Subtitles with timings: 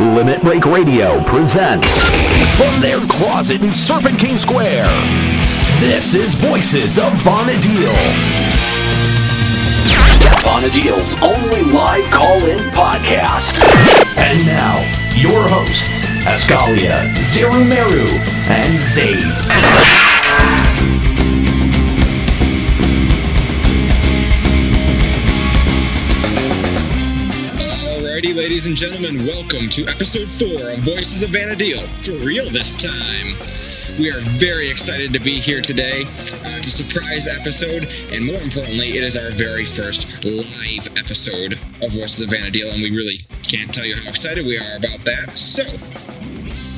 [0.00, 1.86] Limit Break Radio presents
[2.56, 4.86] from their closet in Serpent King Square.
[5.78, 7.92] This is Voices of Vana'Diel.
[10.40, 13.60] Vana'Diel's only live call-in podcast.
[14.16, 14.78] And now,
[15.20, 18.08] your hosts, Ascalia, Zerumeru,
[18.48, 19.99] and Zays.
[28.30, 31.82] Alrighty, ladies and gentlemen, welcome to episode four of Voices of Vana'Diel.
[32.04, 33.34] For real this time.
[33.98, 36.02] We are very excited to be here today.
[36.02, 41.54] Uh, it's a surprise episode, and more importantly, it is our very first live episode
[41.82, 45.00] of Voices of Vana'Diel, and we really can't tell you how excited we are about
[45.04, 45.36] that.
[45.36, 45.64] So,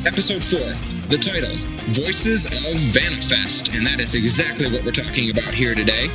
[0.08, 0.72] episode four,
[1.10, 1.54] the title,
[1.92, 6.08] Voices of Vana'Fest, and that is exactly what we're talking about here today.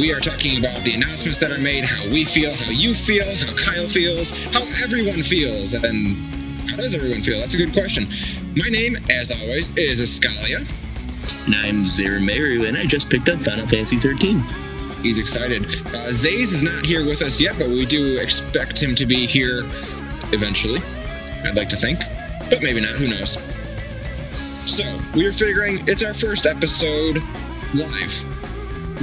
[0.00, 3.26] We are talking about the announcements that are made, how we feel, how you feel,
[3.36, 6.16] how Kyle feels, how everyone feels, and
[6.70, 7.38] how does everyone feel?
[7.38, 8.08] That's a good question.
[8.56, 10.64] My name, as always, is Ascalia.
[11.44, 14.40] And I'm Zerumeru, and I just picked up Final Fantasy 13.
[15.02, 15.66] He's excited.
[15.94, 19.26] Uh, Zays is not here with us yet, but we do expect him to be
[19.26, 19.64] here
[20.32, 20.80] eventually.
[21.44, 21.98] I'd like to think,
[22.48, 22.92] but maybe not.
[22.92, 23.32] Who knows?
[24.64, 24.82] So
[25.14, 27.22] we're figuring it's our first episode
[27.74, 28.29] live.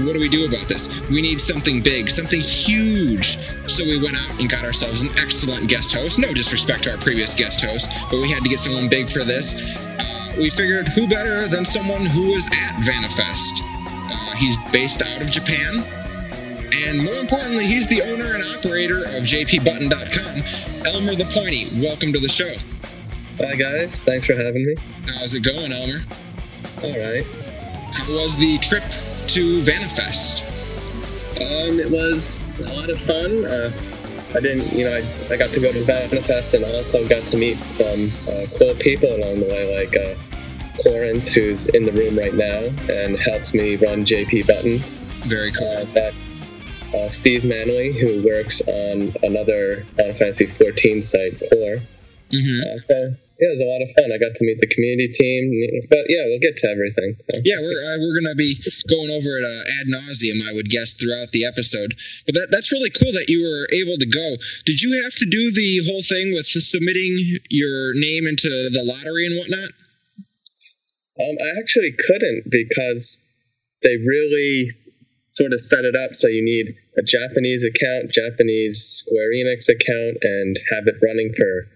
[0.05, 1.09] What do we do about this?
[1.09, 3.37] We need something big, something huge.
[3.67, 6.19] So we went out and got ourselves an excellent guest host.
[6.19, 9.23] No disrespect to our previous guest host, but we had to get someone big for
[9.23, 9.75] this.
[9.99, 13.59] Uh, we figured who better than someone who was at Vana'Fest?
[13.89, 15.83] Uh, he's based out of Japan,
[16.85, 20.93] and more importantly, he's the owner and operator of JPButton.com.
[20.93, 22.53] Elmer the Pointy, welcome to the show.
[23.39, 24.75] Hi guys, thanks for having me.
[25.07, 26.01] How's it going, Elmer?
[26.83, 27.25] All right.
[27.93, 28.83] How was the trip
[29.27, 30.43] to Vana'Fest?
[31.41, 33.45] Um, it was a lot of fun.
[33.45, 33.71] Uh,
[34.35, 37.37] I didn't, you know, I, I got to go to Vana'Fest and also got to
[37.37, 40.15] meet some uh, cool people along the way, like uh,
[40.83, 44.77] Corinth, who's in the room right now and helps me run JP Button.
[45.27, 45.67] Very cool.
[45.67, 46.13] Uh, that,
[46.93, 51.77] uh, Steve Manley, who works on another Final Fantasy 14 site, Core.
[52.31, 54.09] hmm Uh, so yeah, it was a lot of fun.
[54.09, 55.53] I got to meet the community team,
[55.93, 57.13] but yeah, we'll get to everything.
[57.21, 57.37] So.
[57.45, 58.57] Yeah, we're uh, we're gonna be
[58.89, 61.93] going over it uh, ad nauseum, I would guess, throughout the episode.
[62.25, 64.41] But that that's really cool that you were able to go.
[64.65, 69.29] Did you have to do the whole thing with submitting your name into the lottery
[69.29, 69.69] and whatnot?
[71.21, 73.21] Um, I actually couldn't because
[73.83, 74.73] they really
[75.29, 80.17] sort of set it up so you need a Japanese account, Japanese Square Enix account,
[80.23, 81.69] and have it running for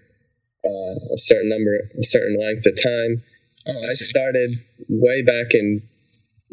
[0.64, 3.22] uh, a certain number, a certain length of time.
[3.66, 4.50] Oh, I I started
[4.88, 5.82] way back in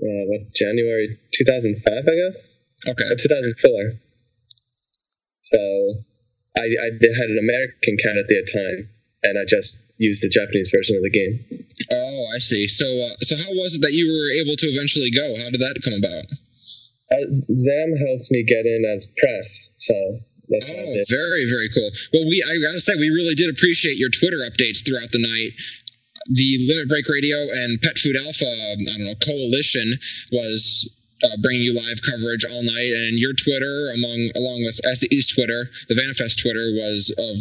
[0.01, 3.03] uh, what January 2005, I guess, Okay.
[3.05, 3.99] or 2004.
[5.39, 5.59] So
[6.57, 8.89] I, I had an American account at the time,
[9.23, 11.65] and I just used the Japanese version of the game.
[11.91, 12.67] Oh, I see.
[12.67, 15.35] So uh, so how was it that you were able to eventually go?
[15.43, 16.25] How did that come about?
[17.11, 21.91] Uh, Zam helped me get in as press, so that's Oh, very, very cool.
[22.13, 25.51] Well, we I gotta say we really did appreciate your Twitter updates throughout the night.
[26.31, 29.93] The Limit Break Radio and Pet Food Alpha, I don't know, coalition
[30.31, 35.27] was uh, bringing you live coverage all night, and your Twitter, among along with SE's
[35.27, 37.35] Twitter, the Vana'Fest Twitter, was of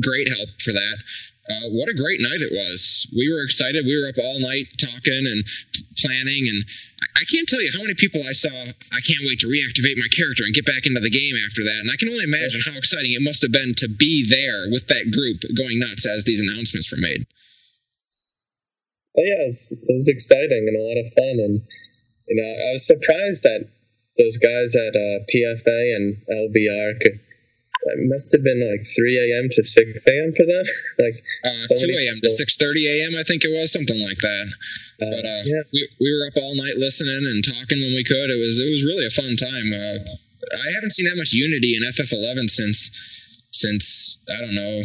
[0.00, 0.96] great help for that.
[1.50, 3.10] Uh, what a great night it was.
[3.10, 3.82] We were excited.
[3.84, 5.42] We were up all night talking and
[5.98, 6.62] planning, and
[7.02, 8.50] I- can't tell you how many people I saw.
[8.50, 11.78] I can't wait to reactivate my character and get back into the game after that.
[11.78, 14.88] And I can only imagine how exciting it must have been to be there with
[14.88, 17.26] that group going nuts as these announcements were made.
[19.14, 21.62] So yeah, it was, it was exciting and a lot of fun, and
[22.26, 23.70] you know, I was surprised that
[24.18, 27.20] those guys at uh, PFA and LBR could.
[27.82, 29.48] It must have been like 3 a.m.
[29.52, 30.32] to 6 a.m.
[30.36, 30.64] for them.
[31.00, 32.14] like, Uh, So 2 a.m.
[32.20, 32.36] to people.
[32.36, 33.12] 6:30 a.m.
[33.16, 34.46] I think it was something like that.
[35.00, 38.04] uh, But uh, yeah, we, we were up all night listening and talking when we
[38.04, 38.28] could.
[38.28, 39.72] It was it was really a fun time.
[39.72, 39.96] Uh,
[40.56, 42.78] I haven't seen that much unity in FF11 since
[43.50, 44.82] since I don't know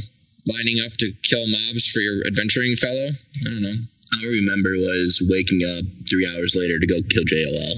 [0.48, 3.08] lining up to kill mobs for your adventuring fellow.
[3.46, 3.76] I don't know.
[4.14, 7.76] All I remember was waking up three hours later to go kill JLL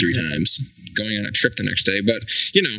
[0.00, 0.58] three times.
[0.96, 2.00] going on a trip the next day.
[2.00, 2.24] But
[2.54, 2.76] you know,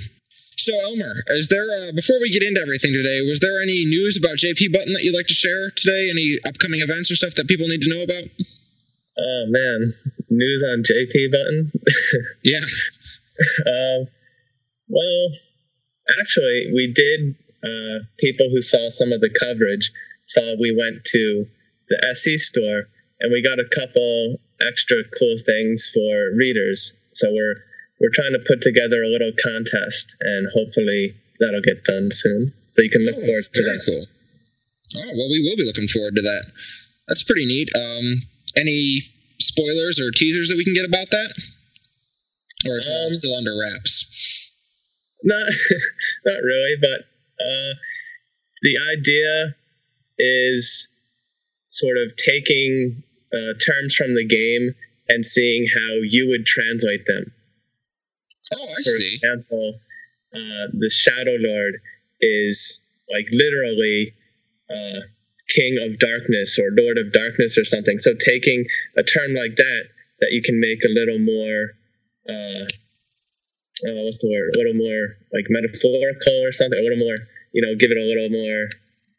[0.57, 4.17] so Elmer, is there uh, before we get into everything today, was there any news
[4.17, 6.09] about JP Button that you'd like to share today?
[6.09, 8.29] Any upcoming events or stuff that people need to know about?
[9.17, 9.93] oh man,
[10.29, 11.71] news on JP button.
[12.43, 12.61] Yeah,
[13.67, 14.07] Um,
[14.87, 15.29] well,
[16.19, 17.35] actually, we did.
[17.63, 19.91] Uh, people who saw some of the coverage
[20.27, 21.47] saw we went to
[21.89, 22.83] the SE store
[23.19, 26.93] and we got a couple extra cool things for readers.
[27.13, 27.63] So we're
[27.99, 32.53] we're trying to put together a little contest, and hopefully that'll get done soon.
[32.69, 33.83] So you can look Oh, forward to very that.
[33.85, 34.03] cool.
[35.01, 36.51] Oh well, we will be looking forward to that.
[37.07, 37.69] That's pretty neat.
[37.75, 38.21] Um,
[38.57, 39.01] any
[39.39, 41.33] spoilers or teasers that we can get about that,
[42.67, 44.51] or is it all Um, still under wraps?
[45.23, 45.47] Not
[46.25, 47.01] not really, but
[47.43, 47.73] uh,
[48.61, 49.55] the idea
[50.17, 50.87] is
[51.67, 53.03] sort of taking
[53.33, 54.75] uh, terms from the game
[55.09, 57.31] and seeing how you would translate them.
[58.53, 59.13] Oh, I For see.
[59.15, 59.79] example,
[60.33, 61.75] uh, the Shadow Lord
[62.21, 64.13] is like literally
[64.69, 65.01] uh,
[65.49, 67.99] King of Darkness or Lord of Darkness or something.
[67.99, 68.65] So taking
[68.97, 69.83] a term like that,
[70.19, 71.73] that you can make a little more,
[72.29, 72.65] uh,
[73.85, 74.55] uh, what's the word?
[74.55, 76.79] A little more like metaphorical or something.
[76.79, 77.17] A little more,
[77.53, 78.69] you know, give it a little more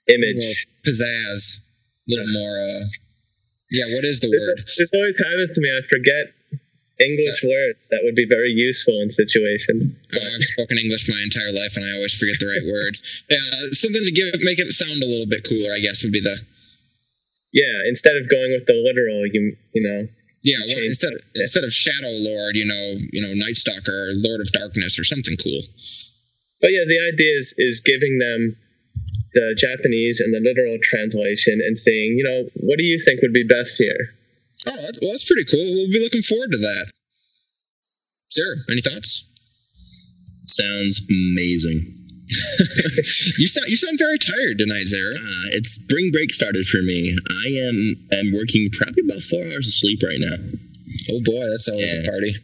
[0.09, 0.37] A image.
[0.37, 0.55] little
[0.87, 1.67] pizzazz,
[2.09, 2.57] a little more.
[2.59, 2.85] Uh,
[3.71, 4.59] yeah, what is the word?
[4.79, 5.69] this always happens to me.
[5.71, 6.33] I forget
[6.99, 9.93] English words that would be very useful in situations.
[10.17, 12.97] Oh, I've spoken English my entire life, and I always forget the right word.
[13.29, 16.25] Yeah, something to give make it sound a little bit cooler, I guess, would be
[16.25, 16.41] the
[17.53, 20.09] Yeah, instead of going with the literal, you you know,
[20.43, 20.65] yeah.
[20.67, 21.25] Well, instead it.
[21.37, 25.05] instead of Shadow Lord, you know, you know, Night Stalker or Lord of Darkness or
[25.05, 25.61] something cool.
[26.61, 28.57] But yeah, the idea is is giving them
[29.35, 33.35] the Japanese and the literal translation and saying, you know, what do you think would
[33.35, 34.16] be best here?
[34.67, 35.61] Oh, that- well, that's pretty cool.
[35.65, 36.93] We'll be looking forward to that.
[38.31, 39.29] Sarah, any thoughts?
[40.47, 41.93] Sounds amazing.
[43.39, 45.15] you sound you sound very tired tonight, Zara.
[45.15, 47.17] Uh, it's spring break started for me.
[47.31, 50.35] I am am working probably about four hours of sleep right now.
[51.13, 52.01] Oh boy, that's always Yeah.
[52.01, 52.35] a party.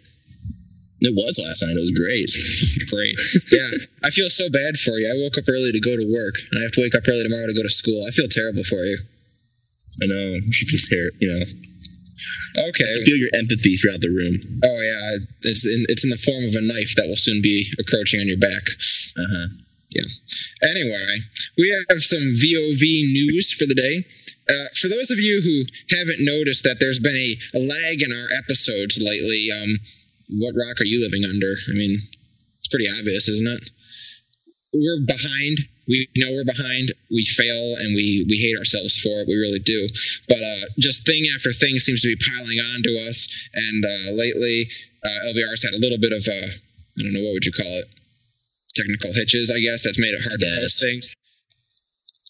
[1.02, 1.74] It was last night.
[1.74, 2.30] It was great.
[2.94, 3.18] Great.
[3.50, 3.70] Yeah,
[4.04, 5.10] I feel so bad for you.
[5.10, 7.24] I woke up early to go to work, and I have to wake up early
[7.24, 8.04] tomorrow to go to school.
[8.06, 8.96] I feel terrible for you.
[10.00, 10.38] I know.
[10.38, 11.44] You feel ter- you know,
[12.58, 12.84] Okay.
[13.04, 14.36] feel your empathy throughout the room.
[14.64, 17.70] Oh yeah, it's in it's in the form of a knife that will soon be
[17.78, 18.62] encroaching on your back.
[19.16, 19.46] Uh huh.
[19.90, 20.08] Yeah.
[20.62, 21.16] Anyway,
[21.58, 24.04] we have some VOV news for the day.
[24.48, 25.64] Uh, for those of you who
[25.96, 29.78] haven't noticed that there's been a, a lag in our episodes lately, um,
[30.30, 31.54] what rock are you living under?
[31.68, 31.96] I mean,
[32.58, 33.70] it's pretty obvious, isn't it?
[34.72, 35.58] We're behind.
[35.88, 36.92] We know we're behind.
[37.10, 39.28] We fail and we, we hate ourselves for it.
[39.28, 39.88] We really do.
[40.28, 43.48] But uh, just thing after thing seems to be piling on to us.
[43.54, 44.70] And uh, lately,
[45.04, 47.66] uh, LBR's had a little bit of, uh, I don't know, what would you call
[47.66, 47.86] it?
[48.74, 49.82] Technical hitches, I guess.
[49.82, 51.14] That's made it hard to post things.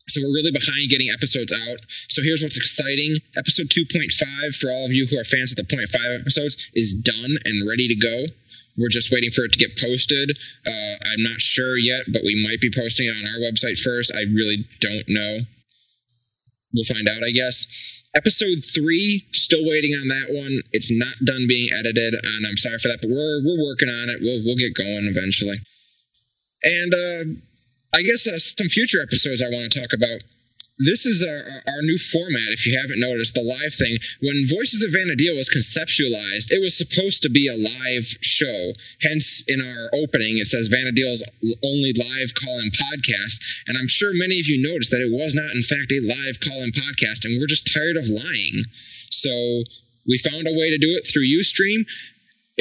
[0.09, 1.79] So we're really behind getting episodes out.
[2.09, 3.17] So here's what's exciting.
[3.37, 7.31] Episode 2.5, for all of you who are fans of the 0.5 episodes, is done
[7.45, 8.27] and ready to go.
[8.77, 10.39] We're just waiting for it to get posted.
[10.67, 14.13] Uh, I'm not sure yet, but we might be posting it on our website first.
[14.15, 15.41] I really don't know.
[16.75, 18.03] We'll find out, I guess.
[18.15, 20.61] Episode three, still waiting on that one.
[20.73, 24.09] It's not done being edited, and I'm sorry for that, but we're we're working on
[24.09, 24.21] it.
[24.21, 25.57] We'll we'll get going eventually.
[26.63, 30.23] And uh, I guess uh, some future episodes I want to talk about.
[30.85, 33.99] This is our, our new format, if you haven't noticed, the live thing.
[34.21, 38.73] When Voices of Vana'Diel was conceptualized, it was supposed to be a live show.
[39.01, 41.23] Hence, in our opening, it says Vana'Diel's
[41.63, 43.63] only live call-in podcast.
[43.69, 46.41] And I'm sure many of you noticed that it was not, in fact, a live
[46.41, 48.67] call-in podcast, and we're just tired of lying.
[49.11, 49.63] So
[50.07, 51.87] we found a way to do it through Ustream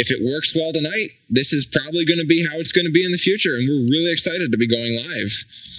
[0.01, 2.91] if it works well tonight, this is probably going to be how it's going to
[2.91, 5.29] be in the future, and we're really excited to be going live.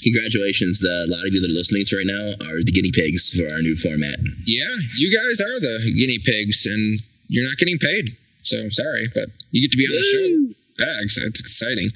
[0.07, 0.79] Congratulations.
[0.79, 3.35] The, a lot of you that are listening to right now are the guinea pigs
[3.35, 4.15] for our new format.
[4.47, 8.15] Yeah, you guys are the guinea pigs, and you're not getting paid.
[8.47, 10.87] So I'm sorry, but you get to be on the show.
[10.87, 11.91] Yeah, it's, exciting.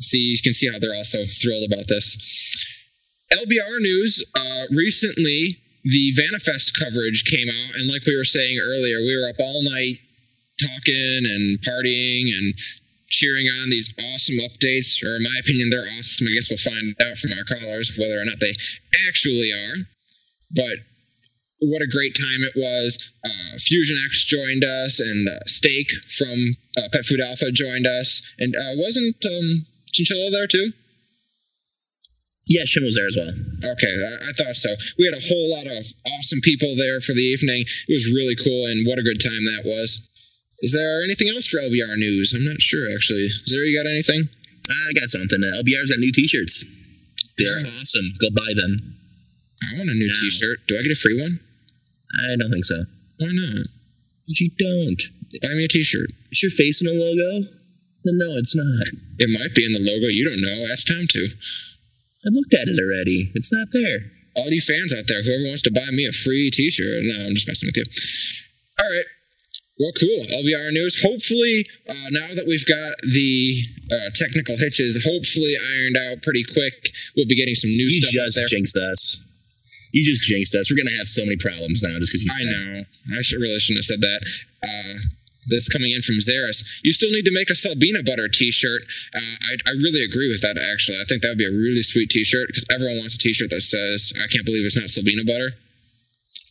[0.00, 2.16] See, you can see how they're also thrilled about this.
[3.28, 4.24] LBR news.
[4.32, 9.28] Uh, recently, the Vana'Fest coverage came out, and like we were saying earlier, we were
[9.28, 10.00] up all night
[10.64, 12.54] talking and partying and
[13.08, 15.04] cheering on these awesome updates.
[15.04, 16.26] Or, in my opinion, they're awesome.
[16.26, 18.54] I guess we'll find out from our callers whether or not they
[19.08, 19.76] actually are.
[20.50, 20.78] But
[21.60, 23.12] what a great time it was.
[23.24, 28.22] Uh, Fusion X joined us, and uh, Steak from uh, Pet Food Alpha joined us.
[28.38, 30.72] And uh, wasn't um, Chinchilla there too?
[32.46, 33.32] Yeah, Shem was there as well.
[33.72, 34.74] Okay, I, I thought so.
[34.98, 35.84] We had a whole lot of
[36.18, 37.64] awesome people there for the evening.
[37.88, 40.10] It was really cool, and what a good time that was.
[40.60, 42.32] Is there anything else for LBR news?
[42.32, 43.28] I'm not sure, actually.
[43.46, 44.28] Zara, you got anything?
[44.70, 45.40] I got something.
[45.42, 46.64] Uh, LBR's got new T-shirts.
[47.36, 48.06] They're awesome.
[48.20, 48.96] Go buy them.
[49.62, 50.12] I want a new.
[50.20, 50.66] T-shirt.
[50.68, 51.40] Do I get a free one?
[52.30, 52.84] I don't think so.
[53.18, 53.66] Why not?
[54.26, 55.02] You don't.
[55.42, 56.10] Buy me a T-shirt.
[56.30, 57.48] Is your face in a logo?
[58.06, 58.86] No, it's not.
[59.18, 60.06] It might be in the logo.
[60.06, 60.66] You don't know.
[60.70, 61.24] Ask Tom to.
[61.24, 63.32] I looked at it already.
[63.34, 64.12] It's not there.
[64.36, 67.02] All you fans out there, whoever wants to buy me a free T-shirt.
[67.02, 67.84] No, I'm just messing with you.
[68.80, 69.04] All right.
[69.78, 70.22] Well, cool.
[70.30, 71.02] LBR news.
[71.02, 73.58] Hopefully, uh, now that we've got the
[73.90, 78.14] uh, technical hitches, hopefully ironed out pretty quick, we'll be getting some new You stuff
[78.14, 79.24] out just jinxed us.
[79.92, 80.70] You just jinxed us.
[80.70, 82.30] We're gonna have so many problems now just because you.
[82.30, 82.84] I know.
[83.18, 84.20] I should, really shouldn't have said that.
[84.62, 84.94] Uh,
[85.46, 86.64] this coming in from Zaris.
[86.82, 88.82] You still need to make a Selbina butter T-shirt.
[89.14, 90.56] Uh, I, I really agree with that.
[90.56, 93.50] Actually, I think that would be a really sweet T-shirt because everyone wants a T-shirt
[93.50, 95.50] that says "I can't believe it's not Selbina butter."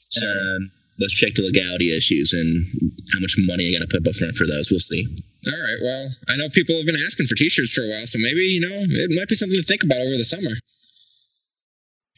[0.09, 2.65] So Um, let's check the legality issues and
[3.13, 4.69] how much money I got to put up front for those.
[4.69, 5.05] We'll see.
[5.47, 5.79] All right.
[5.81, 8.61] Well, I know people have been asking for T-shirts for a while, so maybe you
[8.61, 10.55] know it might be something to think about over the summer.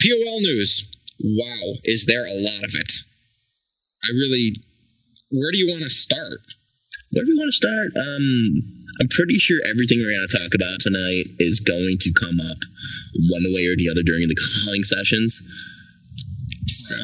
[0.01, 0.91] POL news.
[1.23, 2.91] Wow, is there a lot of it?
[4.03, 4.55] I really.
[5.31, 6.39] Where do you want to start?
[7.11, 7.95] Where do we want to start?
[7.97, 12.39] Um, I'm pretty sure everything we're going to talk about tonight is going to come
[12.39, 12.57] up
[13.31, 15.41] one way or the other during the calling sessions.
[16.67, 16.95] So,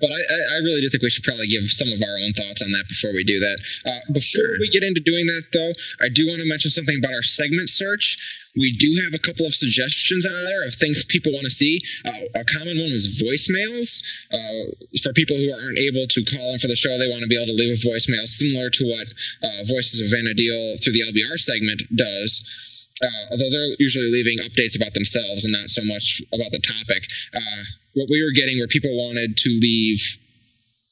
[0.00, 2.32] But I, I I really do think we should probably give some of our own
[2.32, 3.58] thoughts on that before we do that.
[3.86, 4.58] Uh, before Sure.
[4.60, 5.72] we get into doing that, though,
[6.04, 8.18] I do want to mention something about our segment search.
[8.58, 11.82] We do have a couple of suggestions out there of things people want to see.
[12.04, 14.00] Uh, a common one was voicemails.
[14.32, 14.72] Uh,
[15.02, 17.36] for people who aren't able to call in for the show, they want to be
[17.36, 19.08] able to leave a voicemail similar to what
[19.44, 22.65] uh, Voices of Vana'Diel through the LBR segment does.
[23.02, 27.04] Uh, although they're usually leaving updates about themselves and not so much about the topic.
[27.34, 27.62] Uh,
[27.92, 30.00] what we were getting were people wanted to leave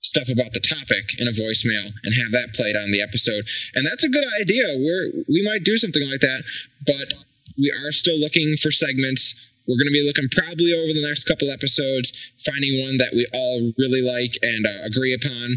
[0.05, 3.49] stuff about the topic in a voicemail and have that played on the episode.
[3.75, 4.77] And that's a good idea.
[4.77, 6.45] We're we might do something like that,
[6.87, 7.13] but
[7.57, 9.49] we are still looking for segments.
[9.67, 13.25] We're going to be looking probably over the next couple episodes, finding one that we
[13.33, 15.57] all really like and uh, agree upon.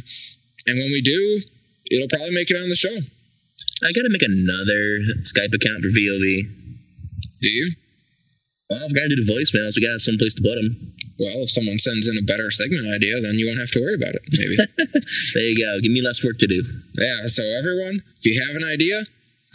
[0.66, 1.42] And when we do,
[1.92, 2.96] it'll probably make it on the show.
[3.84, 4.82] I got to make another
[5.22, 6.50] Skype account for VOV.
[7.42, 7.72] Do you?
[8.70, 10.74] Well, going to do the voicemails, we got to have some place to put them.
[11.20, 13.96] Well, if someone sends in a better segment idea, then you won't have to worry
[13.96, 14.26] about it.
[14.38, 14.58] Maybe.
[15.34, 15.80] There you go.
[15.82, 16.64] Give me less work to do.
[16.96, 19.02] Yeah, so everyone, if you have an idea,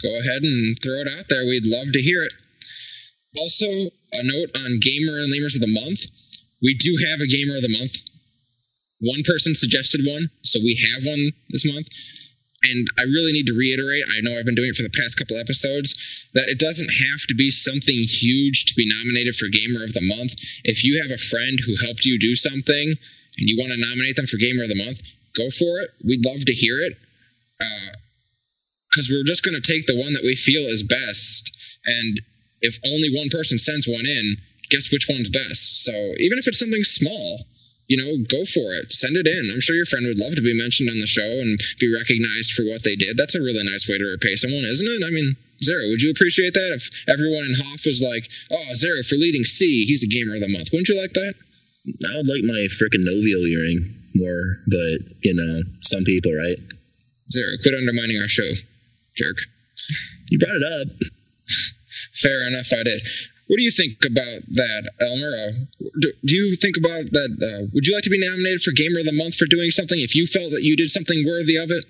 [0.01, 1.45] go ahead and throw it out there.
[1.45, 2.33] We'd love to hear it.
[3.37, 6.07] Also, a note on Gamer and Lemurs of the Month.
[6.61, 7.97] We do have a Gamer of the Month.
[8.99, 11.87] One person suggested one, so we have one this month.
[12.63, 15.17] And I really need to reiterate, I know I've been doing it for the past
[15.17, 19.83] couple episodes, that it doesn't have to be something huge to be nominated for Gamer
[19.83, 20.35] of the Month.
[20.63, 22.95] If you have a friend who helped you do something
[23.37, 25.01] and you want to nominate them for Gamer of the Month,
[25.35, 25.91] go for it.
[26.05, 26.93] We'd love to hear it
[27.59, 27.91] uh,
[28.89, 31.51] because we're just going to take the one that we feel is best.
[31.85, 32.21] And
[32.61, 34.37] if only one person sends one in,
[34.69, 35.83] guess which one's best.
[35.83, 37.45] So even if it's something small,
[37.87, 38.91] you know, go for it.
[38.91, 39.51] Send it in.
[39.51, 42.51] I'm sure your friend would love to be mentioned on the show and be recognized
[42.51, 43.17] for what they did.
[43.17, 45.03] That's a really nice way to repay someone, isn't it?
[45.05, 49.03] I mean, Zero, would you appreciate that if everyone in Hoff was like, oh, Zero
[49.03, 50.69] for leading C, he's the gamer of the month?
[50.71, 51.35] Wouldn't you like that?
[52.09, 56.57] I would like my frickin' Novio earring more, but, you know, some people, right?
[57.31, 58.49] Zero, quit undermining our show,
[59.15, 59.37] jerk.
[60.29, 60.87] You brought it up.
[62.13, 63.01] Fair enough, I did.
[63.47, 65.35] What do you think about that, Elmer?
[65.35, 65.51] Uh,
[65.99, 67.31] do, do you think about that?
[67.37, 69.99] Uh, would you like to be nominated for Gamer of the Month for doing something
[69.99, 71.85] if you felt that you did something worthy of it?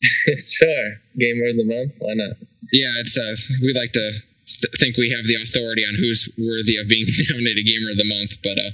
[0.44, 0.90] sure.
[1.18, 1.92] Gamer of the month.
[1.98, 2.36] Why not?
[2.72, 4.12] Yeah, it's uh, we like to
[4.46, 8.08] th- think we have the authority on who's worthy of being nominated Gamer of the
[8.08, 8.70] Month, but uh,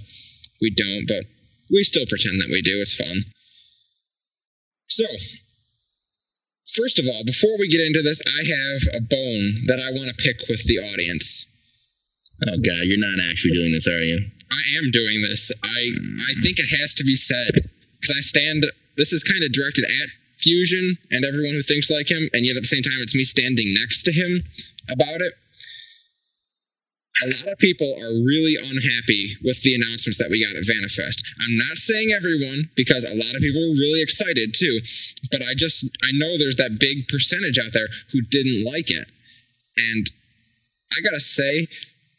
[0.61, 1.07] we don't.
[1.09, 1.25] But
[1.71, 2.81] we still pretend that we do.
[2.81, 3.25] It's fun.
[4.89, 5.05] So,
[6.77, 10.09] first of all, before we get into this, I have a bone that I want
[10.09, 11.47] to pick with the audience.
[12.45, 14.21] Oh, God, you're not actually doing this, are you?
[14.53, 15.51] I am doing this.
[15.65, 15.81] I
[16.29, 18.67] I think it has to be said because I stand.
[18.97, 22.57] This is kind of directed at Fusion and everyone who thinks like him, and yet
[22.57, 24.45] at the same time, it's me standing next to him
[24.89, 25.33] about it.
[27.25, 31.25] A lot of people are really unhappy with the announcements that we got at Vana'Fest.
[31.41, 34.81] I'm not saying everyone because a lot of people were really excited too,
[35.33, 39.11] but I just I know there's that big percentage out there who didn't like it,
[39.79, 40.11] and
[40.93, 41.67] I gotta say,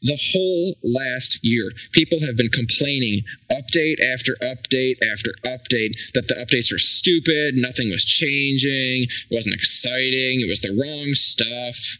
[0.01, 6.35] the whole last year, people have been complaining update after update after update that the
[6.35, 11.97] updates were stupid, nothing was changing, it wasn't exciting, it was the wrong stuff.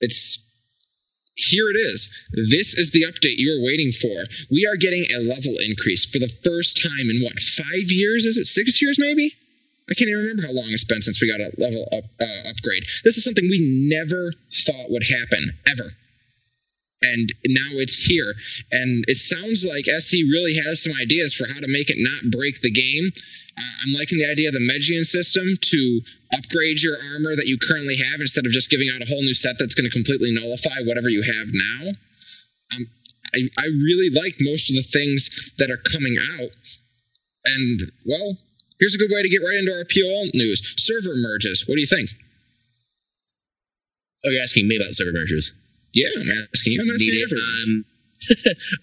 [0.00, 0.48] It's
[1.34, 2.08] here it is.
[2.32, 4.28] This is the update you were waiting for.
[4.50, 8.24] We are getting a level increase for the first time in what, five years?
[8.24, 9.32] Is it six years maybe?
[9.90, 12.48] I can't even remember how long it's been since we got a level up, uh,
[12.48, 12.84] upgrade.
[13.04, 15.92] This is something we never thought would happen, ever
[17.02, 18.34] and now it's here.
[18.70, 22.30] And it sounds like SE really has some ideas for how to make it not
[22.30, 23.10] break the game.
[23.58, 26.00] Uh, I'm liking the idea of the Magian system to
[26.32, 29.34] upgrade your armor that you currently have instead of just giving out a whole new
[29.34, 31.92] set that's going to completely nullify whatever you have now.
[32.72, 32.86] Um,
[33.34, 36.56] I, I really like most of the things that are coming out.
[37.44, 38.38] And, well,
[38.78, 40.74] here's a good way to get right into our POL news.
[40.78, 41.66] Server merges.
[41.66, 42.08] What do you think?
[44.24, 45.52] Oh, you're asking me about server mergers.
[45.94, 46.80] Yeah, I'm asking you.
[46.80, 47.32] I'm Needed.
[47.32, 47.84] Um,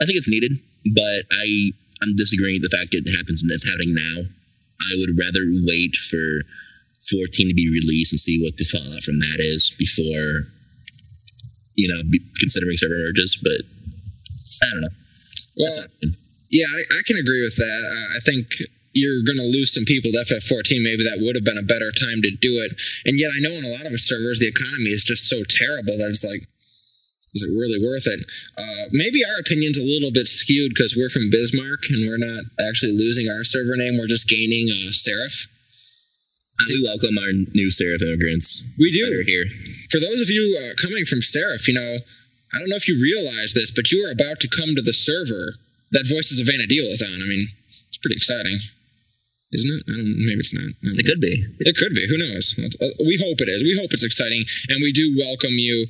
[0.02, 0.60] I think it's needed,
[0.94, 4.28] but I I'm disagreeing with the fact it happens and it's happening now.
[4.80, 6.44] I would rather wait for
[7.10, 10.52] 14 to be released and see what the fallout from that is before,
[11.76, 13.38] you know, be considering server merges.
[13.42, 13.64] But
[14.64, 14.96] I don't know.
[15.58, 15.88] Well,
[16.50, 17.82] Yeah, I, I can agree with that.
[17.92, 18.48] Uh, I think
[18.94, 20.84] you're going to lose some people to FF14.
[20.84, 22.74] Maybe that would have been a better time to do it.
[23.06, 25.98] And yet, I know in a lot of servers, the economy is just so terrible
[25.98, 26.48] that it's like,
[27.34, 28.20] is it really worth it?
[28.58, 32.44] Uh, maybe our opinion's a little bit skewed because we're from Bismarck and we're not
[32.68, 33.98] actually losing our server name.
[33.98, 35.48] We're just gaining uh, Seraph.
[36.68, 38.64] we welcome our new Seraph immigrants.
[38.78, 39.06] We do.
[39.26, 39.46] here.
[39.90, 41.98] For those of you uh, coming from Seraph, you know,
[42.54, 44.94] I don't know if you realize this, but you are about to come to the
[44.94, 45.56] server
[45.92, 47.14] that Voices of Vana'Diel is on.
[47.14, 47.48] I mean,
[47.88, 48.58] it's pretty exciting,
[49.54, 49.84] isn't it?
[49.88, 50.18] I don't.
[50.26, 50.70] Maybe it's not.
[50.98, 51.46] It could be.
[51.60, 52.08] It could be.
[52.10, 52.58] Who knows?
[52.58, 53.62] Uh, We hope it is.
[53.64, 55.88] We hope it's exciting, and we do welcome you.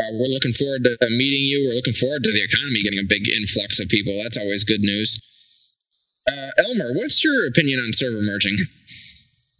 [0.00, 1.68] Uh, we're looking forward to meeting you.
[1.68, 4.16] We're looking forward to the economy getting a big influx of people.
[4.22, 5.20] That's always good news.
[6.24, 8.56] Uh, Elmer, what's your opinion on server merging?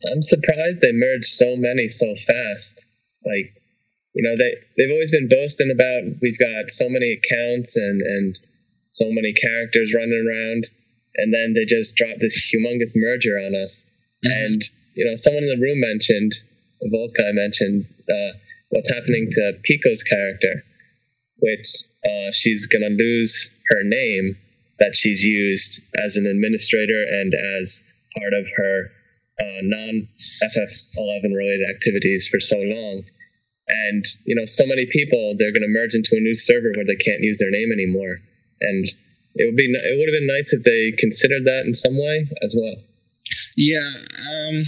[0.08, 2.86] I'm surprised they merged so many so fast.
[3.24, 3.52] Like,
[4.14, 8.38] you know, they they've always been boasting about we've got so many accounts and and
[8.88, 10.70] so many characters running around,
[11.16, 13.84] and then they just dropped this humongous merger on us.
[14.24, 14.62] And
[14.94, 16.32] you know, someone in the room mentioned,
[16.92, 18.32] Volkai mentioned, uh,
[18.70, 20.64] what's happening to Pico's character,
[21.38, 21.68] which
[22.04, 24.36] uh, she's gonna lose her name
[24.80, 27.84] that she's used as an administrator and as
[28.18, 28.90] part of her
[29.40, 30.08] uh, non
[30.42, 33.02] FF11 related activities for so long.
[33.68, 36.84] And, you know, so many people, they're going to merge into a new server where
[36.84, 38.18] they can't use their name anymore.
[38.60, 38.86] And
[39.36, 42.28] it would be, it would have been nice if they considered that in some way
[42.42, 42.74] as well.
[43.56, 44.64] Yeah, um,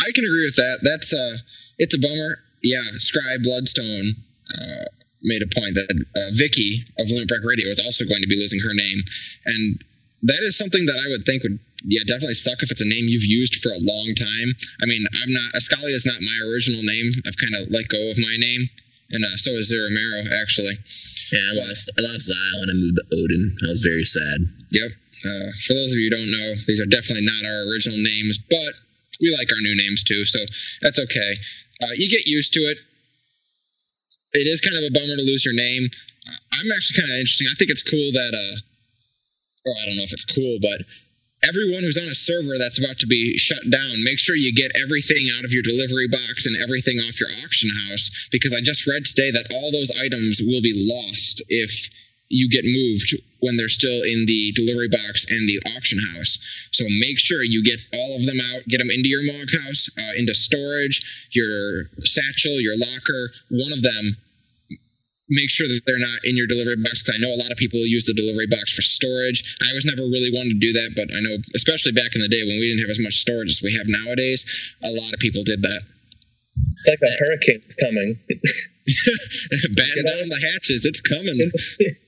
[0.00, 0.80] I can agree with that.
[0.82, 1.36] That's uh,
[1.78, 2.42] it's a bummer.
[2.66, 4.18] Yeah, Scry Bloodstone
[4.50, 4.90] uh,
[5.22, 5.86] made a point that
[6.18, 9.06] uh, Vicky of Limit Break Radio was also going to be losing her name,
[9.46, 9.78] and
[10.26, 13.06] that is something that I would think would yeah definitely suck if it's a name
[13.06, 14.58] you've used for a long time.
[14.82, 17.14] I mean, I'm not Ascalia is not my original name.
[17.22, 18.66] I've kind of let go of my name,
[19.14, 20.74] and uh, so is Zerumeru actually.
[21.30, 23.44] Yeah, I lost I lost Zyle and I moved to Odin.
[23.62, 24.42] I was very sad.
[24.74, 24.90] Yep.
[25.22, 28.38] Uh, for those of you who don't know, these are definitely not our original names,
[28.38, 28.74] but
[29.20, 30.38] we like our new names too, so
[30.82, 31.34] that's okay.
[31.82, 32.78] Uh, you get used to it.
[34.32, 35.88] It is kind of a bummer to lose your name.
[36.26, 37.48] Uh, I'm actually kind of interesting.
[37.50, 38.56] I think it's cool that, uh,
[39.68, 40.84] or I don't know if it's cool, but
[41.44, 44.72] everyone who's on a server that's about to be shut down, make sure you get
[44.82, 48.86] everything out of your delivery box and everything off your auction house because I just
[48.86, 51.90] read today that all those items will be lost if
[52.28, 56.68] you get moved when they're still in the delivery box and the auction house.
[56.72, 59.88] So make sure you get all of them out, get them into your mog house,
[59.98, 64.16] uh, into storage, your satchel, your locker, one of them.
[65.28, 67.58] Make sure that they're not in your delivery box because I know a lot of
[67.58, 69.56] people use the delivery box for storage.
[69.60, 72.28] I was never really one to do that, but I know, especially back in the
[72.28, 74.46] day when we didn't have as much storage as we have nowadays,
[74.84, 75.82] a lot of people did that.
[76.78, 78.18] It's like a hurricane's coming.
[79.74, 81.50] Batten down the hatches, it's coming.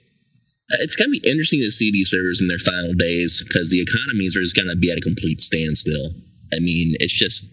[0.70, 4.36] It's gonna be interesting to see these servers in their final days because the economies
[4.36, 6.12] are just gonna be at a complete standstill.
[6.52, 7.46] I mean, it's just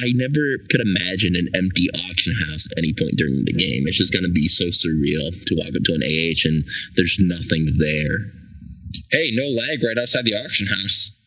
[0.00, 3.82] I, never could imagine an empty auction house at any point during the game.
[3.86, 6.62] It's just gonna be so surreal to walk up to an AH and
[6.94, 8.30] there's nothing there.
[9.10, 11.18] Hey, no lag right outside the auction house.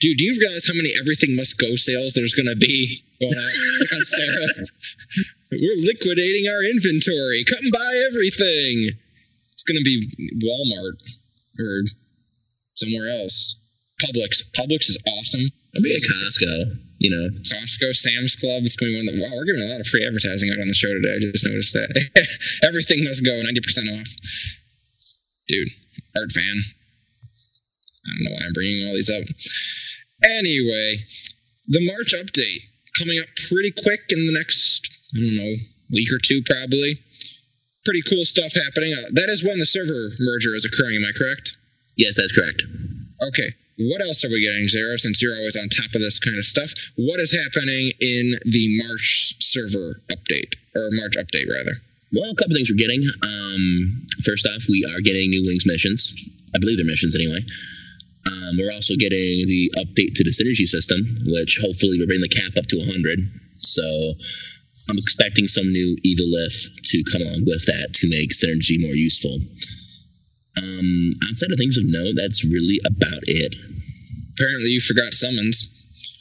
[0.00, 3.34] Dude, do you realize how many everything must go sales there's going to be going
[3.34, 3.50] on?
[5.50, 7.42] We're liquidating our inventory.
[7.42, 8.90] Come buy everything.
[9.58, 9.98] It's going to be
[10.46, 11.02] Walmart
[11.58, 11.82] or
[12.78, 13.58] somewhere else.
[13.98, 14.46] Publix.
[14.54, 15.50] Publix is awesome.
[15.74, 17.26] I'll be at Costco, you know.
[17.42, 18.62] Costco, Sam's Club.
[18.62, 19.22] It's going to be one of the.
[19.26, 21.10] Wow, we're giving a lot of free advertising out on the show today.
[21.10, 21.90] I just noticed that.
[22.62, 24.08] everything must go 90% off.
[25.48, 25.68] Dude,
[26.14, 26.56] art fan.
[28.06, 29.26] I don't know why I'm bringing all these up.
[30.22, 31.02] Anyway,
[31.66, 32.62] the March update
[32.96, 35.54] coming up pretty quick in the next, I don't know,
[35.90, 37.02] week or two probably.
[37.88, 38.92] Pretty cool stuff happening.
[38.92, 41.56] Uh, that is when the server merger is occurring, am I correct?
[41.96, 42.60] Yes, that's correct.
[43.32, 43.56] Okay.
[43.80, 44.96] What else are we getting, Zero?
[45.00, 46.68] Since you're always on top of this kind of stuff,
[47.00, 51.80] what is happening in the March server update or March update rather?
[52.12, 53.00] Well, a couple things we're getting.
[53.24, 56.12] Um, first off, we are getting new Wings missions.
[56.54, 57.40] I believe they're missions anyway.
[58.28, 61.00] Um, we're also getting the update to the synergy system,
[61.32, 63.32] which hopefully will bring the cap up to 100.
[63.56, 64.12] So
[64.88, 69.36] I'm expecting some new Evolith to come along with that to make synergy more useful.
[70.56, 73.54] Um, outside of things of note, that's really about it.
[74.34, 75.74] apparently you forgot summons.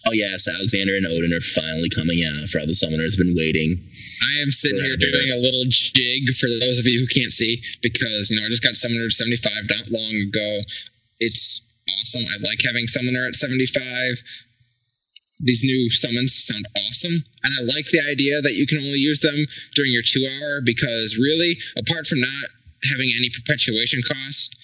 [0.05, 3.75] Oh yes, Alexander and Odin are finally coming out for all the summoners been waiting.
[4.23, 7.61] I am sitting here doing a little jig for those of you who can't see
[7.81, 10.61] because you know I just got Summoner 75 not long ago.
[11.19, 11.67] It's
[11.99, 12.23] awesome.
[12.23, 14.21] I like having Summoner at 75.
[15.39, 19.19] These new summons sound awesome, and I like the idea that you can only use
[19.19, 19.45] them
[19.75, 22.49] during your two hour because really, apart from not
[22.89, 24.57] having any perpetuation cost,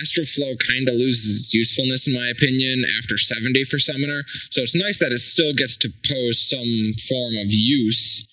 [0.00, 4.22] Astral Flow kind of loses its usefulness, in my opinion, after 70 for Summoner.
[4.50, 8.28] So it's nice that it still gets to pose some form of use.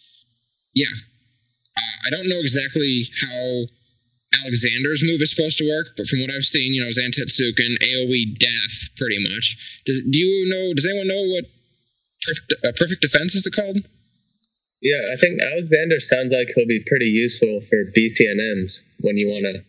[0.74, 0.94] Yeah.
[1.78, 3.66] Uh, I don't know exactly how
[4.44, 8.38] Alexander's move is supposed to work, but from what I've seen, you know, Zantetsuken, AoE
[8.38, 9.82] death, pretty much.
[9.86, 10.74] Does do you know?
[10.74, 11.46] Does anyone know what
[12.26, 13.78] perfect, uh, perfect defense is it called?
[14.82, 19.46] Yeah, I think Alexander sounds like he'll be pretty useful for BCNMs when you want
[19.46, 19.64] to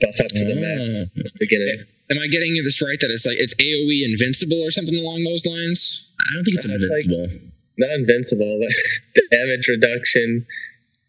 [0.00, 1.84] buff up to the max at the beginning.
[2.10, 2.98] Am I getting this right?
[3.00, 6.12] That it's like it's AoE invincible or something along those lines?
[6.30, 7.50] I don't think it's it's like- invincible.
[7.76, 10.46] Not invincible, but damage reduction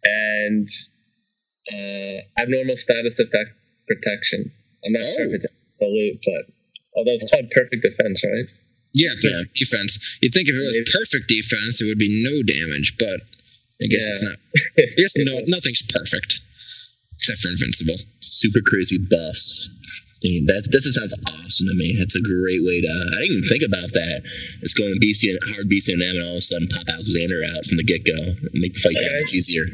[0.04, 0.68] and
[1.72, 3.52] uh, abnormal status effect
[3.88, 4.52] protection.
[4.86, 5.30] I'm not sure Oh.
[5.30, 6.54] if it's absolute, but
[6.96, 8.50] although it's called perfect defense, right?
[8.94, 10.00] Yeah, perfect defense.
[10.22, 10.92] You'd think if it was Maybe.
[10.92, 13.22] perfect defense, it would be no damage, but
[13.82, 14.38] I guess it's not.
[14.78, 16.40] I guess no, nothing's perfect
[17.20, 17.98] except for invincible.
[18.22, 19.70] Super crazy buffs.
[20.24, 21.96] I mean, that this sounds awesome to me.
[22.00, 22.88] That's a great way to.
[22.88, 24.22] I didn't even think about that.
[24.64, 26.88] It's going to BC and hard BC and M, and all of a sudden pop
[26.90, 29.22] Alexander out from the get go and make the fight that Okay.
[29.22, 29.66] much easier.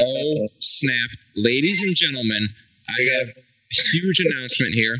[0.00, 2.48] Oh snap, ladies and gentlemen!
[2.88, 4.98] I have a huge announcement here.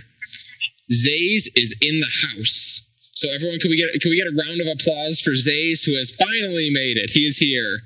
[0.91, 2.85] Zays is in the house.
[3.13, 5.97] So everyone, can we get can we get a round of applause for Zays, who
[5.97, 7.11] has finally made it?
[7.11, 7.79] He is here.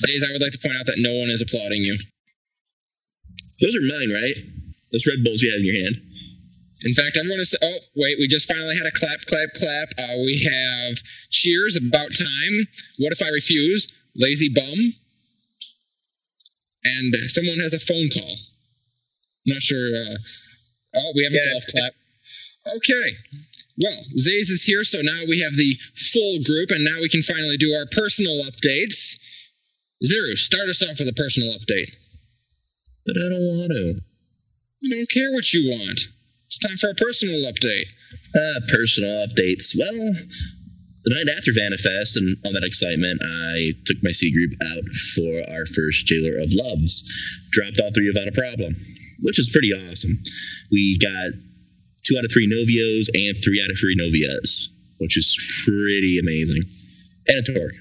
[0.00, 1.96] Zays, I would like to point out that no one is applauding you.
[3.60, 4.36] Those are mine, right?
[4.92, 5.96] Those Red Bulls you have in your hand.
[6.82, 7.56] In fact, everyone is.
[7.62, 9.88] Oh, wait, we just finally had a clap, clap, clap.
[9.96, 10.98] Uh, we have
[11.30, 12.54] cheers, about time.
[12.98, 13.96] What if I refuse?
[14.14, 14.92] Lazy bum.
[16.84, 18.30] And someone has a phone call.
[18.30, 19.88] I'm Not sure.
[19.94, 20.16] Uh,
[20.96, 21.92] oh, we have a golf clap.
[22.76, 23.16] Okay.
[23.82, 25.76] Well, Zays is here, so now we have the
[26.12, 29.18] full group, and now we can finally do our personal updates.
[30.04, 31.90] Zero, start us off with a personal update.
[33.04, 34.00] But I don't want to.
[34.84, 36.00] I don't care what you want.
[36.46, 37.86] It's time for a personal update.
[38.34, 39.74] Uh, personal updates.
[39.76, 40.14] Well,
[41.04, 45.44] the night after Vana'Fest and all that excitement, I took my C group out for
[45.52, 47.04] our first Jailer of Loves.
[47.50, 48.74] Dropped all three without a problem,
[49.22, 50.16] which is pretty awesome.
[50.72, 51.36] We got
[52.04, 56.62] two out of three Novios and three out of three Novias, which is pretty amazing.
[57.28, 57.76] And a Torque.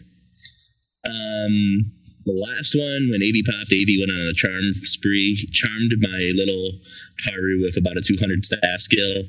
[1.07, 1.91] Um,
[2.25, 6.79] the last one, when AV popped, AV went on a charm spree, charmed my little
[7.23, 9.23] Taru with about a 200 staff skill.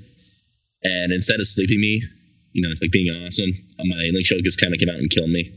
[0.82, 2.02] And instead of sleeping me,
[2.54, 3.50] you know, like being awesome,
[3.84, 5.50] my link shell just kind of came out and killed me.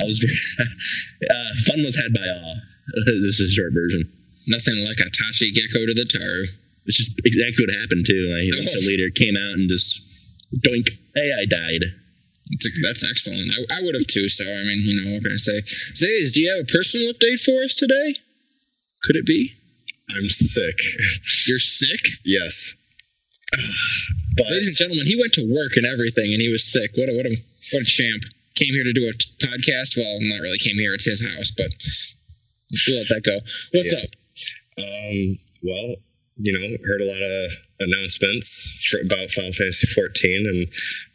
[0.00, 0.32] I was very,
[1.30, 2.56] uh, fun was had by all.
[3.04, 4.06] this is a short version.
[4.48, 6.46] Nothing like a Tachi Gekko to the Taru.
[6.86, 8.26] It's just exactly what happened too.
[8.30, 10.88] My link shell leader came out and just doink.
[11.14, 11.82] Hey, I died.
[12.50, 13.50] That's, that's excellent.
[13.54, 15.60] I, I would have too, so I mean, you know, what can I say?
[15.94, 18.14] Zays, do you have a personal update for us today?
[19.04, 19.54] Could it be?
[20.10, 20.78] I'm sick.
[21.46, 22.00] You're sick?
[22.24, 22.76] yes.
[24.36, 26.92] But Ladies and gentlemen, he went to work and everything, and he was sick.
[26.96, 27.36] What a what a
[27.72, 28.22] what a champ!
[28.54, 29.96] Came here to do a t- podcast.
[29.96, 30.94] Well, not really came here.
[30.94, 31.68] It's his house, but
[32.88, 33.40] we'll let that go.
[33.72, 34.00] What's Yeah.
[34.00, 34.10] up?
[34.78, 35.96] um, well,
[36.38, 40.66] you know, heard a lot of announcements for, about Final Fantasy 14, and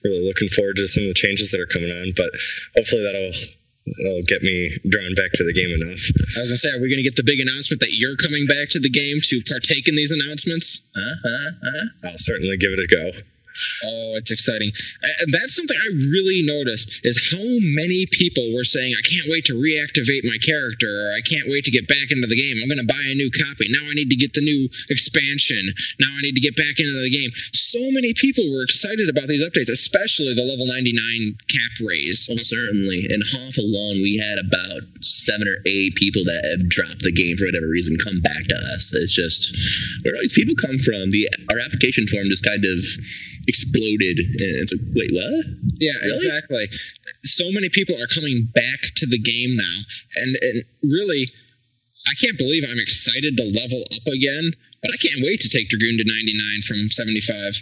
[0.04, 2.12] really looking forward to some of the changes that are coming on.
[2.16, 2.30] But
[2.76, 3.32] hopefully that'll
[3.98, 6.04] that'll get me drawn back to the game enough.
[6.36, 8.70] I was gonna say, are we gonna get the big announcement that you're coming back
[8.72, 10.88] to the game to partake in these announcements?
[10.96, 12.10] Uh, uh, uh.
[12.12, 13.12] I'll certainly give it a go.
[13.84, 14.72] Oh, it's exciting.
[15.04, 17.44] Uh, that's something I really noticed is how
[17.76, 21.66] many people were saying, I can't wait to reactivate my character, or I can't wait
[21.66, 22.58] to get back into the game.
[22.62, 23.68] I'm going to buy a new copy.
[23.70, 25.74] Now I need to get the new expansion.
[26.00, 27.32] Now I need to get back into the game.
[27.54, 30.94] So many people were excited about these updates, especially the level 99
[31.50, 32.26] cap raise.
[32.28, 33.08] Well, certainly.
[33.10, 37.38] In Hoff alone, we had about seven or eight people that have dropped the game
[37.38, 38.94] for whatever reason come back to us.
[38.94, 39.56] It's just
[40.04, 41.12] where do all these people come from?
[41.12, 42.80] The our application form just kind of
[43.48, 45.46] exploded, and it's like, wait, what?
[45.80, 46.26] Yeah, Really?
[46.28, 46.66] exactly.
[47.24, 49.78] So many people are coming back to the game now,
[50.18, 51.28] and, and really,
[52.08, 54.52] I can't believe I'm excited to level up again.
[54.84, 57.56] But I can't wait to take Dragoon to 99 from 75.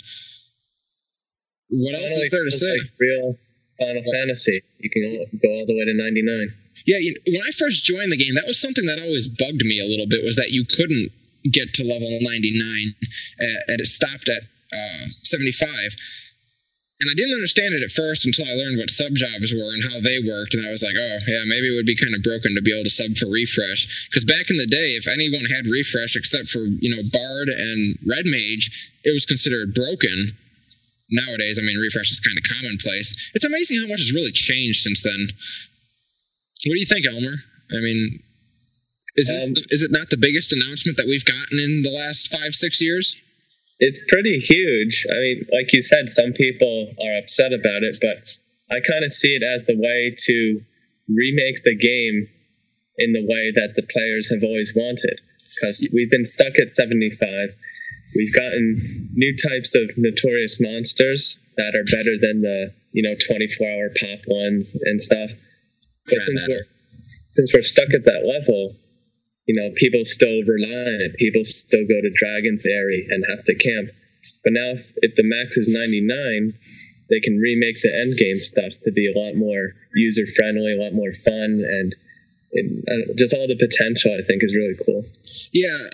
[1.69, 2.71] What else is there to say?
[2.71, 3.37] like real
[3.79, 4.61] Final Fantasy.
[4.79, 6.53] You can go- go all the way to 99.
[6.85, 9.79] Yeah, you when I first joined the game, that was something that always bugged me
[9.79, 11.09] a little bit was that you couldn't
[11.51, 12.95] get to level 99,
[13.41, 14.43] uh, and it stopped at
[14.75, 15.95] uh, 75.
[17.01, 19.83] And I didn't understand it at first until I learned what sub jobs were and
[19.83, 20.55] how they worked.
[20.55, 22.71] And I was like, oh, yeah, maybe it would be kind of broken to be
[22.71, 24.07] able to sub for refresh.
[24.07, 27.99] Because back in the day, if anyone had refresh except for, you know, Bard and
[28.07, 28.71] Red Mage,
[29.03, 30.39] it was considered broken.
[31.11, 33.13] Nowadays, I mean, refresh is kind of commonplace.
[33.35, 35.35] It's amazing how much has really changed since then.
[36.65, 37.43] What do you think, Elmer?
[37.75, 38.23] I mean,
[39.15, 41.91] is this Um, the, is it not the biggest announcement that we've gotten in the
[41.91, 43.17] last five six years?
[43.79, 45.05] It's pretty huge.
[45.11, 48.17] I mean, like you said, some people are upset about it, but
[48.71, 50.61] I kind of see it as the way to
[51.09, 52.27] remake the game
[52.97, 55.19] in the way that the players have always wanted.
[55.53, 57.55] Because we've been stuck at 75.
[58.15, 58.77] We've gotten
[59.13, 64.19] new types of notorious monsters that are better than the, you know, 24 hour pop
[64.27, 65.31] ones and stuff.
[66.07, 66.63] But since we're,
[67.29, 68.71] since we're stuck at that level,
[69.45, 71.15] you know, people still rely on it.
[71.15, 73.89] People still go to Dragon's Aery and have to camp.
[74.43, 76.53] But now, if, if the max is 99,
[77.09, 80.81] they can remake the end game stuff to be a lot more user friendly, a
[80.81, 81.95] lot more fun, and,
[82.53, 84.15] and uh, just all the potential.
[84.17, 85.05] I think is really cool.
[85.53, 85.89] Yeah,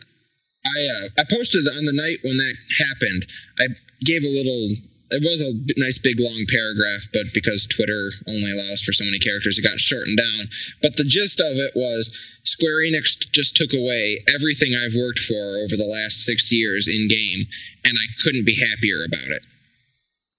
[0.66, 3.26] I uh, I posted on the night when that happened.
[3.60, 3.68] I
[4.04, 4.91] gave a little.
[5.12, 9.20] It was a nice big long paragraph, but because Twitter only allows for so many
[9.20, 10.48] characters, it got shortened down.
[10.82, 15.60] But the gist of it was Square Enix just took away everything I've worked for
[15.60, 17.46] over the last six years in game,
[17.86, 19.46] and I couldn't be happier about it.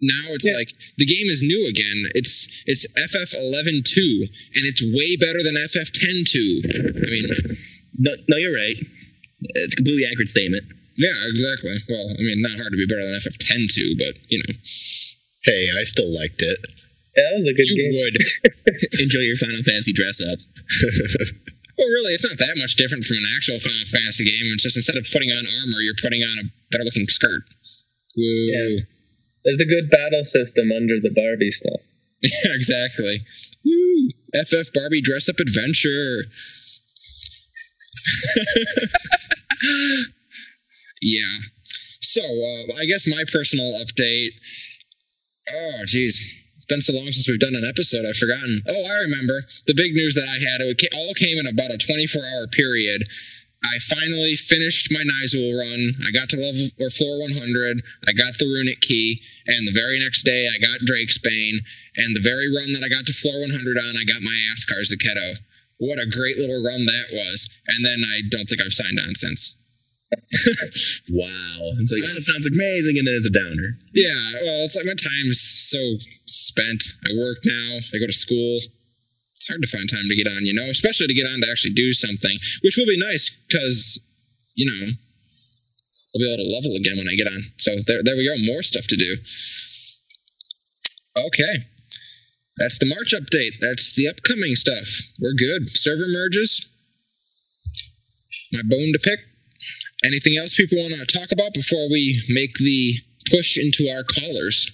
[0.01, 0.55] Now it's Yeah.
[0.57, 2.11] like the game is new again.
[2.15, 6.65] It's it's FF 11.2, and it's way better than FF 10.2.
[7.07, 7.29] I mean,
[7.99, 8.77] No, no, you're right.
[9.55, 10.65] It's a completely accurate statement.
[10.97, 11.77] Yeah, exactly.
[11.89, 14.55] Well, I mean, not hard to be better than FF10 but you know,
[15.45, 16.59] Hey, I still liked it.
[17.17, 18.01] Yeah, that was a good you game.
[18.01, 19.01] would.
[19.01, 20.53] Enjoy your Final Fantasy dress ups.
[21.79, 24.45] Well, really, it's not that much different from an actual Final Fantasy game.
[24.53, 27.43] It's just instead of putting on armor, you're putting on a better looking skirt.
[28.15, 28.23] Woo.
[28.23, 28.85] Yeah.
[29.43, 31.81] There's a good battle system under the Barbie stuff.
[32.23, 33.23] Yeah, exactly.
[33.65, 34.11] Woo.
[34.45, 36.29] FF Barbie dress up adventure.
[41.03, 41.39] Yeah.
[42.01, 44.31] So, uh, I guess my personal update.
[45.53, 46.39] Oh, geez.
[46.57, 48.63] It's been so long since we've done an episode, I've forgotten.
[48.71, 49.43] Oh, I remember.
[49.67, 53.03] The big news that I had, it all came in about a 24 hour period.
[53.65, 55.95] I finally finished my Nyzul run.
[56.07, 57.83] I got to level or floor 100.
[58.07, 61.59] I got the runic key, and the very next day I got Drake's Bane.
[61.97, 64.83] And the very run that I got to floor 100 on, I got my Askar
[64.83, 65.39] Zucchetto.
[65.79, 67.51] What a great little run that was.
[67.69, 69.62] And then I don't think I've signed on since.
[71.13, 71.59] Wow.
[71.93, 73.69] Like, oh, it sounds amazing, and then it's a downer.
[73.93, 75.81] Yeah, well, it's like my time's so
[76.27, 76.83] spent.
[77.09, 78.61] I work now, I go to school.
[79.37, 81.51] It's hard to find time to get on, you know, especially to get on to
[81.51, 84.07] actually do something, which will be nice because,
[84.55, 84.87] you know,
[86.15, 87.41] I'll be able to level again when I get on.
[87.59, 89.17] So there, there we go, more stuff to do.
[91.19, 91.67] Okay.
[92.57, 93.59] That's the March update.
[93.61, 94.87] That's the upcoming stuff.
[95.21, 95.69] We're good.
[95.69, 96.69] Server merges.
[98.53, 99.21] My bone to pick.
[100.05, 102.95] Anything else people want to talk about before we make the
[103.31, 104.67] push into our callers?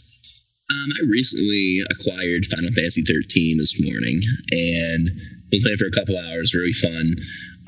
[0.71, 4.21] Um, I recently acquired Final Fantasy 13 this morning,
[4.53, 5.09] and
[5.51, 6.53] been playing for a couple hours.
[6.53, 7.14] Very fun.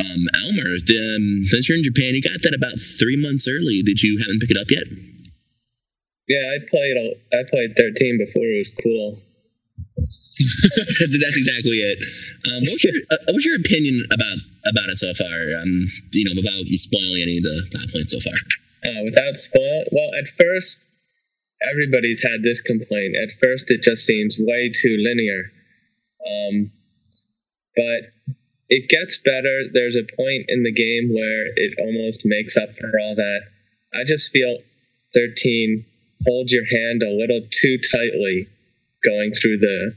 [0.01, 3.83] Um, Elmer, the, um, since you're in Japan, you got that about three months early.
[3.83, 4.85] Did you haven't picked it up yet?
[6.29, 6.97] Yeah, I played.
[6.97, 9.21] a- I played 13 before it was cool.
[11.21, 11.99] That's exactly it.
[12.49, 15.37] Um, what's your uh, what's your opinion about about it so far?
[15.61, 18.39] Um, you know, without spoiling any of the plot points so far.
[18.81, 20.89] Uh, without spoil, well, at first,
[21.69, 23.15] everybody's had this complaint.
[23.17, 25.53] At first, it just seems way too linear.
[26.25, 26.73] Um,
[27.77, 28.13] but
[28.69, 29.65] it gets better.
[29.73, 33.43] There's a point in the game where it almost makes up for all that.
[33.93, 34.59] I just feel
[35.13, 35.85] 13
[36.27, 38.49] holds your hand a little too tightly
[39.05, 39.97] going through the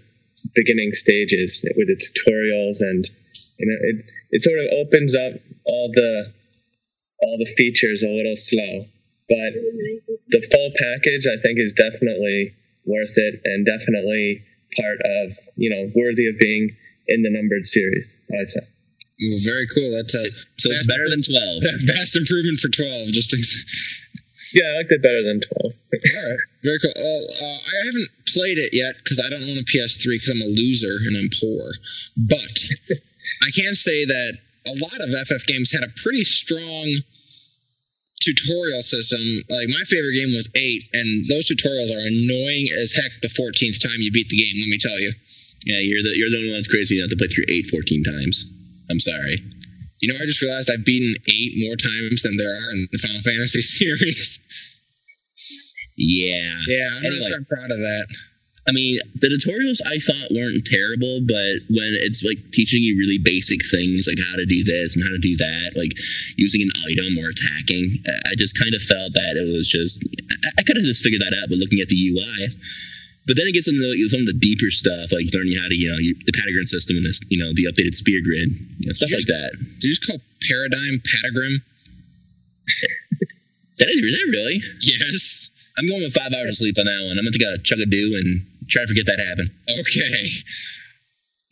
[0.56, 3.06] beginning stages with the tutorials and
[3.58, 5.34] you know it it sort of opens up
[5.66, 6.34] all the
[7.22, 8.86] all the features a little slow
[9.30, 9.54] but
[10.30, 12.54] the full package i think is definitely
[12.86, 14.44] worth it and definitely
[14.76, 16.76] part of you know worthy of being
[17.08, 18.60] in the numbered series i say
[19.22, 19.92] Well, very cool.
[19.96, 20.26] That's a
[20.58, 21.62] So it's better than 12.
[21.64, 23.08] that's vast improvement for 12.
[23.14, 24.03] Just ex-
[24.54, 26.94] yeah i liked it better than 12 all right, very cool.
[26.98, 30.42] Oh, uh, I haven't played it yet because I don't own a PS3 because I'm
[30.42, 31.78] a loser and I'm poor.
[32.18, 32.58] But
[33.46, 36.88] I can say that a lot of FF games had a pretty strong
[38.22, 39.22] tutorial system.
[39.50, 43.22] Like my favorite game was eight, and those tutorials are annoying as heck.
[43.22, 45.12] The 14th time you beat the game, let me tell you.
[45.66, 48.04] Yeah, you're the you're the only one that's crazy enough to play through eight 14
[48.04, 48.50] times.
[48.90, 49.38] I'm sorry.
[50.04, 53.00] You know, I just realized I've beaten eight more times than there are in the
[53.00, 54.44] Final Fantasy series.
[55.96, 56.60] Yeah.
[56.68, 58.08] Yeah, I'm not sure I'm proud of that.
[58.68, 63.20] I mean, the tutorials I thought weren't terrible, but when it's like teaching you really
[63.20, 65.92] basic things like how to do this and how to do that, like
[66.36, 67.88] using an item or attacking,
[68.28, 70.04] I- just kind of felt that it was just,
[70.44, 72.48] I, I could have just figured that out, but looking at the UI.
[73.26, 75.88] But then it gets into some of the deeper stuff, like learning how to, you
[75.88, 79.12] know, the patagon system and this, you know, the updated spear grid, you know, stuff
[79.12, 79.52] like just- that.
[79.80, 81.64] Did you just call Paradigm Patagram?
[83.80, 84.62] That is, that really?
[84.82, 85.68] Yes.
[85.78, 87.18] I'm going with five hours of sleep on that one.
[87.18, 89.50] I'm going to a chug of dew and try to forget that happened.
[89.80, 90.30] Okay.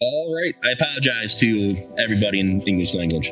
[0.01, 0.53] All right.
[0.63, 3.31] I apologize to everybody in English language.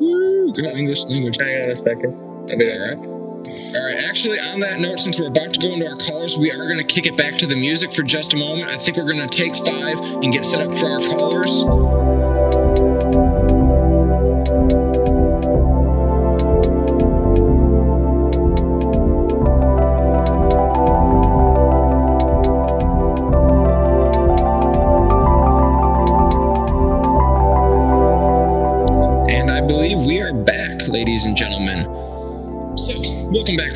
[0.00, 1.36] Woo, go English language.
[1.38, 2.14] Hang on a second.
[2.50, 3.19] I'll be all right.
[3.50, 3.96] All right.
[4.08, 6.78] Actually, on that note, since we're about to go into our callers, we are going
[6.78, 8.68] to kick it back to the music for just a moment.
[8.68, 12.39] I think we're going to take five and get set up for our callers.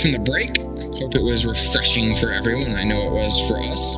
[0.04, 0.58] From the break.
[1.00, 2.74] Hope it was refreshing for everyone.
[2.74, 3.96] I know it was for us.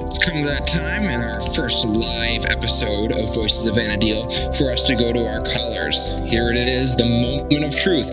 [0.00, 4.72] It's come to that time in our first live episode of Voices of Vana'diel for
[4.72, 6.16] us to go to our callers.
[6.24, 8.08] Here it is, the moment of truth.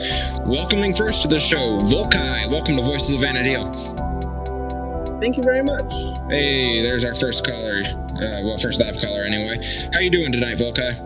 [0.48, 2.52] Welcoming first to the show, Volkai.
[2.52, 3.72] Welcome to Voices of Vana'diel.
[5.22, 5.94] Thank you very much.
[6.30, 7.84] Hey, there's our first caller.
[7.88, 9.64] Uh, well, first live caller anyway.
[9.94, 11.00] How are you doing tonight, Volkai?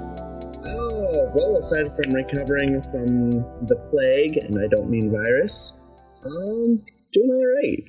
[0.65, 5.73] Oh, well, aside from recovering from the plague, and I don't mean virus,
[6.25, 6.81] um,
[7.13, 7.83] doing all right.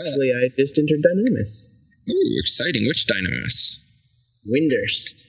[0.00, 1.66] Actually, I just entered Dynamis.
[2.08, 2.86] Ooh, exciting.
[2.86, 3.80] Which Dynamis?
[4.46, 5.24] Windurst.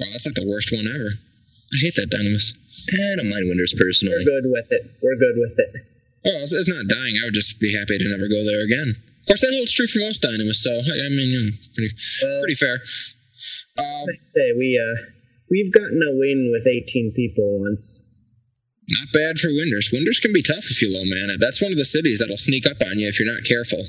[0.00, 1.10] Wow, that's like the worst one ever.
[1.72, 2.56] I hate that Dynamis.
[2.92, 4.24] I don't mind We're personally.
[4.24, 4.90] good with it.
[5.02, 5.70] We're good with it.
[6.26, 7.18] Oh, it's, it's not dying.
[7.20, 8.94] I would just be happy to never go there again.
[8.96, 12.54] Of course, that holds true for most Dynamis, so I, I mean, pretty, Well, pretty
[12.54, 12.80] fair.
[13.78, 15.10] Uh, I'd say we uh
[15.50, 18.03] we've gotten a win with 18 people once.
[18.90, 19.92] Not bad for Windurst.
[19.92, 21.40] Windurst can be tough if you low man it.
[21.40, 23.82] That's one of the cities that'll sneak up on you if you're not careful.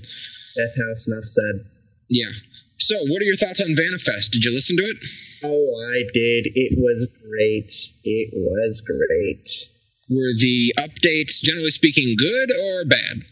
[0.56, 1.68] Death House, enough said.
[2.10, 2.32] Yeah.
[2.78, 4.32] So, what are your thoughts on Vana'fest?
[4.32, 4.98] Did you listen to it?
[5.44, 6.48] Oh, I did.
[6.56, 7.72] It was great.
[8.04, 9.50] It was great.
[10.10, 13.26] Were the updates, generally speaking, good or bad?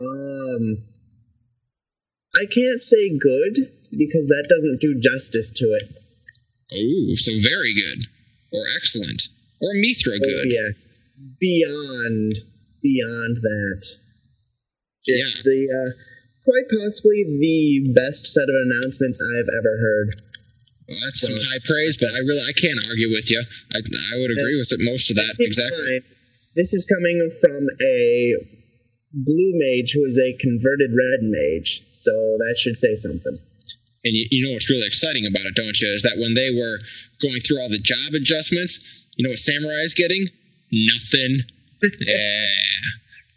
[0.00, 0.78] Um,
[2.34, 6.02] I can't say good because that doesn't do justice to it.
[6.72, 8.06] Oh, so very good,
[8.52, 9.28] or excellent,
[9.60, 10.50] or Mithra good.
[10.50, 10.98] yes,
[11.40, 12.34] beyond
[12.82, 13.86] beyond that.
[15.06, 15.24] Yeah.
[15.24, 15.90] It's the uh,
[16.44, 20.22] quite possibly the best set of announcements I've ever heard.
[20.88, 23.42] Well, that's some high praise, but I really I can't argue with you.
[23.74, 25.78] I, I would agree with it, most of that exactly.
[25.78, 26.04] mind,
[26.56, 28.34] This is coming from a
[29.12, 33.38] blue mage who is a converted red mage, so that should say something.
[34.04, 35.88] And you, you know what's really exciting about it, don't you?
[35.88, 36.78] Is that when they were
[37.20, 40.26] going through all the job adjustments, you know what Samurai is getting?
[40.70, 41.42] Nothing.
[42.06, 42.46] yeah.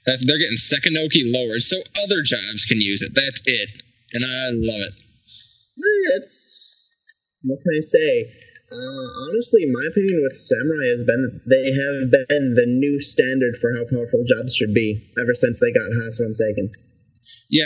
[0.06, 3.14] That's, they're getting second Sekkanoki lowered so other jobs can use it.
[3.14, 3.82] That's it.
[4.14, 4.94] And I love it.
[6.16, 6.92] It's
[7.44, 8.32] what can I say?
[8.72, 13.58] Uh, honestly, my opinion with samurai has been that they have been the new standard
[13.58, 16.72] for how powerful jobs should be ever since they got Hasso and Seigan.
[17.50, 17.66] Yeah,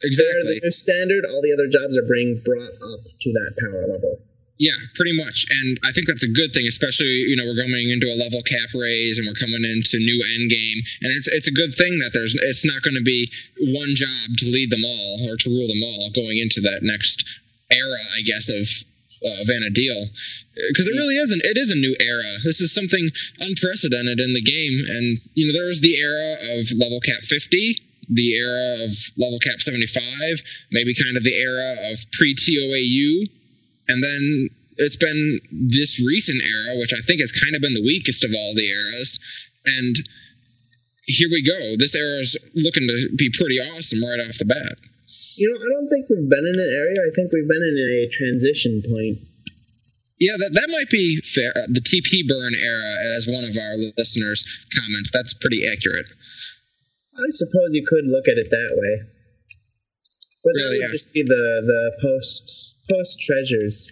[0.00, 0.54] They're exactly.
[0.54, 1.26] the new standard.
[1.28, 4.22] All the other jobs are being brought up to that power level.
[4.60, 5.46] Yeah, pretty much.
[5.48, 8.44] And I think that's a good thing, especially, you know, we're going into a level
[8.44, 10.84] cap raise and we're coming into new end game.
[11.00, 13.32] And it's it's a good thing that there's it's not going to be
[13.72, 17.40] one job to lead them all or to rule them all going into that next
[17.72, 18.68] era, I guess, of
[19.24, 20.12] uh, Vana'diel.
[20.68, 21.40] Because it really isn't.
[21.40, 22.44] It is a new era.
[22.44, 23.08] This is something
[23.40, 24.76] unprecedented in the game.
[24.92, 27.80] And, you know, there was the era of level cap 50,
[28.12, 30.04] the era of level cap 75,
[30.70, 33.39] maybe kind of the era of pre TOAU.
[33.90, 34.48] And then
[34.78, 38.30] it's been this recent era, which I think has kind of been the weakest of
[38.32, 39.18] all the eras.
[39.66, 39.96] And
[41.04, 41.74] here we go.
[41.76, 44.78] This era is looking to be pretty awesome right off the bat.
[45.36, 47.02] You know, I don't think we've been in an area.
[47.02, 49.26] I think we've been in a transition point.
[50.20, 51.50] Yeah, that, that might be fair.
[51.56, 56.12] Uh, the TP burn era, as one of our listeners comments, that's pretty accurate.
[57.16, 59.02] I suppose you could look at it that way.
[60.44, 60.86] But Really, that yeah.
[60.86, 63.90] would just be the the post post treasures.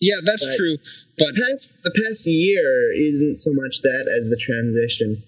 [0.00, 0.76] Yeah, that's But- true.
[1.18, 5.22] But Past the past year isn't so much that as the transition.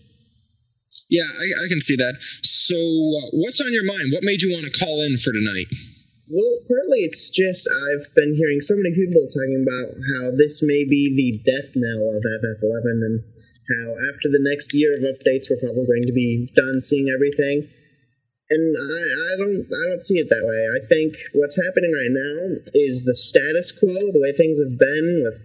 [1.09, 2.17] yeah, I, I can see that.
[2.43, 4.13] So, uh, what's on your mind?
[4.13, 5.67] What made you want to call in for tonight?
[6.29, 10.83] Well, partly it's just I've been hearing so many people talking about how this may
[10.83, 13.23] be the death knell of FF11 and
[13.71, 17.69] how after the next year of updates we're probably going to be done seeing everything.
[18.49, 20.63] And I, I don't I don't see it that way.
[20.71, 25.27] I think what's happening right now is the status quo, the way things have been
[25.27, 25.43] with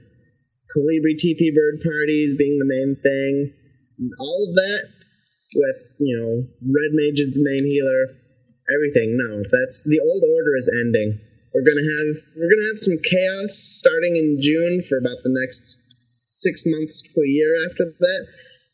[0.70, 3.54] Colibri TP bird parties being the main thing.
[4.20, 4.86] All of that
[5.56, 8.14] with, you know, Red Mage is the main healer,
[8.70, 9.18] everything.
[9.18, 11.18] No, that's the old order is ending.
[11.58, 15.82] We're gonna have we're gonna have some chaos starting in June for about the next
[16.30, 18.22] six months to a year after that.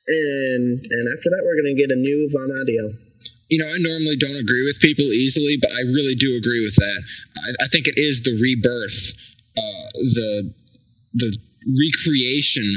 [0.08, 3.07] And and after that we're gonna get a new Vana'diel
[3.50, 6.76] you know, I normally don't agree with people easily, but I really do agree with
[6.76, 7.04] that.
[7.38, 9.14] I, I think it is the rebirth,
[9.58, 10.54] uh, the
[11.14, 12.76] the recreation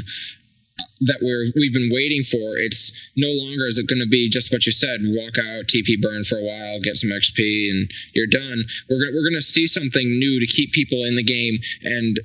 [1.01, 2.57] that we're we've been waiting for.
[2.57, 5.01] It's no longer is it going to be just what you said.
[5.03, 8.63] Walk out, TP burn for a while, get some XP, and you're done.
[8.89, 11.59] We're gonna, we're going to see something new to keep people in the game.
[11.83, 12.19] And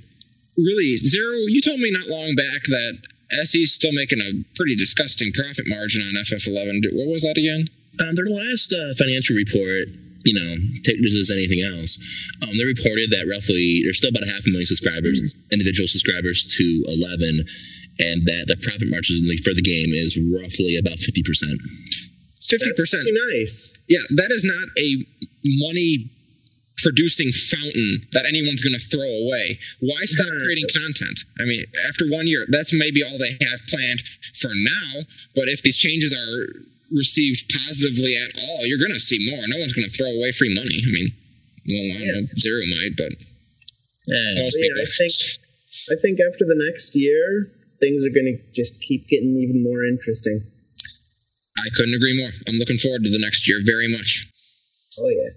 [0.57, 1.47] really, zero.
[1.49, 2.99] You told me not long back that
[3.45, 6.95] SE's still making a pretty disgusting profit margin on FF11.
[6.95, 7.67] What was that again?
[8.01, 9.89] Um, their last uh, financial report,
[10.25, 11.97] you know, take this as anything else,
[12.43, 15.53] um, they reported that roughly there's still about a half a million subscribers, mm-hmm.
[15.53, 17.47] individual subscribers to 11,
[17.99, 21.25] and that the profit margin for the game is roughly about 50%.
[22.47, 23.03] 50%.
[23.33, 23.75] nice.
[23.89, 25.07] Yeah, that is not a
[25.45, 26.11] money
[26.79, 29.59] producing fountain that anyone's going to throw away.
[29.81, 31.25] Why stop creating content?
[31.41, 34.03] I mean, after one year, that's maybe all they have planned
[34.39, 35.03] for now.
[35.35, 36.47] But if these changes are
[36.95, 39.43] received positively at all, you're going to see more.
[39.49, 40.79] No one's going to throw away free money.
[40.83, 41.09] I mean,
[41.67, 42.21] well, I don't yeah.
[42.21, 43.13] know, zero might, but
[44.07, 44.43] yeah.
[44.43, 45.13] most yeah, I think
[45.91, 49.85] I think after the next year, things are going to just keep getting even more
[49.85, 50.43] interesting.
[51.59, 52.31] I couldn't agree more.
[52.49, 54.31] I'm looking forward to the next year very much.
[55.01, 55.31] Oh yeah.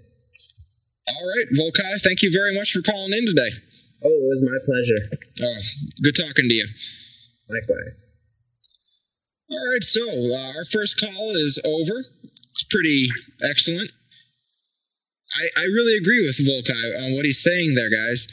[1.16, 3.50] All right, Volkai, thank you very much for calling in today.
[4.04, 5.18] Oh, it was my pleasure.
[5.42, 5.60] Oh,
[6.02, 6.66] good talking to you.
[7.48, 8.09] Likewise.
[9.52, 12.04] All right, so uh, our first call is over.
[12.22, 13.08] It's pretty
[13.42, 13.90] excellent.
[15.36, 18.28] I, I really agree with Volkai on what he's saying there, guys.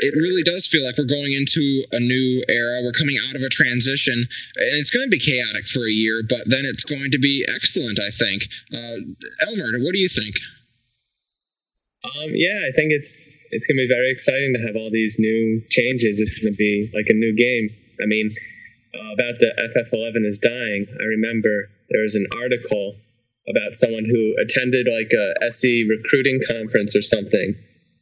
[0.00, 2.80] It really does feel like we're going into a new era.
[2.82, 6.22] We're coming out of a transition, and it's going to be chaotic for a year,
[6.28, 8.42] but then it's going to be excellent, I think.
[8.72, 9.02] Uh,
[9.46, 10.34] Elmer, what do you think?
[12.04, 15.16] Um, yeah, I think it's it's going to be very exciting to have all these
[15.18, 16.18] new changes.
[16.18, 17.68] It's going to be like a new game.
[18.02, 18.30] I mean,
[18.94, 22.96] uh, about the FF11 is dying, I remember there was an article
[23.48, 27.56] about someone who attended like a SE recruiting conference or something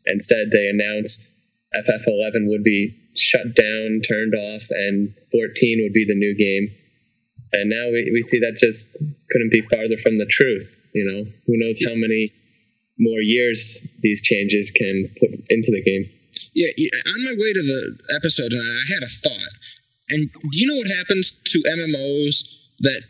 [0.06, 1.32] and said they announced
[1.76, 6.74] FF11 would be shut down, turned off, and 14 would be the new game.
[7.52, 8.90] And now we, we see that just
[9.30, 10.76] couldn't be farther from the truth.
[10.94, 12.32] You know, who knows how many
[12.98, 16.10] more years these changes can put into the game.
[16.54, 16.68] Yeah,
[17.06, 19.54] on my way to the episode, I had a thought.
[20.10, 23.02] And do you know what happens to MMOs that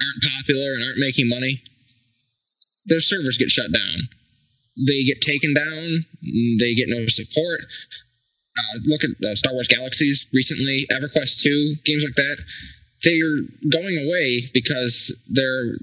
[0.00, 1.62] aren't popular and aren't making money?
[2.86, 4.08] Their servers get shut down.
[4.86, 6.06] They get taken down.
[6.58, 7.60] They get no support.
[8.58, 12.38] Uh, look at uh, Star Wars Galaxies recently, EverQuest 2, games like that.
[13.04, 15.76] They're going away because they're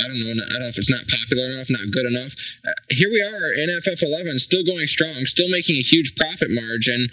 [0.00, 0.30] I don't know.
[0.32, 2.32] I don't know if it's not popular enough, not good enough.
[2.64, 7.06] Uh, here we are in FF11, still going strong, still making a huge profit margin,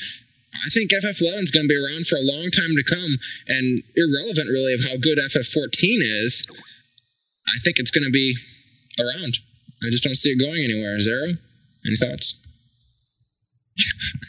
[0.66, 3.12] I think FF11 is going to be around for a long time to come,
[3.48, 6.48] and irrelevant really of how good FF14 is.
[7.48, 8.36] I think it's going to be
[9.00, 9.38] around.
[9.84, 11.00] I just don't see it going anywhere.
[11.00, 11.38] Zero,
[11.86, 12.42] any thoughts?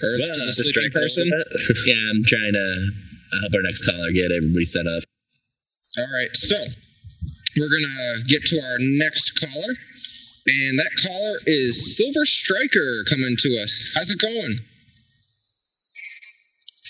[0.03, 1.26] Earth well, to person.
[1.87, 2.91] yeah, I'm trying to
[3.41, 5.03] help our next caller get everybody set up.
[5.99, 6.57] All right, so
[7.57, 9.74] we're gonna get to our next caller,
[10.47, 13.93] and that caller is Silver Striker coming to us.
[13.97, 14.59] How's it going?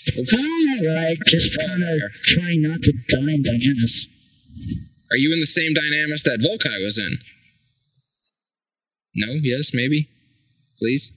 [0.31, 1.17] Fine, right.
[1.27, 4.07] Just kind of trying not to die in Dynamis.
[5.11, 7.13] Are you in the same Dynamis that Volkai was in?
[9.15, 9.33] No?
[9.41, 9.71] Yes?
[9.73, 10.07] Maybe?
[10.77, 11.15] Please?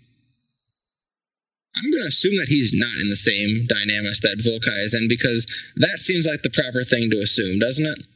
[1.76, 5.09] I'm going to assume that he's not in the same Dynamis that Volkai is in
[5.09, 8.07] because that seems like the proper thing to assume, doesn't it?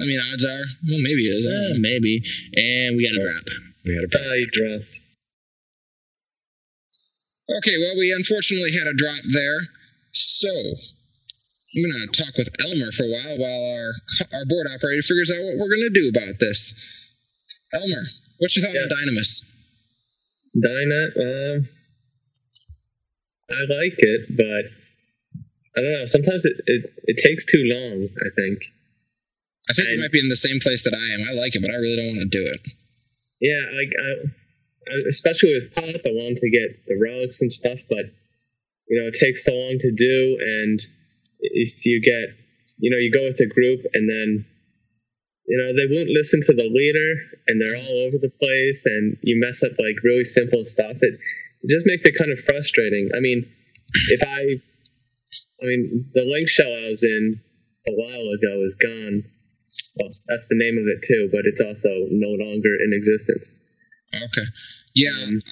[0.00, 1.46] I mean, odds are, well, maybe it is.
[1.46, 2.22] Uh, maybe.
[2.56, 3.44] And we got a drop.
[3.84, 4.24] We got a drop.
[4.24, 4.93] Uh, drop.
[7.50, 9.58] Okay, well, we unfortunately had a drop there.
[10.12, 13.92] So, I'm going to talk with Elmer for a while while our,
[14.38, 17.12] our board operator figures out what we're going to do about this.
[17.74, 18.04] Elmer,
[18.38, 18.82] what's your thought yeah.
[18.82, 19.50] on Dynamis?
[20.56, 21.66] Dynet, uh,
[23.50, 24.64] I like it, but
[25.76, 26.06] I don't know.
[26.06, 28.58] Sometimes it, it, it takes too long, I think.
[29.68, 31.28] I think and, you might be in the same place that I am.
[31.28, 32.60] I like it, but I really don't want to do it.
[33.40, 34.30] Yeah, like I,
[34.90, 38.06] Uh, especially with pop, I wanted to get the relics and stuff, but
[38.88, 40.36] you know, it takes so long to do.
[40.40, 40.80] And
[41.40, 42.36] if you get,
[42.78, 44.44] you know, you go with a group and then
[45.46, 49.16] you know they won't listen to the leader and they're all over the place and
[49.22, 51.20] you mess up like really simple stuff it,
[51.62, 53.10] it just makes it kind of frustrating.
[53.16, 53.46] I mean
[54.08, 54.60] if i
[55.62, 57.40] i mean the link shell i was in
[57.86, 59.24] a while ago is gone.
[59.96, 63.52] Well that's the name of it too but it's also no longer in existence
[64.16, 64.46] Okay.
[64.94, 65.42] Yeah, Um,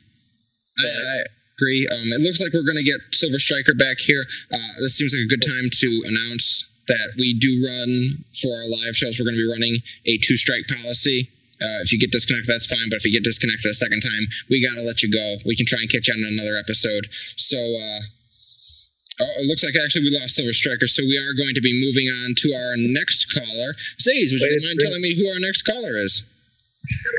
[0.78, 1.22] I, I
[1.58, 1.86] agree.
[1.90, 4.24] Um, it looks like we're going to get Silver Striker back here.
[4.52, 8.68] Uh, this seems like a good time to announce that we do run for our
[8.68, 9.18] live shows.
[9.18, 11.30] We're going to be running a two strike policy.
[11.62, 12.90] Uh, if you get disconnected, that's fine.
[12.90, 15.36] But if you get disconnected a second time, we got to let you go.
[15.46, 17.06] We can try and catch you on another episode.
[17.38, 18.00] So, uh,
[19.22, 20.88] oh, it looks like actually we lost Silver Striker.
[20.90, 23.74] So we are going to be moving on to our next caller.
[24.02, 26.26] Zays, would you Wait, mind telling me who our next caller is?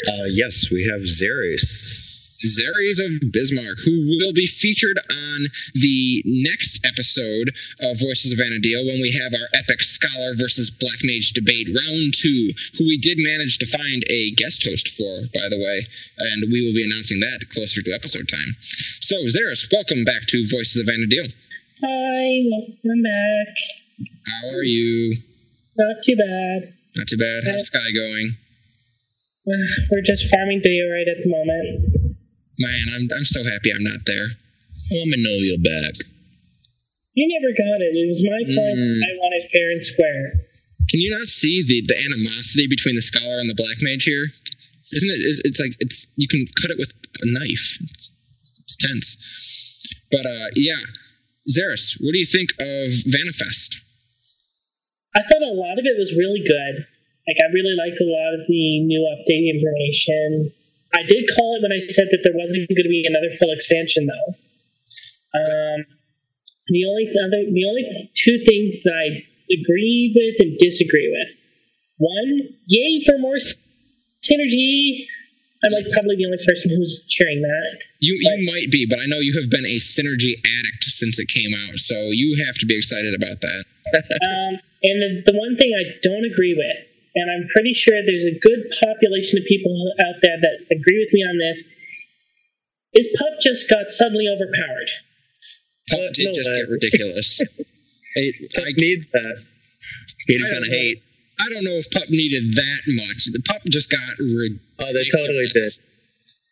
[0.08, 2.02] Uh, yes, we have Xeris.
[2.44, 5.40] Zeres of Bismarck, who will be featured on
[5.76, 11.00] the next episode of Voices of Vana'diel when we have our epic Scholar versus Black
[11.04, 15.48] Mage debate, round two, who we did manage to find a guest host for, by
[15.48, 15.88] the way,
[16.20, 18.52] and we will be announcing that closer to episode time.
[18.60, 21.32] So, Zeres, welcome back to Voices of Vana'diel.
[21.80, 23.56] Hi, welcome back.
[24.28, 25.16] How are you?
[25.78, 26.74] Not too bad.
[26.96, 27.44] Not too bad.
[27.46, 28.32] How's Sky going?
[29.92, 32.16] We're just farming right at the moment.
[32.60, 34.28] Man, I'm, I'm so happy I'm not there.
[34.92, 35.96] I'm gonna know you're back.
[37.14, 37.92] You never got it.
[37.92, 38.80] It was my point.
[38.80, 39.04] Mm.
[39.04, 40.26] I wanted fair and square.
[40.90, 44.32] Can you not see the, the animosity between the scholar and the black mage here?
[44.94, 45.20] Isn't it?
[45.20, 47.80] It's, it's like it's you can cut it with a knife.
[47.84, 48.16] It's,
[48.60, 49.88] it's tense.
[50.12, 50.80] But uh, yeah,
[51.50, 53.82] Zeris, what do you think of Vana'fest?
[55.16, 56.88] I thought a lot of it was really good.
[57.28, 60.52] Like I really liked a lot of the new update information.
[60.94, 63.52] I did call it when I said that there wasn't going to be another full
[63.52, 64.30] expansion, though.
[65.34, 65.80] Um,
[66.70, 71.30] the only other, the only two things that I agree with and disagree with.
[71.98, 73.38] One, yay for more
[74.24, 75.08] synergy.
[75.64, 77.80] I'm like probably the only person who's cheering that.
[78.00, 81.28] You you might be, but I know you have been a synergy addict since it
[81.30, 83.64] came out, so you have to be excited about that.
[83.96, 88.26] um, and the, the one thing I don't agree with, and I'm pretty sure there's
[88.26, 91.64] a good population of people out there that agree with me on this,
[92.94, 94.90] is Pup just got suddenly overpowered.
[95.90, 97.42] Pup did no, just uh, get ridiculous.
[98.16, 99.44] it, Pup I, needs that
[100.28, 100.78] Haters I don't gonna know.
[100.78, 101.04] hate.
[101.40, 103.26] I don't know if Pup needed that much.
[103.34, 104.62] The Pup just got ridiculous.
[104.80, 105.72] oh they totally did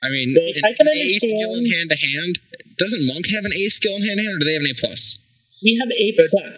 [0.04, 2.40] I mean, Well, an I can A skill in hand to hand.
[2.78, 4.72] Doesn't Monk have an A skill in hand to hand, or do they have an
[4.72, 5.20] A plus?
[5.64, 6.58] We have A But- plus.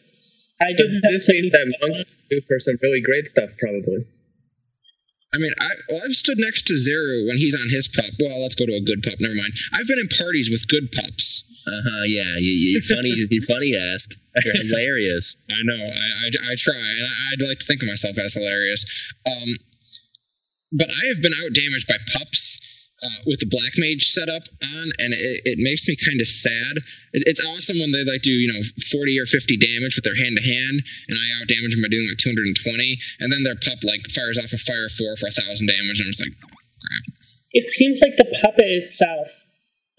[0.64, 3.52] I but didn't have this means be- that monks do for some really great stuff
[3.60, 4.06] probably
[5.34, 8.14] I mean, I well, I've stood next to Zero when he's on his pup.
[8.22, 9.16] Well, let's go to a good pup.
[9.20, 9.54] Never mind.
[9.74, 11.50] I've been in parties with good pups.
[11.66, 12.04] Uh huh.
[12.06, 12.38] Yeah.
[12.38, 13.10] You, you funny.
[13.10, 14.14] you funny ask.
[14.46, 15.38] You're hilarious.
[15.50, 15.76] I know.
[15.76, 19.14] I, I, I try, and I, I'd like to think of myself as hilarious.
[19.26, 19.58] Um,
[20.72, 22.53] but I have been out damaged by pups
[23.04, 26.80] uh, with the black mage setup on, and it, it makes me kind of sad.
[27.12, 30.16] It, it's awesome when they like do you know forty or fifty damage with their
[30.16, 30.82] hand to hand,
[31.12, 33.60] and I out damage them by doing like two hundred and twenty, and then their
[33.60, 36.36] pup like fires off a fire four for a thousand damage, and I'm just like,
[36.40, 37.06] crap.
[37.54, 39.28] It seems like the puppet itself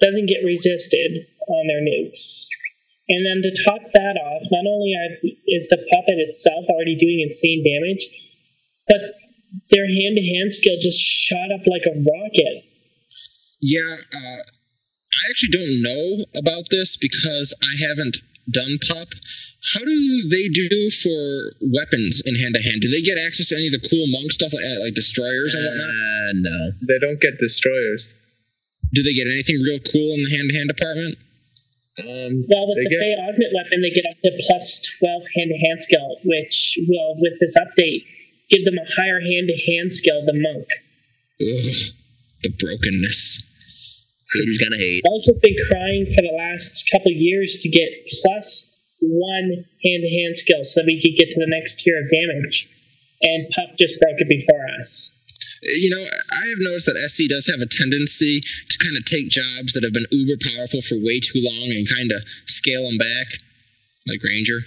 [0.03, 2.49] doesn't get resisted on their nukes.
[3.09, 5.13] And then to top that off, not only are,
[5.47, 8.01] is the puppet itself already doing insane damage,
[8.89, 9.21] but
[9.71, 12.65] their hand to hand skill just shot up like a rocket.
[13.65, 18.19] Yeah, uh, I actually don't know about this because I haven't
[18.51, 19.09] done pop.
[19.73, 22.83] How do they do for weapons in hand to hand?
[22.83, 25.65] Do they get access to any of the cool monk stuff like, like destroyers and
[25.65, 25.89] whatnot?
[25.89, 26.59] Uh, no.
[26.85, 28.15] they don't get destroyers
[28.93, 31.17] Do they get anything real cool in the hand to hand department?
[32.05, 35.49] um Well, with the get Fey Augment weapon, they get up to plus 12 hand
[35.49, 38.05] to hand skill, which will, with this update,
[38.51, 40.69] give them a higher hand to hand skill than Monk.
[41.41, 41.97] Ugh,
[42.45, 43.54] the brokenness.
[44.33, 45.03] Haters gonna hate.
[45.05, 47.89] Monk has been crying for the last couple of years to get
[48.23, 48.67] plus
[49.01, 52.09] one hand to hand skill so that we could get to the next tier of
[52.11, 52.69] damage.
[53.23, 55.13] And Pup just broke it before us.
[55.63, 59.29] You know, I have noticed that SE does have a tendency to kind of take
[59.29, 62.99] jobs that have been uber powerful for way too long and kind of scale them
[62.99, 63.27] back,
[64.07, 64.61] like Ranger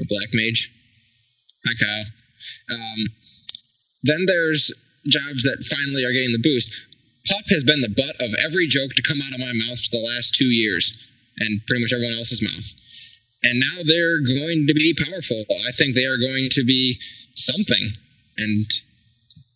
[0.00, 0.70] or Black Mage.
[1.66, 2.04] Hi, Kyle.
[2.76, 3.00] Um,
[4.02, 4.70] then there's
[5.08, 6.93] jobs that finally are getting the boost.
[7.28, 9.96] Pup has been the butt of every joke to come out of my mouth for
[9.96, 11.10] the last two years,
[11.40, 12.68] and pretty much everyone else's mouth.
[13.44, 15.44] And now they're going to be powerful.
[15.66, 17.00] I think they are going to be
[17.34, 17.90] something.
[18.38, 18.64] And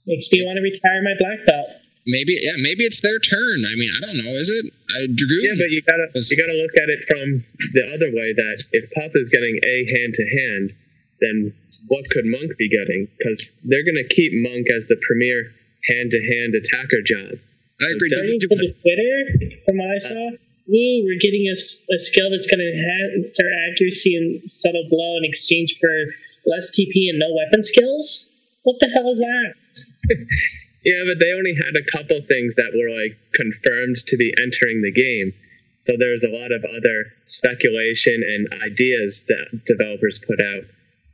[0.07, 1.69] Makes me want to retire my black belt.
[2.07, 3.65] maybe, yeah, maybe it's their turn.
[3.65, 4.33] I mean, I don't know.
[4.37, 4.73] Is it?
[4.93, 5.41] I, Dragoon.
[5.45, 7.45] yeah but you gotta was- you gotta look at it from
[7.77, 10.73] the other way that if pop is getting a hand to hand
[11.21, 11.53] then
[11.89, 13.09] what could Monk be getting?
[13.19, 15.53] Because they're going to keep Monk as the premier
[15.89, 17.39] hand-to-hand attacker job.
[17.81, 18.09] I agree.
[18.11, 19.15] According to the Twitter,
[19.65, 20.31] from what I saw,
[20.67, 25.17] woo, we're getting a, a skill that's going to enhance our accuracy and subtle blow
[25.19, 25.91] in exchange for
[26.47, 28.31] less TP and no weapon skills.
[28.65, 29.55] What the hell is that?
[30.85, 34.81] Yeah, but they only had a couple things that were like confirmed to be entering
[34.81, 35.35] the game.
[35.81, 40.65] So there's a lot of other speculation and ideas that developers put out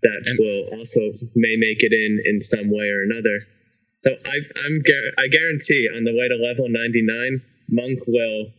[0.03, 1.01] that And- will also
[1.35, 3.49] may make it in in some way or another.
[3.99, 4.83] So I, I'm
[5.19, 7.41] I guarantee on the way to level 99,
[7.71, 8.53] Monk will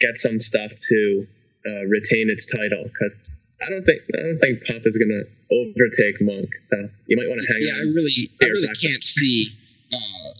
[0.00, 1.26] get some stuff to
[1.66, 3.18] uh, retain its title because
[3.62, 6.48] I don't think I don't think Pop is gonna overtake Monk.
[6.62, 8.88] So you might want to hang Yeah, I really, I really factor.
[8.88, 9.52] can't see
[9.92, 10.30] uh,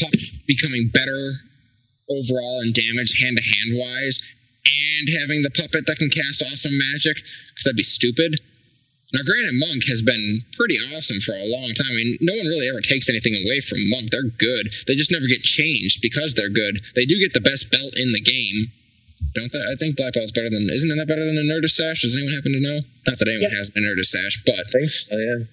[0.00, 0.12] Pup
[0.46, 1.34] becoming better
[2.08, 4.20] overall in damage, hand to hand wise,
[4.66, 8.36] and having the puppet that can cast awesome magic because that'd be stupid.
[9.12, 11.92] Now, granted, Monk has been pretty awesome for a long time.
[11.92, 14.08] I mean, no one really ever takes anything away from Monk.
[14.10, 14.72] They're good.
[14.88, 16.80] They just never get changed because they're good.
[16.96, 18.72] They do get the best belt in the game,
[19.36, 19.60] don't they?
[19.60, 20.64] I think Black Belt's better than.
[20.72, 22.00] Isn't that better than a Ninurta's Sash?
[22.02, 22.80] Does anyone happen to know?
[23.06, 23.58] Not that anyone Yeah.
[23.60, 25.44] has a Ninurta's Sash, but I think so, yeah.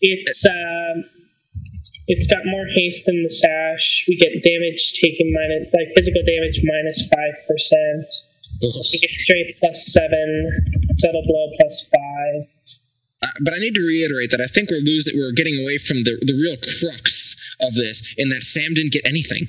[0.00, 1.04] It's um,
[2.08, 4.04] it's got more haste than the sash.
[4.06, 8.08] We get damage taken minus like physical damage minus five percent.
[8.62, 10.28] We get straight plus seven,
[10.98, 12.48] subtle blow plus five.
[13.22, 16.04] Uh, but I need to reiterate that I think we're losing, we're getting away from
[16.04, 19.48] the the real crux of this, in that Sam didn't get anything.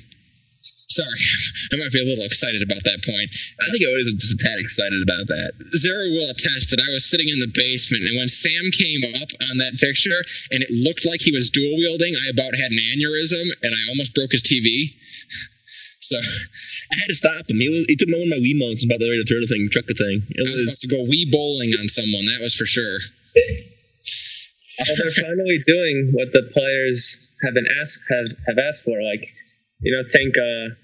[0.88, 1.20] Sorry,
[1.72, 3.28] I might be a little excited about that point.
[3.60, 5.52] I think I was just a tad excited about that.
[5.76, 9.28] Zero will attest that I was sitting in the basement, and when Sam came up
[9.52, 12.80] on that picture, and it looked like he was dual wielding, I about had an
[12.80, 14.96] aneurysm, and I almost broke his TV.
[16.00, 17.58] So I had to stop him.
[17.58, 19.68] He, was, he took one of my Wiimotes and about way to throw the thing,
[19.68, 20.24] truck the thing.
[20.30, 22.24] It I was about was to go wee bowling on someone.
[22.24, 23.02] That was for sure.
[23.34, 29.02] Well, they're finally doing what the players have been asked have, have asked for.
[29.02, 29.26] Like,
[29.80, 30.74] you know, think uh,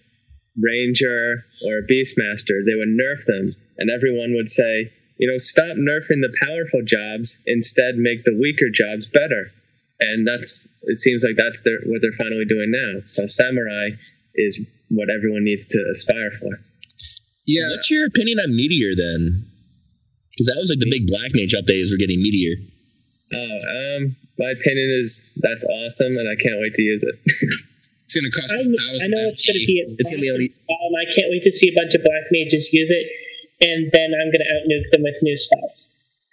[0.61, 2.65] Ranger or a Beastmaster.
[2.65, 7.41] They would nerf them, and everyone would say, you know, stop nerfing the powerful jobs.
[7.47, 9.53] Instead, make the weaker jobs better.
[10.01, 10.99] And that's it.
[10.99, 13.01] Seems like that's their, what they're finally doing now.
[13.07, 13.91] So Samurai
[14.35, 16.59] is what everyone needs to aspire for.
[17.47, 19.45] Yeah, What's your opinion on Meteor then?
[20.35, 22.59] Because that was like the big Black Mage update is we're getting Meteor.
[23.35, 27.15] Oh, um, my opinion is that's awesome, and I can't wait to use it.
[28.05, 29.11] it's going to cost I, a I thousand.
[29.15, 31.71] know it's going to be It's gonna be only- um, I can't wait to see
[31.71, 33.07] a bunch of black mages use it,
[33.63, 35.87] and then I'm going to out nuke them with new spells.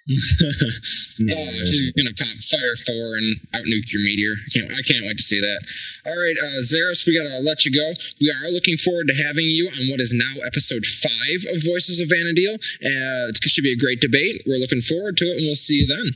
[1.22, 4.34] Oh, she's gonna pop fire four and out nuke your meteor.
[4.34, 5.62] I can't, I can't wait to see that.
[6.08, 7.94] All right, uh, Zeros, we gotta let you go.
[8.20, 12.02] We are looking forward to having you on what is now episode five of Voices
[12.02, 12.56] of Vana'diel.
[12.58, 14.42] Uh, it should be a great debate.
[14.48, 16.08] We're looking forward to it, and we'll see you then.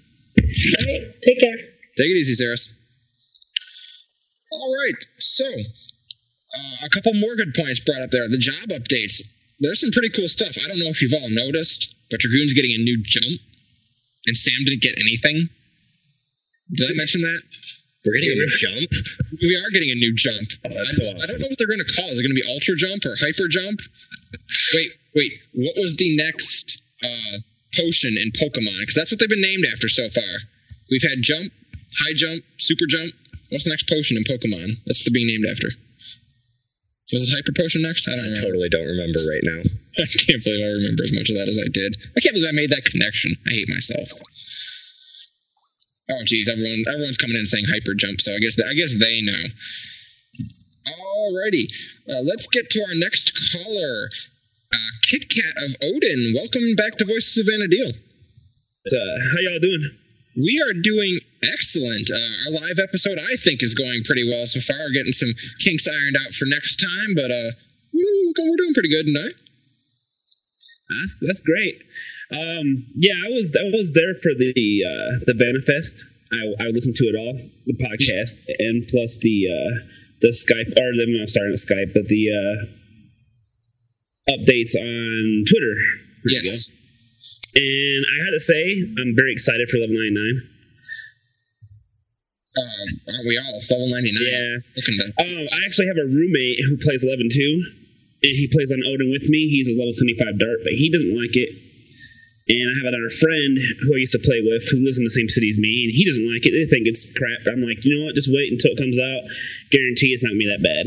[0.41, 1.57] All right, take care.
[1.97, 2.81] Take it easy, Zeros.
[4.51, 8.27] All right, so uh, a couple more good points brought up there.
[8.27, 9.21] The job updates.
[9.59, 10.57] There's some pretty cool stuff.
[10.57, 13.39] I don't know if you've all noticed, but Dragoon's getting a new jump,
[14.27, 15.49] and Sam didn't get anything.
[16.73, 17.41] Did I mention that?
[18.05, 18.89] We're getting a new jump.
[19.41, 20.45] We are getting a new jump.
[20.65, 22.05] Oh, that's so I, I don't know what they're going to call.
[22.09, 23.81] Is it going to be Ultra Jump or Hyper Jump?
[24.73, 25.41] Wait, wait.
[25.53, 27.41] What was the next uh,
[27.73, 28.77] potion in Pokemon?
[28.85, 30.45] Because that's what they've been named after so far.
[30.91, 31.49] We've had Jump,
[32.05, 33.09] High Jump, Super Jump.
[33.49, 34.85] What's the next potion in Pokemon?
[34.85, 35.69] That's what they're being named after.
[37.13, 38.07] Was it Hyper Potion next?
[38.09, 38.47] I don't remember.
[38.49, 39.61] Totally don't remember right now.
[40.01, 41.93] I can't believe I remember as much of that as I did.
[42.17, 43.37] I can't believe I made that connection.
[43.45, 44.09] I hate myself.
[46.09, 49.21] Oh, geez, everyone, everyone's coming in saying hyper jump, so I guess I guess they
[49.21, 49.43] know.
[50.85, 51.65] Alrighty,
[52.09, 54.09] uh, let's get to our next caller,
[54.73, 56.33] uh, Kit Kat of Odin.
[56.35, 57.89] Welcome back to Voices of Vana'diel.
[57.89, 59.97] Uh, how y'all doing?
[60.35, 62.11] We are doing excellent.
[62.11, 64.77] Uh, our live episode, I think, is going pretty well so far.
[64.79, 67.51] We're getting some kinks ironed out for next time, but uh,
[67.93, 69.33] we're, we're doing pretty good tonight.
[70.89, 71.81] That's that's great.
[72.31, 76.03] Um, yeah, I was I was there for the uh, the Vana'fest.
[76.33, 79.79] I, I listened to it all, the podcast, and plus the uh,
[80.21, 82.65] the Skype or the no, sorry, not Skype, but the uh,
[84.33, 85.75] updates on Twitter.
[86.23, 86.75] There Yes.
[87.55, 90.43] And I had to say, I'm very excited for level 99.
[92.55, 93.59] Um, aren't we all?
[93.71, 94.11] Level 99.
[94.19, 94.51] Yeah.
[94.75, 97.63] Looking to Um, I actually have a roommate who plays 11 too,
[98.23, 99.47] and he plays on Odin with me.
[99.47, 101.51] He's a level 75 dart, but he doesn't like it.
[102.47, 105.15] And I have another friend who I used to play with who lives in the
[105.15, 106.53] same city as me, and he doesn't like it.
[106.53, 107.47] They think it's crap.
[107.47, 108.15] I'm like, you know what?
[108.15, 109.23] Just wait until it comes out.
[109.71, 110.85] Guarantee it's not gonna be that bad.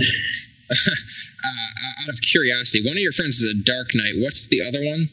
[0.70, 4.22] uh, out of curiosity, one of your friends is a Dark Knight.
[4.22, 5.10] What's the other one?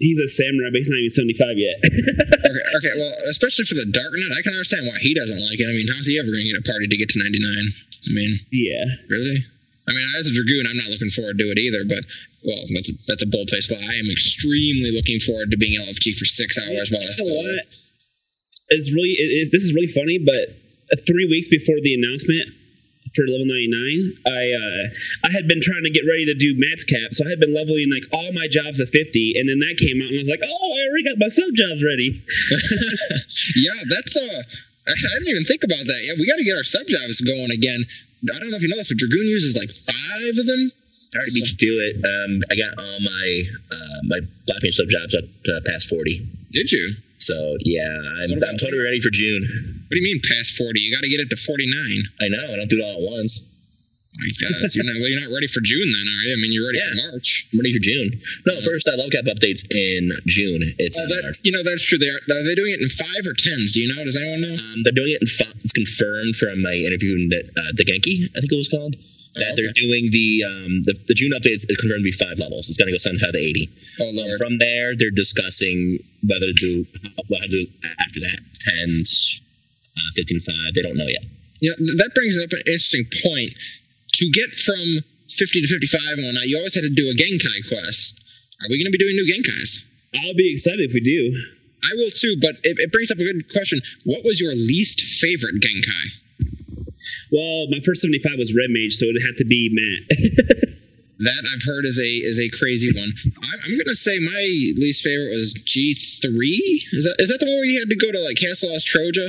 [0.00, 1.76] He's a samurai, but he's not even 75 yet.
[1.84, 2.92] okay, okay.
[2.96, 5.68] Well, especially for the Dark Knight, I can understand why he doesn't like it.
[5.68, 7.36] I mean, how's he ever going to get a party to get to 99?
[7.36, 8.96] I mean, yeah.
[9.12, 9.44] really?
[9.84, 11.84] I mean, as a dragoon, I'm not looking forward to it either.
[11.84, 12.08] But
[12.48, 13.84] well, that's a, that's a bold faced lie.
[13.84, 17.44] I am extremely looking forward to being LFG for six hours while I still.
[18.72, 20.56] It's really, it is, this is really funny, but
[21.04, 22.48] three weeks before the announcement
[23.14, 24.84] for level 99, I uh,
[25.26, 27.54] I had been trying to get ready to do Maat's cap, so I had been
[27.54, 30.30] leveling like all my jobs at 50, and then that came out, and I was
[30.30, 32.22] like, oh, I already got my sub jobs ready.
[33.56, 34.42] yeah, that's uh.
[34.88, 36.00] Actually, I didn't even think about that.
[36.02, 37.84] Yeah, we got to get our sub jobs going again.
[38.34, 40.72] I don't know if you know this, but Dragoon uses like five of them.
[41.14, 41.94] I already beat you to it.
[42.00, 43.26] Um, I got all my
[43.70, 46.26] uh, my black mage sub jobs up to past forty.
[46.50, 46.94] Did you?
[47.20, 47.84] So yeah,
[48.24, 49.42] I'm, I'm totally ready for June.
[49.86, 50.80] What do you mean past forty?
[50.80, 52.02] You got to get it to forty nine.
[52.20, 52.52] I know.
[52.52, 53.46] I don't do it all at once.
[54.18, 56.32] My gosh, you're not well, you're not ready for June then, are you?
[56.34, 56.90] I mean, you're ready Yeah.
[57.06, 57.46] for March.
[57.52, 58.10] I'm ready for June.
[58.44, 60.74] No, first I love cap updates in June.
[60.82, 61.38] It's Oh, that March.
[61.44, 61.96] you know that's true.
[61.96, 63.70] They are, are they doing it in five or tens?
[63.72, 64.02] Do you know?
[64.02, 64.54] Does anyone know?
[64.58, 65.54] Um, they're doing it in five.
[65.62, 68.96] It's confirmed from my interview in the, uh, the Genki, I think it was called.
[69.36, 72.38] Oh, That they're doing the um the, the June update is confirmed to be five
[72.38, 72.68] levels.
[72.68, 73.70] It's gonna go seventy five to eighty.
[74.00, 74.38] Oh lord.
[74.38, 76.86] From there, they're discussing whether to do
[77.28, 77.66] what to do
[78.00, 78.40] after that.
[78.60, 79.40] Tens,
[79.96, 80.54] uh, 15 5.
[80.74, 81.24] They don't know yet.
[81.60, 83.54] You know, th- that brings up an interesting point.
[84.20, 84.84] To get from
[85.30, 88.20] 50 to 55 and whatnot, you always had to do a Genkai quest.
[88.60, 89.86] Are we going to be doing new Genkais?
[90.20, 91.32] I'll be excited if we do.
[91.84, 93.80] I will too, but it, it brings up a good question.
[94.04, 96.04] What was your least favorite Genkai?
[97.32, 100.18] Well, my first 75 was Red Mage, so it had to be Maat.
[101.20, 103.12] That I've heard is a is a crazy one.
[103.44, 104.40] I, I'm gonna say my
[104.80, 106.32] least favorite was G3.
[106.96, 109.28] Is that is that the one where you had to go to like Castle Oztroja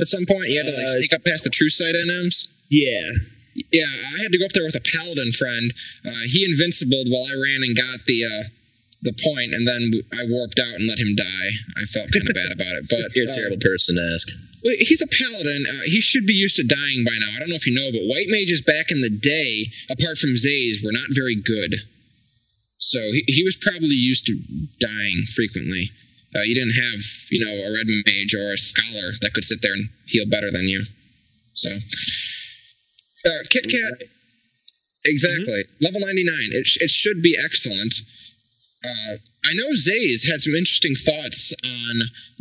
[0.00, 0.48] at some point?
[0.48, 2.56] You had to like Uh, sneak up past the True Sight NMs.
[2.70, 3.12] yeah.
[3.72, 5.68] Yeah, I had to go up there with a paladin friend.
[6.06, 8.44] Uh, he invincible while I ran and got the uh,
[9.02, 11.48] the point, and then I warped out and let him die.
[11.76, 14.32] I felt kind of bad about it, but You're a uh, terrible person to ask.
[14.64, 15.64] Well, he's a paladin.
[15.70, 17.30] Uh, he should be used to dying by now.
[17.34, 20.36] I don't know if you know, but white mages back in the day, apart from
[20.36, 21.76] Zays, were not very good.
[22.78, 24.38] So he, he was probably used to
[24.78, 25.90] dying frequently.
[26.34, 27.00] Uh, you didn't have,
[27.30, 30.50] you know, a red mage or a scholar that could sit there and heal better
[30.50, 30.84] than you.
[31.54, 34.08] So, uh, Kit Kat,
[35.04, 35.62] exactly.
[35.80, 36.34] Level 99.
[36.52, 37.94] It, sh- it should be excellent.
[38.84, 39.14] Uh,
[39.44, 41.94] I know Zays had some interesting thoughts on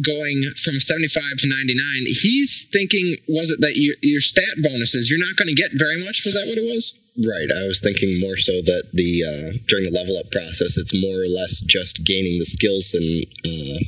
[0.03, 2.05] going from 75 to 99.
[2.21, 6.03] He's thinking, was it that your, your stat bonuses, you're not going to get very
[6.03, 6.25] much?
[6.25, 6.99] Was that what it was?
[7.25, 7.49] Right.
[7.49, 11.21] I was thinking more so that the uh, during the level up process, it's more
[11.21, 13.79] or less just gaining the skills and uh,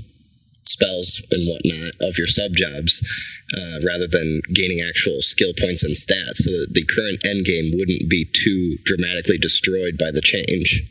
[0.64, 3.06] spells and whatnot of your sub jobs,
[3.58, 6.44] uh, rather than gaining actual skill points and stats.
[6.44, 10.84] So that the current end game wouldn't be too dramatically destroyed by the change.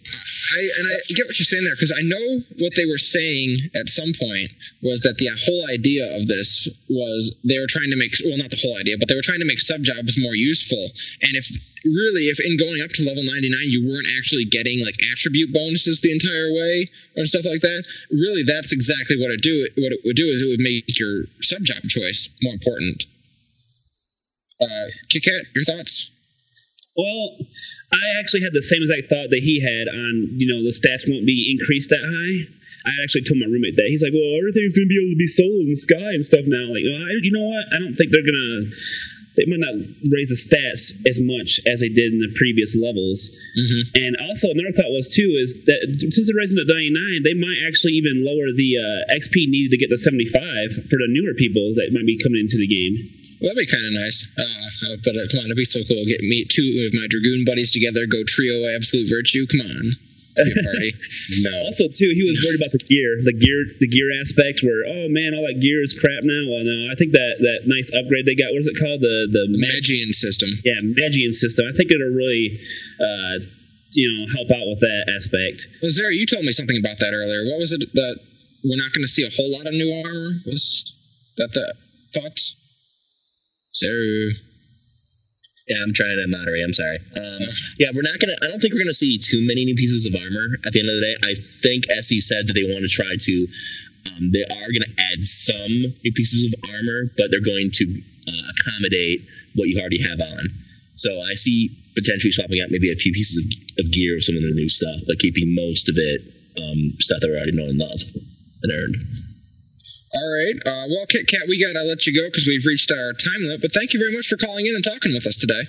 [0.54, 3.58] I and I get what you're saying there because I know what they were saying
[3.74, 4.52] at some point
[4.82, 8.50] was that the whole idea of this was they were trying to make well not
[8.50, 10.80] the whole idea but they were trying to make sub jobs more useful
[11.22, 11.50] and if
[11.84, 16.00] really if in going up to level 99 you weren't actually getting like attribute bonuses
[16.00, 20.00] the entire way or stuff like that really that's exactly what it do what it
[20.04, 23.04] would do is it would make your sub job choice more important
[24.60, 26.12] uh Kit Kat, your thoughts
[26.98, 27.38] Well,
[27.94, 31.06] I actually had the same exact thought that he had on, you know, the stats
[31.06, 32.50] won't be increased that high.
[32.86, 33.86] I actually told my roommate that.
[33.86, 36.26] He's like, well, everything's going to be able to be solo in the sky and
[36.26, 36.66] stuff now.
[36.74, 37.64] Like, well, I, you know what?
[37.70, 38.54] I don't think they're going to,
[39.38, 39.78] they might not
[40.10, 43.30] raise the stats as much as they did in the previous levels.
[43.94, 45.78] And also, another thought was, too, is that
[46.10, 49.70] since they're raising it to 99, they might actually even lower the uh, XP needed
[49.70, 50.34] to get to 75
[50.90, 52.98] for the newer people that might be coming into the game.
[53.38, 54.26] Well, that'd be kind of nice.
[54.34, 56.02] Uh, but uh, come on, it'd be so cool.
[56.10, 59.46] Get me two of my dragoon buddies together, go trio absolute virtue.
[59.46, 59.94] Come on,
[60.64, 60.92] party.
[61.44, 61.52] No.
[61.68, 64.60] Also, too, he was worried about the gear, the gear, the gear aspect.
[64.64, 66.42] Where oh man, all that gear is crap now.
[66.48, 68.50] Well, no, I think that that nice upgrade they got.
[68.52, 69.00] What is it called?
[69.04, 70.48] The the the mag- Magian system.
[70.64, 71.66] yeah Magian system.
[71.68, 72.58] I think it'll really,
[72.98, 73.44] uh,
[73.92, 75.68] you know, help out with that aspect.
[75.82, 77.44] Well, Zara, you told me something about that earlier.
[77.44, 78.16] What was it that
[78.64, 80.40] we're not going to see a whole lot of new armor?
[80.48, 80.92] Was
[81.36, 81.74] that the
[82.16, 82.56] thoughts?
[83.74, 84.32] Zara.
[85.68, 86.64] Yeah, I'm trying to moderate.
[86.64, 86.98] I'm sorry.
[87.16, 87.44] Um,
[87.78, 88.36] yeah, we're not gonna.
[88.42, 90.88] I don't think we're gonna see too many new pieces of armor at the end
[90.88, 91.16] of the day.
[91.28, 93.46] I think SE said that they want to try to.
[94.08, 97.84] Um, they are gonna add some new pieces of armor, but they're going to
[98.26, 100.48] uh, accommodate what you already have on.
[100.94, 104.36] So I see potentially swapping out maybe a few pieces of, of gear with some
[104.36, 106.22] of the new stuff, but keeping most of it
[106.58, 108.00] um, stuff that we already know and love
[108.62, 108.96] and earned.
[110.14, 110.56] All right.
[110.64, 113.60] Uh, well, Kit Kat, we gotta let you go because we've reached our time limit.
[113.60, 115.62] But thank you very much for calling in and talking with us today.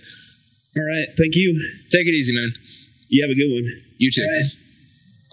[0.78, 1.60] All right, thank you.
[1.92, 2.50] Take it easy, man.
[3.10, 3.66] You have a good one.
[3.98, 4.26] You too.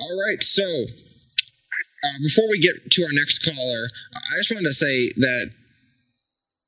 [0.00, 0.42] All right.
[0.42, 5.52] So uh, before we get to our next caller, I just wanted to say that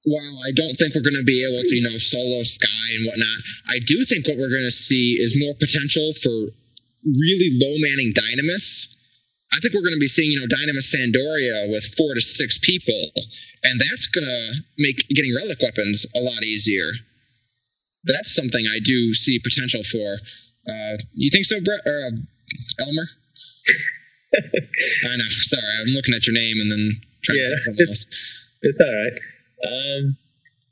[0.04, 3.06] while I don't think we're going to be able to, you know, solo Sky and
[3.06, 6.52] whatnot, I do think what we're going to see is more potential for
[7.04, 8.97] really low manning Dynamis.
[9.52, 12.20] I think we're going to be seeing, you know, Dynamis San d'Oria with four to
[12.20, 13.10] six people,
[13.64, 16.84] and that's going to make getting relic weapons a lot easier.
[18.04, 20.18] That's something I do see potential for.
[20.68, 23.06] Uh, you think so, Brett or uh, Elmer?
[24.36, 25.28] I know.
[25.30, 27.44] Sorry, I'm looking at your name and then trying Yeah.
[27.44, 28.44] to think of something else.
[28.60, 29.14] It's all right.
[29.70, 30.16] Um,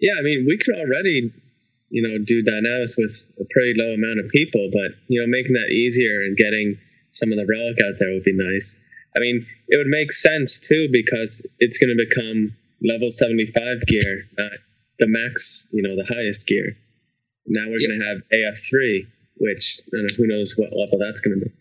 [0.01, 1.33] yeah, I mean, we could already,
[1.89, 5.53] you know, do Dynamis with a pretty low amount of people, but you know, making
[5.53, 6.79] that easier and getting
[7.19, 8.79] some of the relic out there would be nice.
[9.17, 14.29] I mean, it would make sense too because it's going to become level seventy-five gear,
[14.37, 14.53] not
[14.99, 16.77] the max, you know, the highest gear.
[17.47, 19.07] Now we're going to have AF three,
[19.37, 21.53] which I don't know, who knows what level that's going to be.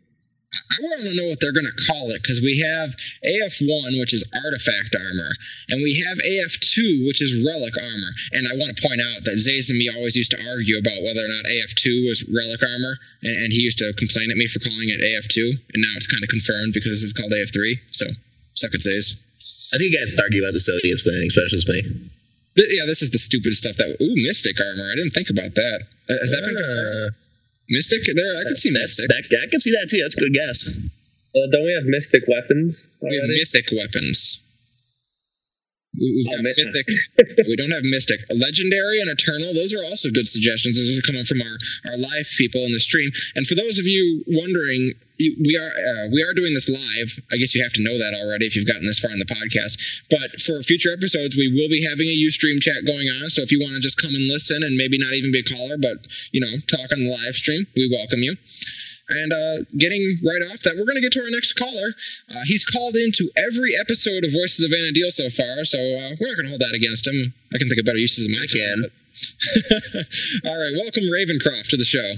[0.56, 2.92] I want to know what they're going to call it because we have
[3.24, 5.32] AF1, which is artifact armor,
[5.70, 8.12] and we have AF2, which is relic armor.
[8.34, 11.04] And I want to point out that Zays and me always used to argue about
[11.04, 14.48] whether or not AF2 was relic armor, and, and he used to complain at me
[14.48, 15.38] for calling it AF2,
[15.74, 17.80] and now it's kind of confirmed because it's called AF3.
[17.88, 18.06] So,
[18.54, 19.24] suck it, Zays.
[19.74, 22.12] I think you guys argue about the Sodius thing, especially with me.
[22.56, 24.00] Yeah, this is the stupid stuff that.
[24.00, 24.88] Ooh, Mystic armor.
[24.92, 25.84] I didn't think about that.
[26.08, 27.25] Uh, has that been confirmed?
[27.70, 28.02] Mystic?
[28.14, 29.08] There, I can see Mystic.
[29.10, 29.98] That, I can see that too.
[30.02, 30.70] That's a good guess.
[31.34, 33.40] Well, don't we have mystic weapons We have already?
[33.42, 34.42] mythic weapons.
[36.00, 37.48] We, we've Oh, got myth- mythic.
[37.48, 38.20] we don't have mystic.
[38.30, 39.54] Legendary and eternal.
[39.54, 40.78] Those are also good suggestions.
[40.78, 41.58] Those are coming from our
[41.92, 43.10] our live people in the stream.
[43.36, 47.10] And for those of you wondering, you- we are uh, we are doing this live.
[47.32, 49.26] I guess you have to know that already if you've gotten this far in the
[49.26, 50.08] podcast.
[50.10, 53.30] But for future episodes, we will be having a UStream chat going on.
[53.30, 55.48] So if you want to just come and listen and maybe not even be a
[55.48, 58.36] caller, but you know talk on the live stream, we welcome you.
[59.08, 61.94] And uh, getting right off that, we're going to get to our next caller.
[62.26, 66.34] Uh, he's called into every episode of Voices of Vana'diel so far, so uh, we're
[66.34, 67.34] not going to hold that against him.
[67.54, 68.58] I can think of better uses of my I time.
[68.58, 70.50] can.
[70.50, 72.18] All right, welcome Ravencroft to the show.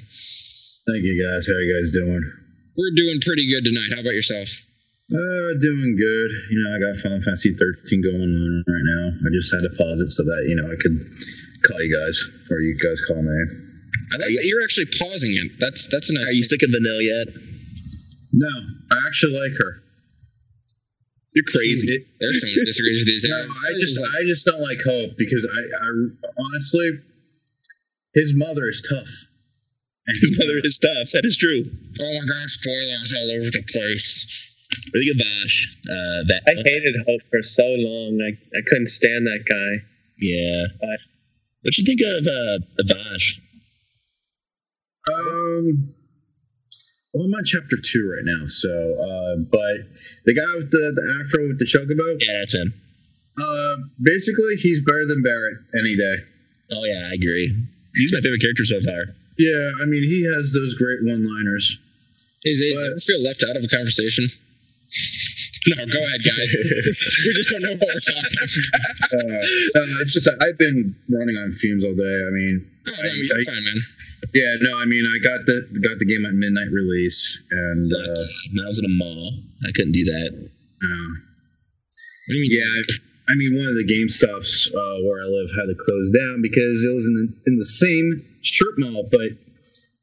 [0.88, 1.44] Thank you guys.
[1.44, 2.47] How you guys doing?
[2.78, 3.90] We're doing pretty good tonight.
[3.90, 4.46] How about yourself?
[5.10, 6.30] Uh, doing good.
[6.54, 9.18] You know, I got Final Fantasy 13 going on right now.
[9.18, 10.94] I just had to pause it so that you know I could
[11.66, 12.22] call you guys,
[12.52, 13.34] or you guys call me.
[14.14, 15.58] I like that you're actually pausing it.
[15.58, 16.30] That's that's a nice.
[16.30, 17.28] Are you sick of Vanille yet?
[18.34, 18.52] No,
[18.92, 19.82] I actually like her.
[21.34, 22.06] You're crazy.
[22.20, 23.26] There's someone who disagrees with these.
[23.26, 25.88] No, I just I just don't like Hope because I, I
[26.46, 27.00] honestly,
[28.14, 29.10] his mother is tough.
[30.10, 31.12] And His mother is tough.
[31.12, 31.64] That is true.
[32.00, 34.44] oh my god, spoilers all over the place.
[34.94, 35.76] Really think of Vash.
[35.84, 38.20] Uh, that, I hated Hope for so long.
[38.24, 39.84] I, I couldn't stand that guy.
[40.20, 40.64] Yeah.
[40.80, 41.00] But
[41.64, 43.40] What you think of uh, Vash?
[45.12, 45.94] Um,
[47.14, 48.46] well, I'm on chapter two right now.
[48.48, 49.88] So, uh, but
[50.26, 52.74] the guy with the, the afro with the chocobo, Yeah, that's him.
[53.40, 56.16] uh, basically he's better than Barrett any day.
[56.72, 57.56] Oh yeah, I agree.
[57.96, 59.16] He's my favorite character so far.
[59.38, 61.78] Yeah, I mean he has those great one-liners.
[62.44, 64.26] Is it ever feel left out of a conversation?
[65.68, 66.56] no, go ahead, guys.
[67.28, 68.50] we just don't know what we're talking about.
[69.14, 72.18] Uh, uh, it's just I've been running on fumes all day.
[72.28, 73.76] I mean, Oh, no, you're I- fine, man.
[74.34, 78.64] yeah, no, I mean I got the got the game at midnight release, and uh,
[78.64, 79.34] I was in a mall,
[79.68, 80.30] I couldn't do that.
[80.34, 81.10] uh,
[82.26, 82.60] What do you mean?
[82.62, 82.82] yeah, I
[83.36, 86.84] mean one of the Game Stops uh, where I live had to close down because
[86.84, 89.36] it was in the in the same strip mall, but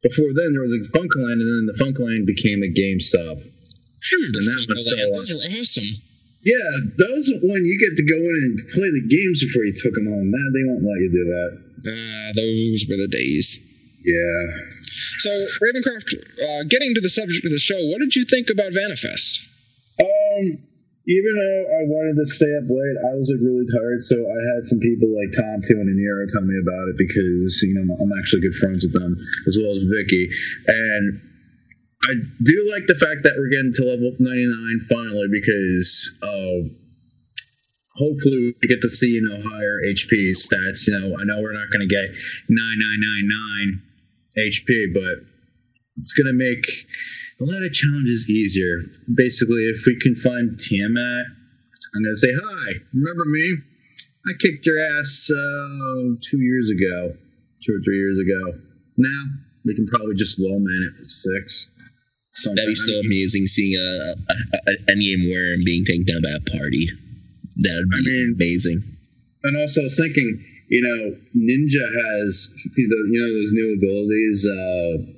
[0.02, 3.40] before then there was a FuncoLand, and then the FuncoLand became a GameStop.
[3.40, 6.04] I remember And that was so Those were awesome.
[6.44, 6.68] Yeah,
[7.00, 10.04] those when you get to go in and play the games before you took them
[10.04, 10.28] home.
[10.28, 11.50] Now they won't let you do that.
[11.88, 13.64] Ah, those were the days.
[14.04, 14.68] Yeah.
[15.18, 15.30] So,
[15.64, 19.48] Ravencroft, uh, getting to the subject of the show, what did you think about Vanifest?
[19.98, 20.58] Um,
[21.06, 24.00] even though I wanted to stay up late, I was like really tired.
[24.00, 27.60] So I had some people like Tom Two and Nero tell me about it because
[27.60, 29.12] you know I'm actually good friends with them
[29.44, 30.32] as well as Vicky,
[30.66, 31.20] and
[32.08, 35.88] I do like the fact that we're getting to level 99 finally because
[36.24, 36.72] uh,
[37.96, 40.88] hopefully we get to see you know higher HP stats.
[40.88, 42.08] You know I know we're not going to get
[42.48, 43.84] 9999
[44.40, 45.20] HP, but
[46.00, 46.64] it's going to make
[47.40, 48.80] a lot of challenges easier.
[49.12, 51.26] Basically, if we can find Tiamat,
[51.94, 53.56] I'm going to say, Hi, remember me?
[54.26, 57.14] I kicked your ass uh, two years ago,
[57.64, 58.58] two or three years ago.
[58.96, 59.24] Now,
[59.64, 61.70] we can probably just low man it for six.
[62.34, 62.56] Something.
[62.56, 66.40] That'd be so amazing seeing a, a, a, endgame worm being taken down by a
[66.58, 66.88] party.
[67.58, 68.82] That would be I mean- amazing.
[69.44, 73.68] And also, I was thinking, you know, Ninja has, you know, you know those new
[73.76, 74.48] abilities.
[74.48, 75.14] Uh,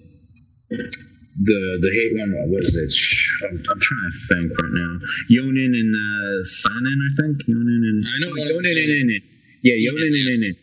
[1.36, 2.32] the the hate one.
[2.48, 2.92] What is it?
[2.92, 4.92] Shh, I'm, I'm trying to think right now.
[5.28, 7.44] Yonin and uh, Sanin, I think.
[7.44, 9.22] Yonin and I know oh, Yonin and Inin.
[9.62, 10.40] Yeah, Yonin and yes.
[10.40, 10.56] Inin.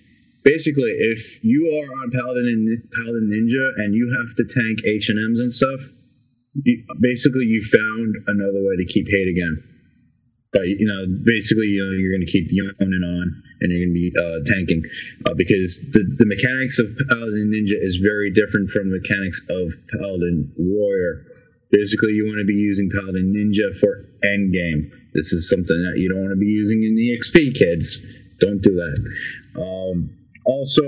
[0.43, 5.09] Basically, if you are on Paladin and Paladin Ninja and you have to tank H
[5.09, 5.81] and M's and stuff,
[6.53, 9.63] you, basically you found another way to keep hate again.
[10.53, 13.25] But you know, basically, you know, you're going to keep yoning on,
[13.59, 14.85] and you're going to be uh, tanking,
[15.25, 19.73] uh, because the, the mechanics of Paladin Ninja is very different from the mechanics of
[19.89, 21.25] Paladin Warrior.
[21.73, 24.93] Basically, you want to be using Paladin Ninja for end game.
[25.17, 27.97] This is something that you don't want to be using in the XP, kids.
[28.39, 28.97] Don't do that.
[29.57, 30.13] Um,
[30.45, 30.85] also,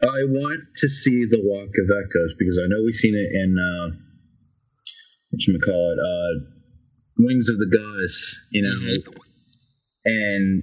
[0.00, 3.56] I want to see the Walk of Echoes because I know we've seen it in
[3.56, 3.96] uh,
[5.30, 6.55] what you call it, uh,
[7.18, 8.40] Wings of the Goddess.
[8.50, 9.12] You know, mm-hmm.
[10.04, 10.62] and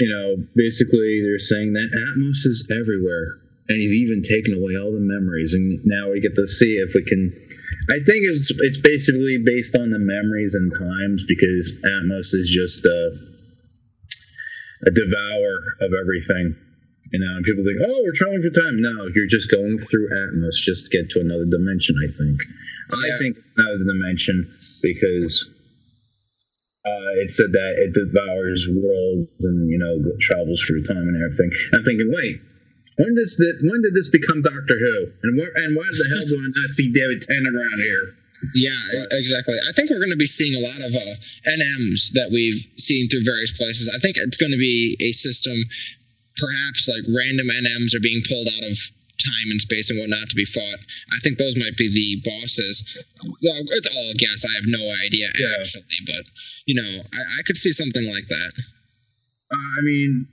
[0.00, 3.36] you know, basically they're saying that Atmos is everywhere,
[3.68, 5.52] and he's even taken away all the memories.
[5.54, 7.32] And now we get to see if we can.
[7.90, 12.84] I think it's it's basically based on the memories and times because Atmos is just
[12.86, 13.12] a,
[14.86, 16.56] a devourer of everything.
[17.12, 18.80] You know, and people think, oh, we're traveling through time.
[18.80, 21.96] No, you're just going through Atmos just to get to another dimension.
[21.98, 22.38] I think.
[22.92, 23.18] I Yeah.
[23.18, 25.50] think another dimension because
[26.84, 31.52] uh, it said that it devours worlds and you know travels through time and everything.
[31.74, 32.40] I'm thinking, wait,
[32.96, 35.12] when does this, when did this become Doctor Who?
[35.22, 38.16] And where and why the hell do I not see David Tennant around here?
[38.54, 39.56] Yeah, exactly.
[39.68, 41.14] I think we're going to be seeing a lot of uh,
[41.44, 43.92] NMs that we've seen through various places.
[43.92, 45.56] I think it's going to be a system,
[46.36, 48.76] perhaps like random NMs are being pulled out of
[49.22, 50.80] time and space and whatnot to be fought.
[51.12, 52.98] I think those might be the bosses.
[53.42, 54.44] Well, it's all a guess.
[54.44, 55.54] I have no idea Yeah.
[55.58, 56.24] actually, but
[56.66, 58.52] you know, I, I could see something like that.
[59.52, 60.28] Uh, I mean,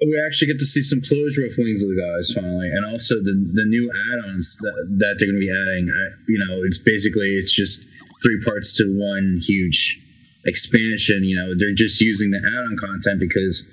[0.00, 3.16] we actually get to see some closure with Wings of the Gods finally, and also
[3.16, 5.90] the the new add-ons that, that they're going to be adding.
[5.90, 7.82] I, you know, it's basically it's just
[8.22, 9.98] three parts to one huge
[10.44, 11.24] expansion.
[11.24, 13.66] You know, they're just using the add-on content because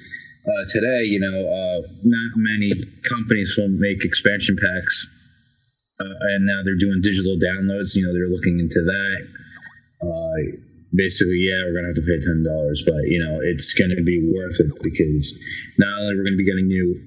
[0.45, 2.71] uh, today, you know, uh, not many
[3.09, 5.07] companies will make expansion packs,
[5.99, 7.95] uh, and now they're doing digital downloads.
[7.95, 9.27] You know, they're looking into that.
[10.05, 10.61] Uh,
[10.93, 14.21] basically, yeah, we're gonna have to pay ten dollars, but you know, it's gonna be
[14.21, 15.33] worth it because
[15.79, 17.01] not only we're gonna be getting new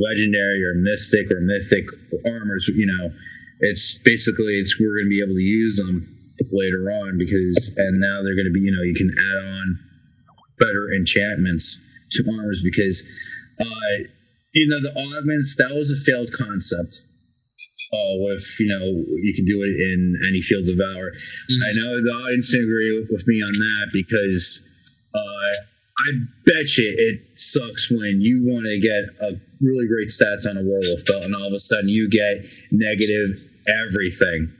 [0.00, 1.84] legendary or mystic or mythic
[2.24, 3.12] armors, you know,
[3.60, 6.08] it's basically it's we're gonna be able to use them
[6.52, 9.78] later on because and now they're gonna be you know you can add on
[10.58, 11.80] better enchantments
[12.12, 13.02] to armors because
[13.60, 14.04] uh
[14.54, 17.04] you know the augments that was a failed concept
[17.92, 18.84] uh, with you know
[19.22, 21.12] you can do it in any fields of valor.
[21.14, 24.62] I know the audience can agree with, with me on that because
[25.14, 25.52] uh,
[25.98, 26.10] I
[26.44, 30.62] bet you it sucks when you want to get a really great stats on a
[30.62, 34.52] werewolf belt and all of a sudden you get negative everything.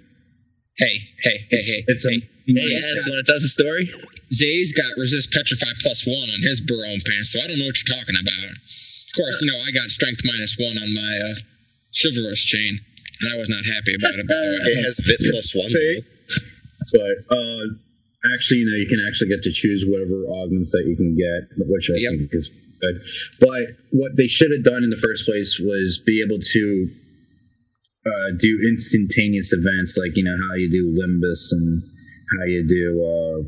[0.79, 1.85] Hey, hey, hey, hey.
[1.89, 3.91] It's a Hey, Ask, want to tell us a story?
[4.33, 7.75] Zay's got resist petrify plus one on his Barone pants, so I don't know what
[7.83, 8.51] you're talking about.
[8.55, 11.35] Of course, you know I got strength minus one on my uh,
[11.91, 12.79] chivalrous chain,
[13.23, 14.29] and I was not happy about it.
[14.29, 15.71] By the way, It has Vit plus one.
[15.71, 16.01] See?
[16.93, 17.65] But uh,
[18.35, 21.51] actually, you know, you can actually get to choose whatever augments that you can get,
[21.67, 22.13] which I Yep.
[22.31, 23.03] think is good.
[23.41, 26.65] But what they should have done in the first place was be able to
[28.07, 31.83] uh, do instantaneous events, like you know how you do Limbus and
[32.35, 33.39] how you do uh,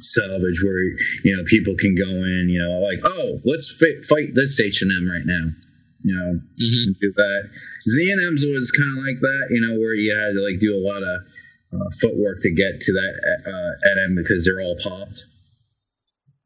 [0.00, 0.82] salvage, where
[1.24, 5.08] you know people can go in, you know, like oh, let's fi- fight this HNM
[5.08, 5.50] right now.
[6.04, 7.50] You know, hmm do that.
[7.88, 10.84] ZNMs was kind of like that, you know, where you had to like do a
[10.84, 11.16] lot of
[11.72, 13.14] uh, footwork to get to that
[13.46, 15.26] uh, NM because they're all popped.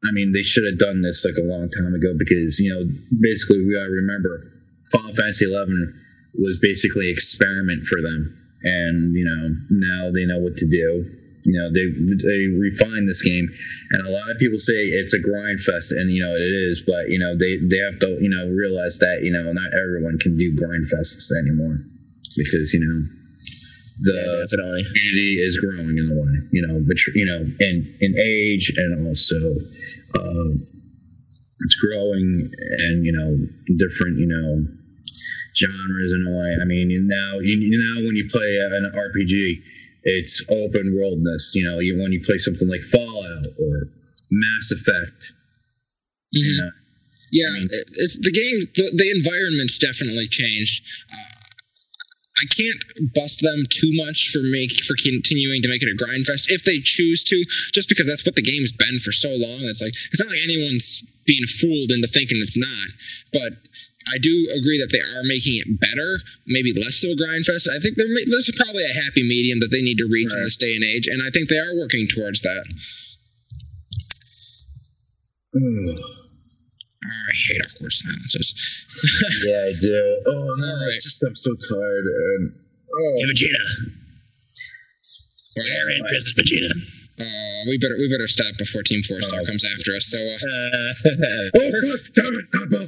[0.05, 2.87] I mean, they should have done this like a long time ago because you know,
[3.19, 4.47] basically, we gotta remember,
[4.91, 5.93] Final Fantasy Eleven
[6.39, 8.31] was basically experiment for them,
[8.63, 11.03] and you know, now they know what to do.
[11.43, 13.47] You know, they they refined this game,
[13.91, 16.83] and a lot of people say it's a grind fest, and you know it is.
[16.85, 20.17] But you know, they they have to you know realize that you know not everyone
[20.19, 21.79] can do grind fests anymore
[22.35, 23.07] because you know
[24.01, 24.83] the Definitely.
[24.83, 29.07] community is growing in a way, you know, but you know, in in age and
[29.07, 29.35] also
[30.15, 30.49] uh,
[31.65, 33.35] it's growing and you know
[33.77, 34.63] different you know
[35.55, 36.55] genres in a way.
[36.61, 39.61] I mean, you now you, you now when you play an RPG,
[40.03, 41.51] it's open worldness.
[41.55, 43.89] You know, you when you play something like Fallout or
[44.31, 45.33] Mass Effect,
[46.31, 46.69] you know,
[47.31, 48.59] Yeah, I mean- it's the game.
[48.75, 50.83] The, the environment's definitely changed.
[51.11, 51.35] Uh,
[52.41, 56.25] I can't bust them too much for make for continuing to make it a grind
[56.25, 57.43] fest if they choose to,
[57.73, 59.59] just because that's what the game's been for so long.
[59.67, 62.87] It's like it's not like anyone's being fooled into thinking it's not.
[63.33, 63.53] But
[64.07, 66.09] I do agree that they are making it better,
[66.47, 67.67] maybe less so a grind fest.
[67.69, 70.57] I think they're, there's probably a happy medium that they need to reach in this
[70.57, 72.63] day and age, and I think they are working towards that.
[77.03, 78.53] I hate awkward silences.
[79.47, 80.21] yeah, I do.
[80.27, 80.93] Oh no, All right.
[80.95, 82.55] it's just I'm so tired and
[82.93, 83.63] oh, Hey, Vegeta.
[85.59, 86.71] Aaron, Princess Vegeta.
[87.19, 90.05] Uh, we better we better stop before Team Four Star comes after us.
[90.07, 92.87] So, uh, Uh, oh god damn it, Papa!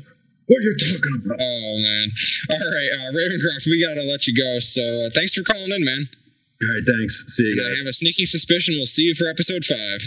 [0.52, 1.39] What you're talking about?
[1.39, 2.08] oh man,
[2.52, 4.60] all right, uh, Ravencroft, we gotta let you go.
[4.60, 6.04] So, uh, thanks for calling in, man.
[6.62, 7.24] All right, thanks.
[7.30, 10.02] See you And I have a sneaky suspicion we'll see you for episode five.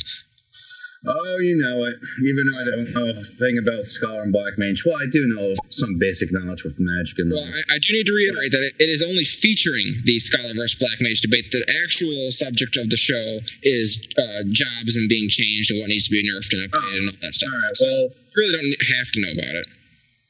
[1.07, 1.97] Oh, you know it.
[2.25, 5.21] Even though I don't know a thing about Scholar and Black Mage, well, I do
[5.37, 7.45] know some basic knowledge with magic and Well.
[7.45, 10.79] I, I do need to reiterate that it, it is only featuring the Scholar versus
[10.79, 11.53] Black Mage debate.
[11.53, 16.09] The actual subject of the show is uh, jobs and being changed and what needs
[16.09, 17.53] to be nerfed and updated and all that stuff.
[17.53, 19.67] All right, so well, you really don't have to know about it.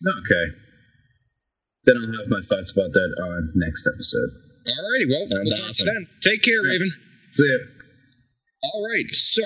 [0.06, 0.44] Okay.
[1.84, 4.30] Then I'll have my thoughts about that on next episode.
[4.66, 5.86] Alrighty, well, Sounds we'll talk to awesome.
[5.86, 6.04] you then.
[6.22, 6.90] Take care, Raven.
[7.32, 7.58] See ya.
[8.72, 9.42] All right, so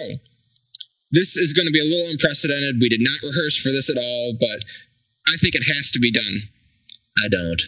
[1.10, 2.80] this is going to be a little unprecedented.
[2.80, 4.62] We did not rehearse for this at all, but
[5.26, 6.34] I think it has to be done.
[7.18, 7.60] I don't.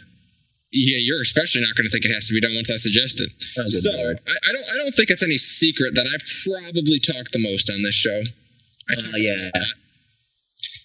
[0.73, 3.21] Yeah, you're especially not going to think it has to be done once I suggest
[3.21, 3.33] it.
[3.59, 3.91] Oh, so.
[3.91, 4.13] I,
[4.49, 4.65] I don't.
[4.73, 6.15] I don't think it's any secret that I
[6.47, 8.21] probably talk the most on this show.
[8.89, 9.51] I Uh, yeah.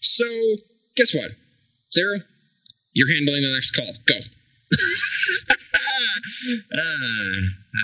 [0.02, 0.26] So
[0.96, 1.30] guess what,
[1.96, 2.20] Zero?
[2.94, 3.92] You're handling the next call.
[4.06, 4.20] Go.
[6.76, 7.38] Ah,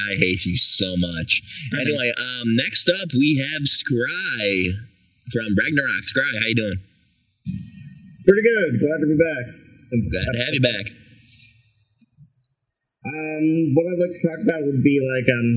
[0.06, 1.42] I hate you so much.
[1.74, 4.78] Anyway, um, next up we have Scry
[5.34, 6.06] from Ragnarok.
[6.06, 6.80] Scry, how you doing?
[8.26, 8.80] Pretty good.
[8.86, 9.46] Glad to be back.
[10.12, 10.86] Glad to have you back.
[13.02, 15.50] Um, what I'd like to talk about would be like um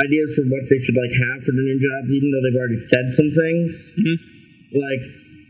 [0.00, 2.80] ideas for what they should like have for the new jobs, even though they've already
[2.80, 3.92] said some things.
[4.00, 4.16] Mhm.
[4.80, 5.02] Like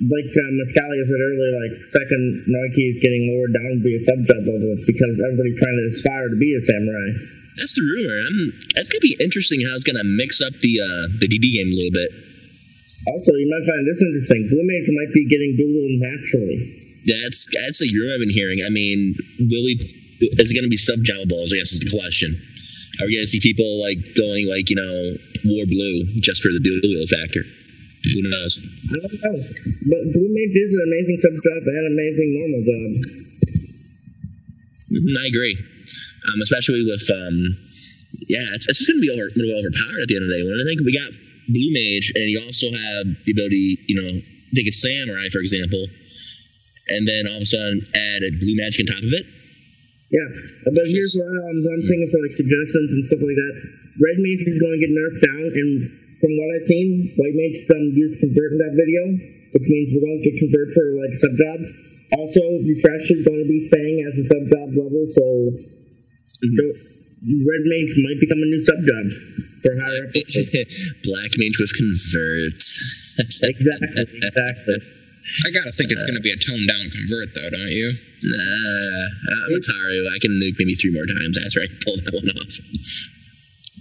[0.05, 4.20] like um, Ascalia said earlier, like Sekkanoki is getting lowered down to be a sub
[4.28, 7.09] job level It's because everybody's trying to aspire to be a samurai.
[7.57, 8.12] That's the rumor.
[8.12, 8.36] I'm,
[8.76, 11.76] that's gonna be interesting how it's gonna mix up the uh, the DD game a
[11.76, 12.12] little bit.
[13.09, 14.53] Also, you might find this interesting.
[14.53, 16.61] Blue Mage might be getting dueled naturally.
[17.09, 18.61] That's that's the rumor I've been hearing.
[18.61, 19.16] I mean,
[19.49, 19.80] will we?
[20.20, 21.53] Is it gonna be sub Java balls?
[21.53, 22.36] I guess is the question.
[23.01, 25.16] Are we gonna see people like going like you know
[25.49, 27.49] war blue just for the dual factor?
[28.07, 28.52] Who knows?
[28.62, 29.36] I don't know.
[29.90, 32.90] But Blue Mage is an amazing sub job and an amazing normal job.
[34.94, 35.57] Mhm, I agree.
[36.30, 37.36] Um, especially with um,
[38.28, 40.38] yeah, it's, it's just gonna be over, a little overpowered at the end of the
[40.38, 40.44] day.
[40.46, 41.11] When I think we got
[41.50, 44.11] blue mage, and you also have the ability, you know,
[44.54, 45.86] take a samurai for example,
[46.88, 49.26] and then all of a sudden add a blue magic on top of it.
[50.11, 50.28] Yeah,
[50.70, 53.54] but here's what um, I'm thinking for like suggestions and stuff like that.
[53.98, 55.70] Red Mage is going to get nerfed down, and
[56.20, 59.02] from what I've seen, White Mage um, used convert in that video,
[59.52, 61.58] which means we're going to get convert for like a sub job.
[62.16, 65.26] Also, refresh is going to be staying as a sub job level, so
[66.40, 66.64] so
[67.24, 69.06] Red Mage might become a new sub job
[69.62, 70.12] for higher up.
[71.02, 72.60] Black mage with convert.
[73.50, 74.78] exactly, exactly.
[75.44, 77.90] I gotta think it's gonna be a toned down convert, though, don't you?
[78.22, 80.14] Nah, I'm a Taru.
[80.14, 82.58] I can nuke maybe three more times after I pull that one off.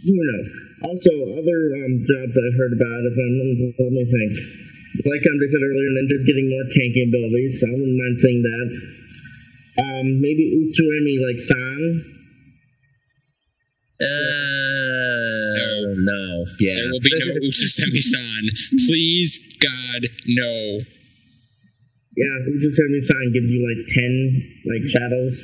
[0.05, 0.47] Who knows?
[0.85, 3.33] Also, other um, jobs I've heard about, if I'm,
[3.73, 4.33] let me think.
[5.03, 8.41] Like um, they said earlier, Ninja's getting more tanking abilities, so I wouldn't mind seeing
[8.45, 8.67] that.
[9.81, 12.05] Um, maybe Utsusemi like San.
[14.01, 14.05] Uh,
[16.05, 16.45] no.
[16.59, 16.75] Yeah.
[16.75, 18.43] There will be no Utsusemi-san.
[18.87, 20.79] Please, God, no.
[22.15, 25.43] Yeah, Utsusemi San gives you like 10 like shadows.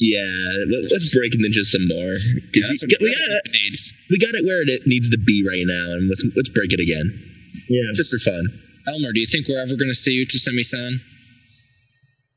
[0.00, 0.26] Yeah,
[0.68, 2.16] let- let's break Ninja some more
[2.50, 3.42] because That's we, what- we got it.
[3.46, 3.94] it needs.
[4.10, 6.80] We got it where it needs to be right now, and let's let's break it
[6.80, 7.14] again,
[7.68, 7.92] Yeah.
[7.94, 8.42] just for fun.
[8.88, 11.00] Elmer, do you think we're ever gonna see Utsusemi-san?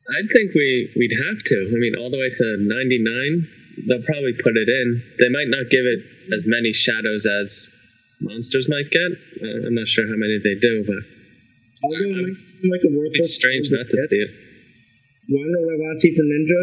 [0.09, 1.57] I'd think we we'd have to.
[1.73, 3.47] I mean, all the way to 99,
[3.87, 5.03] they'll probably put it in.
[5.19, 5.99] They might not give it
[6.33, 7.67] as many shadows as
[8.21, 9.11] monsters might get.
[9.43, 11.03] Uh, I'm not sure how many they do, but
[11.83, 13.25] Although it might seem like a worthless.
[13.25, 14.31] it's strange not to see it.
[15.29, 16.61] Want to know what I want to see from Ninja?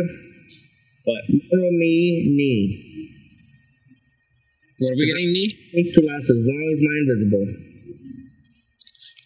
[1.05, 3.10] But Mono me ni.
[4.78, 5.55] What are we getting, knee?
[5.74, 7.47] Ink to last as long as my invisible.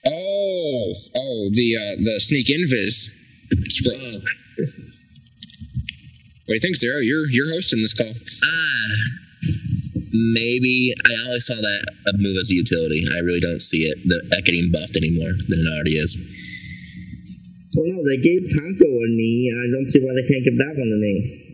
[0.07, 3.11] Oh, oh, the uh, the sneak invis
[3.71, 4.17] scrolls.
[4.17, 4.21] uh,
[6.47, 6.99] What do you think, Zero?
[7.01, 8.13] You're you're hosting this call.
[8.13, 8.93] Ah,
[10.35, 13.05] maybe I always saw that a move as a utility.
[13.15, 16.17] I really don't see it the, that getting buffed anymore than it already is.
[17.77, 19.53] Well, no, they gave Tonko a knee.
[19.55, 21.45] I don't see why they can't give that one a knee.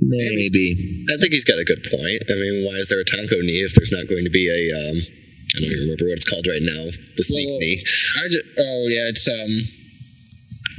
[0.00, 1.04] Maybe.
[1.10, 2.22] I think he's got a good point.
[2.30, 4.70] I mean, why is there a Tonko knee if there's not going to be a,
[4.76, 4.96] um,
[5.56, 7.82] I don't even remember what it's called right now, the sneak Well, knee.
[8.22, 9.50] I just, oh yeah, it's um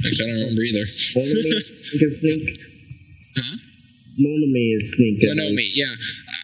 [0.06, 0.80] Actually, I don't remember either.
[0.80, 2.56] Monomi is sneak.
[3.36, 3.56] Huh?
[4.16, 5.20] Monomi is sneak.
[5.24, 5.76] I Monomi, believe.
[5.76, 5.94] yeah.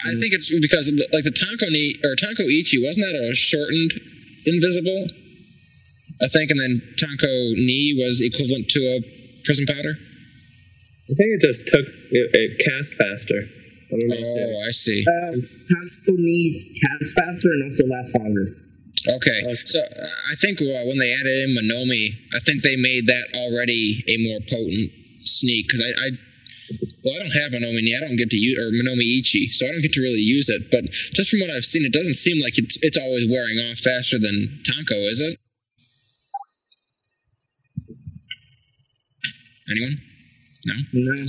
[0.05, 3.17] I think it's because of the, like the Tanko knee or Tanko Ichi wasn't that
[3.17, 3.93] a shortened
[4.45, 5.07] invisible?
[6.21, 9.01] I think, and then Tanko knee was equivalent to a
[9.45, 9.97] prism powder.
[11.07, 13.39] I think it just took it, it cast faster.
[13.39, 14.19] I don't know.
[14.19, 15.05] Oh, I see.
[15.07, 15.39] Uh,
[15.71, 18.43] Tanko need cast faster and also last longer.
[19.09, 23.07] Okay, so uh, I think uh, when they added in Monomi, I think they made
[23.07, 24.91] that already a more potent
[25.23, 26.11] sneak because I, I,
[27.05, 29.71] well, I don't have Monomi, I don't get to use or Monomi Ichi, so I
[29.71, 30.73] don't get to really use it.
[30.73, 33.79] But just from what I've seen, it doesn't seem like it's it's always wearing off
[33.79, 35.39] faster than Tanko, is it?
[39.71, 39.99] Anyone?
[40.67, 40.75] No.
[40.93, 41.27] No.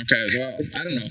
[0.00, 0.22] Okay.
[0.38, 1.10] Well, I don't know.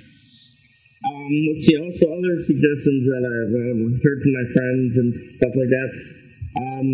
[1.06, 1.78] Um, let's see.
[1.78, 5.92] Also, other suggestions that I've um, heard from my friends and stuff like that.
[6.58, 6.88] Um,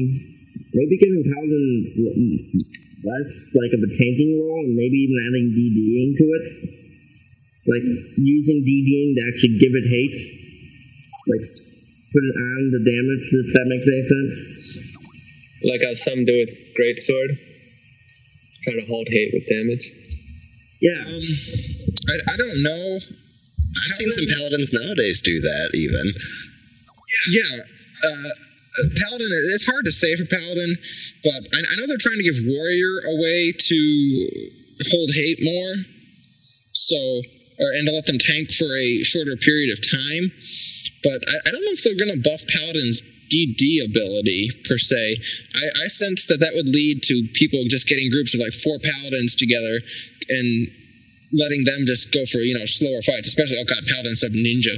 [0.75, 1.67] maybe giving Paladin
[2.03, 2.19] l-
[3.07, 6.45] less like of a tanking role, and maybe even adding DDing to it.
[7.63, 7.85] Like
[8.19, 10.19] using DDing to actually give it hate.
[11.31, 11.47] Like
[12.11, 13.25] put it on the damage.
[13.31, 14.59] If that makes any sense.
[15.63, 17.39] Like how some do with great sword.
[18.67, 20.02] Try to hold hate with damage.
[20.83, 20.99] Yeah.
[20.99, 21.23] Um,
[22.11, 22.99] I, I don't know.
[22.99, 25.71] I've seen some paladins nowadays do that.
[25.73, 26.11] Even
[27.31, 27.63] Yeah.
[28.03, 28.29] Uh,
[28.73, 30.75] uh, Paladin, it's hard to say for Paladin,
[31.23, 33.79] but I, I know they're trying to give Warrior a way to
[34.89, 35.85] hold hate more,
[36.73, 37.21] so
[37.61, 40.33] or and to let them tank for a shorter period of time.
[41.03, 45.17] But I, I don't know if they're going to buff Paladin's DD ability per se.
[45.53, 48.77] I, I sense that that would lead to people just getting groups of like four
[48.81, 49.81] Paladins together
[50.33, 50.67] and
[51.33, 54.75] letting them just go for you know slower fights, especially oh god, Paladin sub Ninja.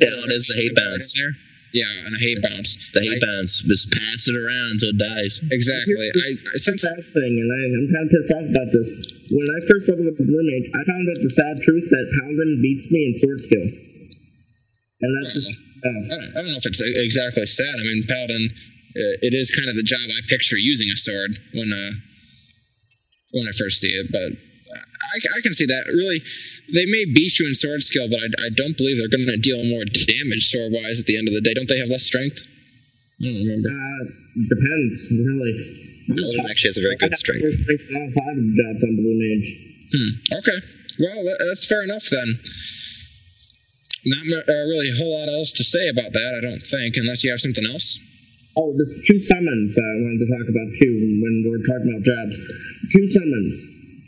[0.00, 1.12] Yeah, it is the hate bounce.
[1.14, 1.32] There.
[1.74, 2.78] Yeah, and a hate bounce.
[2.94, 3.62] The hate I- bounce.
[3.66, 5.42] Just pass it around until it dies.
[5.50, 6.06] Exactly.
[6.06, 8.88] I, I It's a sad thing, and I, I'm kind of pissed off about this.
[9.34, 12.04] When I first leveled up the Blue Mage, I found out the sad truth that
[12.14, 13.66] Paladin beats me in sword skill.
[15.02, 17.74] And that's just, uh, I don't, I don't know if it's exactly sad.
[17.74, 21.42] I mean, Paladin, uh, it is kind of the job I picture using a sword
[21.58, 21.90] when uh,
[23.34, 24.14] when I first see it.
[24.14, 24.38] But
[24.74, 25.84] I, I can see that.
[25.88, 26.20] Really,
[26.72, 29.36] they may beat you in sword skill, but I, I don't believe they're going to
[29.36, 31.54] deal more damage sword wise at the end of the day.
[31.54, 32.42] Don't they have less strength?
[33.20, 33.70] I don't remember.
[33.70, 34.02] uh,
[34.50, 35.54] depends, really.
[36.10, 37.46] paladin actually has a very good strength.
[37.46, 39.48] Strength five of the jobs on Blue Mage.
[39.94, 40.12] Hmm.
[40.42, 40.58] Okay.
[40.98, 42.28] Well, that, that's fair enough then.
[44.04, 47.24] Not uh, really a whole lot else to say about that, I don't think, unless
[47.24, 47.96] you have something else.
[48.56, 52.04] Oh, there's two summons uh, I wanted to talk about too when we're talking about
[52.06, 52.38] jobs.
[52.92, 53.56] Two summons.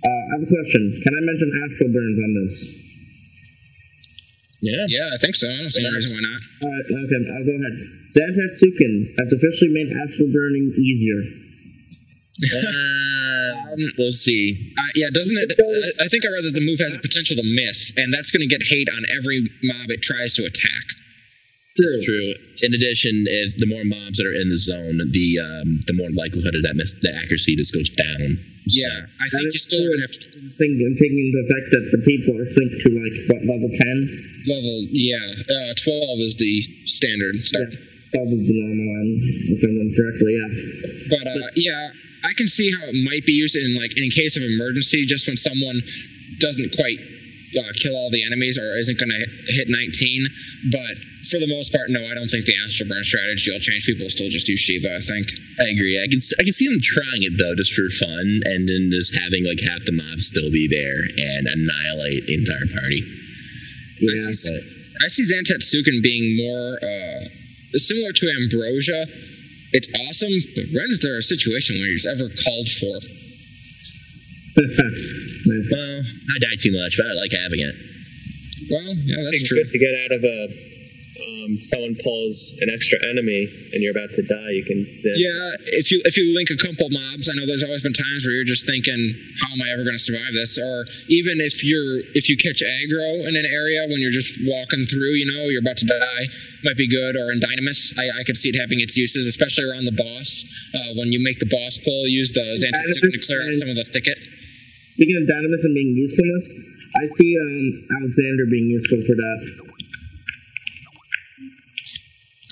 [0.06, 0.82] Uh, I have a question.
[1.02, 2.54] Can I mention Astral Burns on this?
[4.62, 4.86] Yeah.
[4.88, 5.50] Yeah, I think so.
[5.50, 6.40] I don't see any reason why not.
[6.62, 7.74] Alright, okay, I'll go ahead.
[8.14, 11.20] Zantetsuken has officially made astral burning easier.
[12.38, 14.72] Uh, we'll see.
[14.78, 15.52] Uh, yeah, doesn't it?
[15.58, 18.30] I, I think I read that the move has a potential to miss, and that's
[18.30, 20.84] going to get hate on every mob it tries to attack.
[21.76, 22.00] True.
[22.02, 22.32] True.
[22.62, 26.08] In addition, if the more mobs that are in the zone, the um, the more
[26.16, 28.40] likelihood of that miss, the accuracy just goes down.
[28.64, 30.26] Yeah, I think you still to have to
[30.56, 33.96] Think, taking into effect that the people are synced to like what level ten?
[34.48, 34.76] level.
[34.90, 37.44] Yeah, uh, twelve is the standard.
[37.44, 37.76] start.
[38.10, 39.10] Twelve is the normal one,
[39.52, 40.32] if I remember correctly.
[40.32, 40.50] Yeah.
[41.12, 41.92] But uh, yeah,
[42.24, 45.28] I can see how it might be used in like in case of emergency, just
[45.28, 45.82] when someone
[46.40, 46.98] doesn't quite
[47.58, 49.22] uh, kill all the enemies or isn't going to
[49.52, 50.26] hit 19.
[50.70, 50.96] But
[51.30, 53.84] for the most part, no, I don't think the Astral Burn strategy will change.
[53.86, 55.26] People will still just do Shiva, I think.
[55.58, 55.98] I agree.
[56.00, 58.90] I can s- I can see them trying it though, just for fun, and then
[58.92, 63.02] just having like half the mobs still be there and annihilate the entire party.
[63.98, 64.28] Yeah.
[64.28, 64.60] I see,
[65.02, 67.24] I see Zantetsuken being more uh,
[67.78, 69.06] similar to Ambrosia.
[69.72, 73.00] It's awesome, but when is there a situation where it's ever called for?
[75.46, 75.68] nice.
[75.70, 76.02] Well,
[76.34, 77.74] I die too much, but I like having it.
[78.70, 79.62] Well, yeah, that's It's true.
[79.62, 80.72] good to get out of a.
[81.16, 84.50] Um, someone pulls an extra enemy and you're about to die.
[84.50, 84.84] You can.
[85.00, 87.94] Zan- Yeah, if you if you link a couple mobs, I know there's always been
[87.96, 88.98] times where you're just thinking,
[89.40, 90.58] how am I ever going to survive this?
[90.58, 94.84] Or even if you're if you catch aggro in an area when you're just walking
[94.84, 96.24] through, you know, you're about to die,
[96.64, 97.16] might be good.
[97.16, 100.44] Or in Dynamis, I, I could see it having its uses, especially around the boss.
[100.74, 103.76] Uh, when you make the boss pull, use the Zantetsuken to clear out some of
[103.76, 104.18] the thicket.
[104.96, 106.52] Speaking of Dynamis and being usefulness,
[106.96, 109.38] I see um, Alexander being useful for that.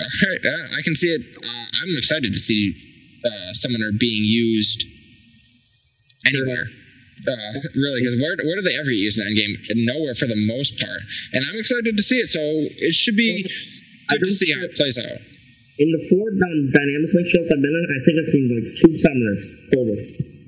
[0.05, 1.25] All right, yeah, I can see it.
[1.41, 2.77] Uh, I'm excited to see
[3.25, 4.85] uh, Summoner being used
[6.29, 6.69] anywhere.
[7.25, 7.33] Uh,
[7.81, 9.57] really, because where, where do they ever use an endgame?
[9.89, 11.01] Nowhere for the most part.
[11.33, 13.49] And I'm excited to see it, so it should be
[14.11, 15.17] good to see how it plays out.
[15.81, 18.93] In the four um, Dynamis Linkshells I've been in, I think I've seen like two
[19.01, 19.43] summoners
[19.73, 19.97] total.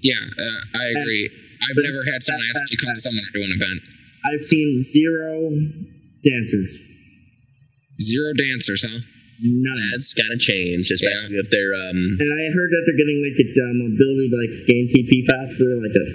[0.05, 1.46] Yeah, uh, I agree.
[1.63, 3.81] I've never had someone ask me to come to someone to do an event.
[4.27, 5.51] I've seen zero
[6.25, 6.79] dancers.
[8.01, 9.01] Zero dancers, huh?
[9.41, 9.91] None.
[9.93, 11.97] That's gotta change, especially if they're um.
[11.97, 15.77] And I heard that they're getting like a um, ability to like gain TP faster,
[15.77, 16.07] like a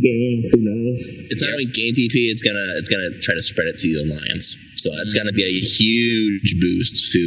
[0.00, 0.48] game.
[0.48, 1.04] Who knows?
[1.28, 4.00] It's not only gain TP; it's gonna it's gonna try to spread it to the
[4.00, 4.56] alliance.
[4.80, 7.22] So it's gonna be a huge boost to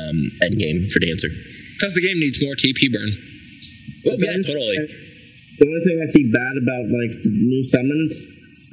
[0.00, 0.16] um,
[0.48, 1.28] end game for Dancer.
[1.28, 3.12] Because the game needs more TP burn.
[4.08, 4.80] Oh yeah, totally.
[5.58, 8.12] The only thing I see bad about like new summons,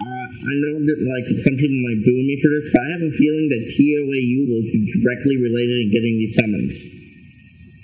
[0.03, 3.03] uh, I know that like some people might boo me for this, but I have
[3.07, 6.76] a feeling that TOAU will be directly related in getting these summons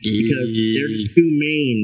[0.03, 1.79] because they're two main,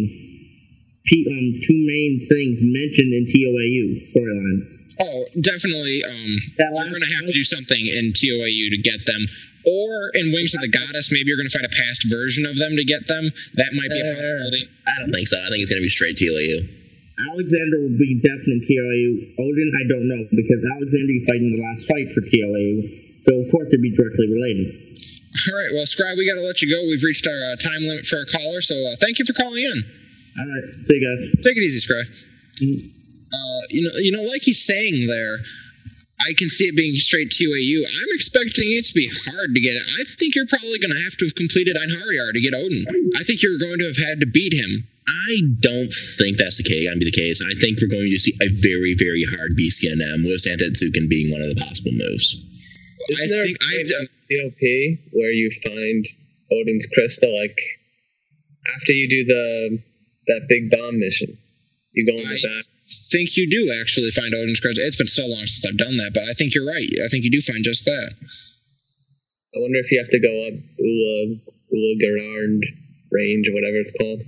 [1.32, 4.60] um, two main things mentioned in TOAU storyline.
[5.00, 6.04] Oh, definitely.
[6.04, 9.28] Um, you're going to have to do something in TOAU to get them.
[9.68, 12.56] Or in Wings of the Goddess, maybe you're going to find a past version of
[12.58, 13.26] them to get them.
[13.56, 14.70] That might be a possibility.
[14.88, 15.40] I don't think so.
[15.40, 16.85] I think it's gonna be straight TOAU.
[17.16, 19.40] Alexander will be definite TOAU.
[19.40, 23.40] Odin, I don't know because Alexander you fight in the last fight for TOAU, so
[23.40, 25.00] of course it'd be directly related.
[25.48, 26.84] All right, well, Scribe, we got to let you go.
[26.88, 29.64] We've reached our uh, time limit for our caller, so uh, thank you for calling
[29.64, 29.84] in.
[30.40, 31.44] All right, see you guys.
[31.44, 32.08] Take it easy, Scribe.
[33.32, 35.40] Uh, you know, you know, like he's saying there,
[36.26, 37.84] I can see it being straight TOAU.
[37.84, 39.84] I'm expecting it to be hard to get it.
[40.00, 42.86] I think you're probably going to have to have completed Einherjar to get Odin.
[43.18, 44.88] I think you're going to have had to beat him.
[45.07, 46.86] I don't think that's the case.
[46.88, 47.41] Gonna be the case.
[47.41, 51.41] I think we're going to see a very, very hard BCNM with Zantetsuken being one
[51.41, 52.41] of the possible moves.
[53.10, 54.61] Isn't there a point in COP
[55.14, 56.06] where you find
[56.52, 57.57] Odin's crystal like
[58.76, 59.80] after you do the
[60.27, 61.38] that big bomb mission?
[61.94, 62.65] You go into I that.
[63.11, 64.84] think you do actually find Odin's crystal.
[64.84, 66.90] It's been so long since I've done that, but I think you're right.
[67.06, 68.11] I think you do find just that.
[69.56, 71.36] I wonder if you have to go up Ula
[71.72, 72.61] Ula Garand
[73.11, 74.22] range or whatever it's called.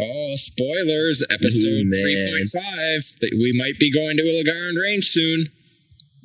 [0.00, 1.20] Oh, spoilers!
[1.28, 3.04] Episode Ooh, three point five.
[3.36, 5.52] We might be going to a Uleguerand Range soon,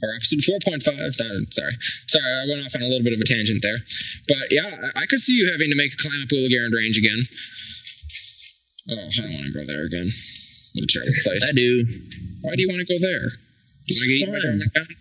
[0.02, 1.11] or episode four point five.
[1.19, 1.76] No, sorry,
[2.07, 3.84] sorry, I went off on a little bit of a tangent there.
[4.31, 6.97] But yeah, I, I could see you having to make a climb up Uleguerand Range
[6.97, 7.19] again.
[8.88, 10.07] Oh, I don't want to go there again.
[10.07, 11.43] What a terrible place.
[11.43, 11.84] I do.
[12.47, 13.27] Why do you want to go there?
[13.27, 14.95] Do you want to get eaten by fun.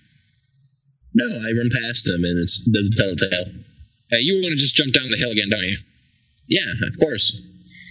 [1.14, 3.54] No, I run past them and it's the telltale.
[4.10, 5.78] Hey, you want to just jump down the hill again, don't you?
[6.48, 7.40] Yeah, of course.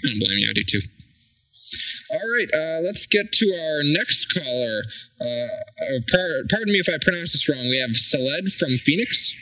[0.04, 0.50] I don't blame you.
[0.50, 0.82] I do too.
[2.12, 4.84] All right, uh, let's get to our next caller.
[5.20, 7.70] Uh, uh, par- pardon me if I pronounce this wrong.
[7.70, 9.34] We have Saled from Phoenix.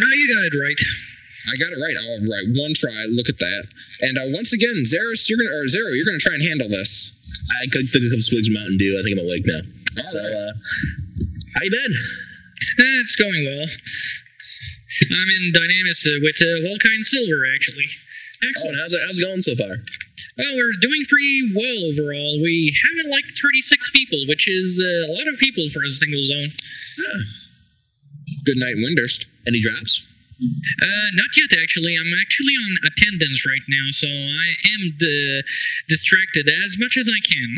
[0.00, 0.78] Oh, you got it right.
[1.50, 1.96] I got it right.
[1.98, 3.06] All right, one try.
[3.10, 3.66] Look at that.
[4.02, 7.16] And uh, once again, Zeros, you're gonna or Zero, you're gonna try and handle this.
[7.60, 8.94] I took took a couple swigs of Mountain Dew.
[8.94, 9.62] I think I'm awake now.
[9.98, 10.30] All so, right.
[10.30, 10.52] uh,
[11.56, 11.92] how you been?
[12.78, 13.66] Eh, it's going well.
[13.66, 17.88] I'm in Dynamis uh, with uh, Volkine Silver, actually.
[18.42, 18.76] Excellent.
[18.80, 19.76] How's it, how's it going so far?
[20.38, 22.40] Well, we're doing pretty well overall.
[22.42, 26.24] We have like 36 people, which is uh, a lot of people for a single
[26.24, 26.52] zone.
[28.44, 29.28] Good night, Windurst.
[29.46, 30.06] Any drops?
[30.40, 31.96] Uh, not yet, actually.
[32.00, 35.42] I'm actually on attendance right now, so I am uh,
[35.88, 37.50] distracted as much as I can.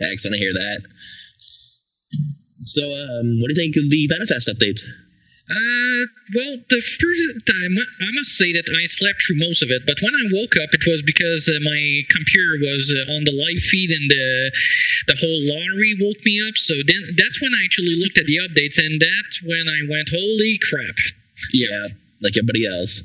[0.12, 0.82] Excellent to hear that.
[2.60, 4.86] So, um, what do you think of the Vana'fest updates?
[5.44, 9.84] Uh, well, the first time, I must say that I slept through most of it,
[9.84, 13.36] but when I woke up, it was because uh, my computer was uh, on the
[13.36, 14.50] live feed and the,
[15.12, 16.56] the whole lottery woke me up.
[16.56, 20.08] So then that's when I actually looked at the updates, and that's when I went,
[20.08, 20.96] holy crap.
[21.52, 21.92] Yeah,
[22.24, 23.04] like everybody else.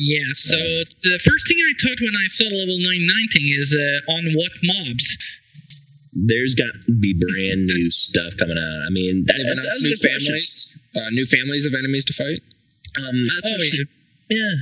[0.00, 4.32] Yeah, so the first thing I thought when I saw level 919 is uh, on
[4.32, 5.18] what mobs?
[6.14, 8.80] There's got to be brand new stuff coming out.
[8.86, 12.40] I mean, that, that's, that's a new families, uh, new families of enemies to fight.
[12.98, 13.84] Um, that's Oh, what- yeah.
[14.30, 14.54] yeah.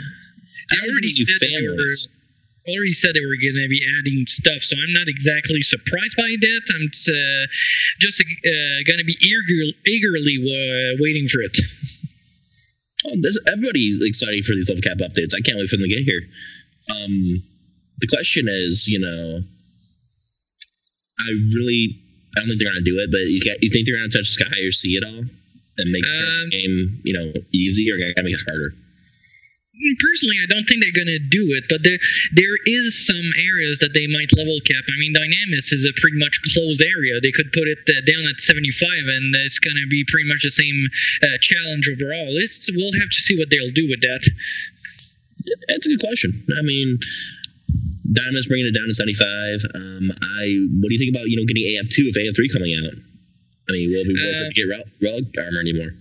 [0.71, 2.09] They already new said they were, families.
[2.67, 6.27] already said they were going to be adding stuff, so I'm not exactly surprised by
[6.41, 6.63] that.
[6.75, 7.47] I'm uh,
[8.01, 11.57] just uh, going to be eager, eagerly uh, waiting for it.
[13.07, 15.31] Oh, this, everybody's excited for these level cap updates.
[15.37, 16.23] I can't wait for them to get here.
[16.91, 17.45] Um,
[18.01, 19.43] the question is, you know,
[21.21, 22.03] I really,
[22.37, 24.27] I don't think they're gonna do it, but you, got, you think they're gonna touch
[24.27, 25.23] Sky or Sea at all
[25.79, 28.75] and make Um, the game, you know, easy or gonna make it harder?
[30.01, 32.01] Personally, I don't think they're going to do it, but there
[32.33, 34.81] there is some areas that they might level cap.
[34.89, 37.21] I mean, Dynamis is a pretty much closed area.
[37.21, 40.49] They could put it uh, down at 75, and it's going to be pretty much
[40.49, 40.89] the same
[41.21, 42.41] uh, challenge overall.
[42.41, 44.25] It's, we'll have to see what they'll do with that.
[45.69, 46.33] That's a good question.
[46.57, 46.97] I mean,
[48.17, 49.77] Dynamis bringing it down to 75.
[49.77, 52.97] Um, I, what do you think about, you know, getting AF2 if AF3 coming out?
[53.69, 55.95] I mean, will it be worth Uh, it to get relic, relic armor anymore?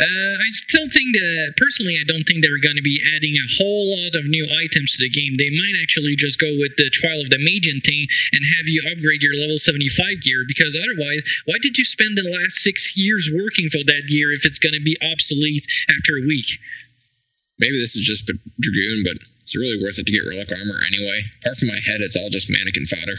[0.00, 0.04] Uh,
[0.36, 3.88] I still think that personally, I don't think they're going to be adding a whole
[3.88, 5.36] lot of new items to the game.
[5.38, 8.82] They might actually just go with the Trial of the Magian thing and have you
[8.84, 13.30] upgrade your level 75 gear because otherwise, why did you spend the last six years
[13.32, 16.58] working for that gear if it's going to be obsolete after a week?
[17.58, 21.22] Maybe this is just Dragoon, but it's really worth it to get relic armor anyway.
[21.42, 23.16] Apart from my head, it's all just mannequin fodder.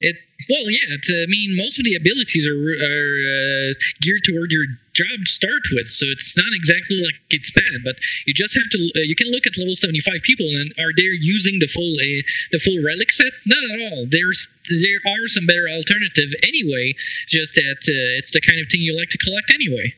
[0.00, 0.16] It
[0.46, 0.94] well, yeah.
[0.94, 4.62] It's, I mean, most of the abilities are are uh, geared toward your
[4.94, 7.82] job to start with, so it's not exactly like it's bad.
[7.82, 8.78] But you just have to.
[8.94, 11.90] Uh, you can look at level seventy five people, and are they using the full
[11.98, 12.22] uh,
[12.54, 13.34] the full relic set?
[13.50, 14.06] Not at all.
[14.06, 16.94] There's there are some better alternative anyway.
[17.26, 19.92] Just that uh, it's the kind of thing you like to collect anyway.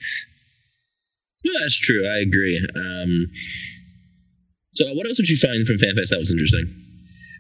[1.44, 2.08] Yeah, that's true.
[2.08, 2.56] I agree.
[2.76, 3.28] Um,
[4.72, 6.89] so, what else did you find from FanFest that was interesting?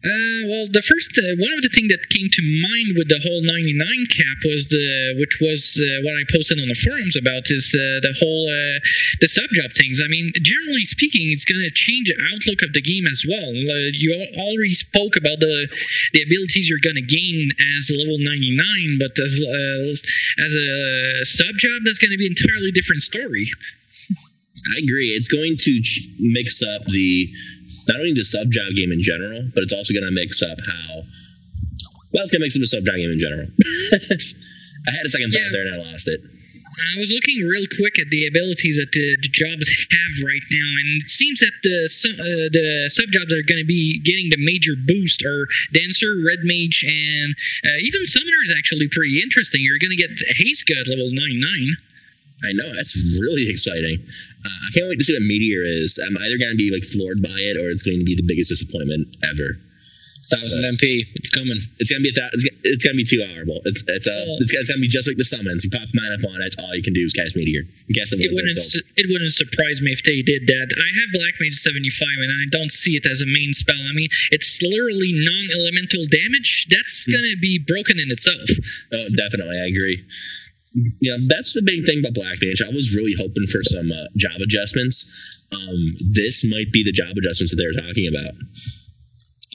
[0.00, 3.20] Uh, well, the first uh, one of the things that came to mind with the
[3.20, 3.76] whole 99
[4.08, 8.00] cap was the which was uh, what I posted on the forums about is uh,
[8.00, 8.80] the whole uh,
[9.20, 10.00] the sub job things.
[10.00, 13.52] I mean, generally speaking, it's going to change the outlook of the game as well.
[13.92, 15.68] You already spoke about the
[16.16, 20.68] the abilities you're going to gain as level 99, but as as a
[21.28, 23.52] sub job, that's going to be an entirely different story.
[24.72, 25.12] I agree.
[25.12, 27.32] It's going to ch- mix up the
[27.88, 30.58] not only the sub job game in general, but it's also going to mix up
[30.60, 31.02] how.
[32.12, 33.46] Well, it's going to mix up the sub job game in general.
[34.88, 36.20] I had a second thought there and I lost it.
[36.80, 40.68] I was looking real quick at the abilities that the, the jobs have right now,
[40.80, 44.32] and it seems that the su- uh, the sub jobs are going to be getting
[44.32, 45.44] the major boost are
[45.76, 47.36] dancer, red mage, and
[47.68, 49.60] uh, even summoner is actually pretty interesting.
[49.60, 51.76] You're going to get haste gut level 99.
[52.48, 54.00] I know that's really exciting.
[54.44, 55.98] Uh, I can't wait to see what Meteor is.
[56.00, 58.24] I'm either going to be like floored by it, or it's going to be the
[58.26, 59.60] biggest disappointment ever.
[60.30, 61.58] Thousand MP, it's coming.
[61.82, 63.58] It's gonna be a th- it's, gonna- it's gonna be too horrible.
[63.66, 65.64] It's it's uh, it's, gonna- it's gonna be just like the summons.
[65.66, 66.54] You pop mine up on it.
[66.62, 67.66] All you can do is cast Meteor.
[67.90, 68.62] You cast It wouldn't it.
[68.62, 70.68] su- it wouldn't surprise me if they did that.
[70.70, 73.82] I have Black Mage 75 and I don't see it as a main spell.
[73.82, 76.68] I mean, it's literally non-elemental damage.
[76.70, 77.10] That's Hmm.
[77.18, 78.46] gonna be broken in itself.
[78.94, 80.04] Oh, definitely, I agree.
[80.74, 82.62] Know, that's the big thing about Black Mage.
[82.62, 85.02] I was really hoping for some uh, job adjustments.
[85.50, 88.38] Um, this might be the job adjustments that they were talking about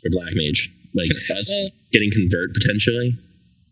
[0.04, 3.16] for Black Mage, like us Well- getting convert potentially.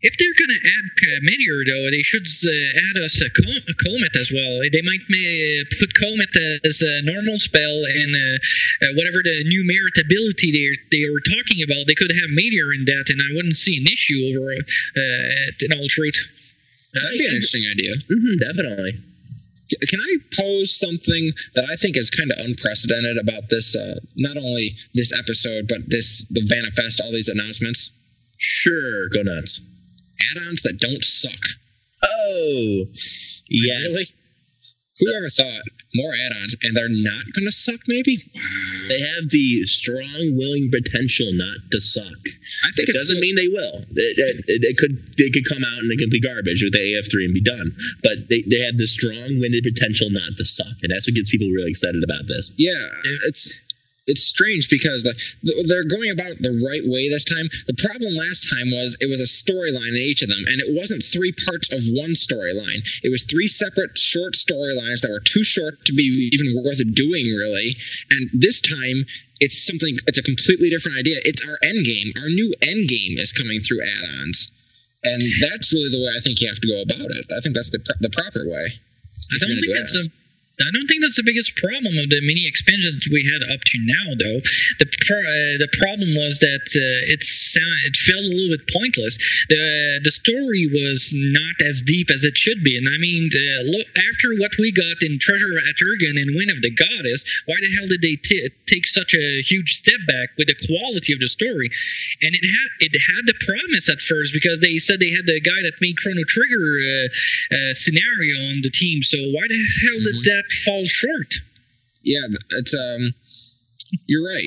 [0.04, 3.74] If they're gonna add uh, Meteor, though, they should uh, add us a, Col- a
[3.88, 4.60] Comet as well.
[4.68, 6.28] They might uh, put Comet
[6.60, 8.36] as a normal spell, and uh,
[8.84, 12.76] uh, whatever the new merit ability they they were talking about, they could have Meteor
[12.76, 16.20] in that, and I wouldn't see an issue over uh, all truth.
[16.94, 17.94] That'd be an interesting idea.
[18.08, 18.92] hmm definitely.
[19.88, 23.74] Can I pose something that I think is kind of unprecedented about this?
[23.74, 27.96] Uh, not only this episode, but this the Vana'fest, all these announcements.
[28.36, 29.66] Sure, go nuts.
[30.30, 31.40] Add-ons that don't suck.
[32.04, 32.84] Oh,
[33.48, 33.94] yes.
[33.94, 34.04] Really?
[35.00, 35.62] Whoever thought
[35.94, 37.80] more add-ons and they're not going to suck?
[37.88, 38.18] Maybe.
[38.88, 42.20] They have the strong, willing potential not to suck.
[42.66, 43.20] I think it doesn't cool.
[43.22, 43.82] mean they will.
[43.96, 46.80] It, it, it- could they could come out and it could be garbage with the
[46.80, 47.76] AF3 and be done.
[48.02, 51.48] But they, they have the strong-winded potential not to suck, and that's what gets people
[51.48, 52.52] really excited about this.
[52.58, 52.74] Yeah,
[53.28, 53.52] it's
[54.06, 57.48] it's strange because like they're going about it the right way this time.
[57.66, 60.76] The problem last time was it was a storyline in each of them, and it
[60.76, 62.84] wasn't three parts of one storyline.
[63.02, 67.26] It was three separate short storylines that were too short to be even worth doing,
[67.34, 67.76] really.
[68.10, 69.04] And this time.
[69.40, 69.92] It's something.
[70.06, 71.18] It's a completely different idea.
[71.24, 72.12] It's our end game.
[72.16, 74.52] Our new end game is coming through add-ons,
[75.02, 77.26] and that's really the way I think you have to go about it.
[77.36, 78.78] I think that's the pr- the proper way.
[79.34, 80.23] I don't think that's a.
[80.62, 83.76] I don't think that's the biggest problem of the mini expansions we had up to
[83.82, 84.38] now, though.
[84.78, 88.70] The pro- uh, the problem was that uh, it sound, it felt a little bit
[88.70, 89.18] pointless.
[89.50, 93.66] the The story was not as deep as it should be, and I mean, uh,
[93.66, 97.58] look after what we got in Treasure Aht Urhgan and Win of the Goddess, why
[97.58, 101.18] the hell did they t- take such a huge step back with the quality of
[101.18, 101.66] the story?
[102.22, 105.42] And it had it had the promise at first because they said they had the
[105.42, 107.08] guy that made Chrono Trigger uh,
[107.58, 109.02] uh, scenario on the team.
[109.02, 111.34] So why the hell did that that falls short.
[112.02, 112.26] Yeah,
[112.58, 113.14] it's um,
[114.06, 114.44] you're right.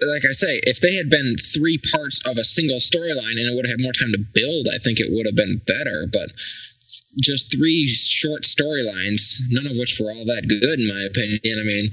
[0.00, 3.56] Like I say, if they had been three parts of a single storyline and it
[3.56, 6.06] would have had more time to build, I think it would have been better.
[6.06, 6.36] But
[7.22, 11.58] just three short storylines, none of which were all that good, in my opinion.
[11.58, 11.90] I mean,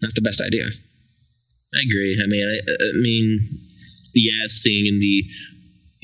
[0.00, 0.66] not the best idea.
[1.74, 2.20] I agree.
[2.22, 3.40] I mean, I, I mean,
[4.14, 5.24] yeah, seeing in the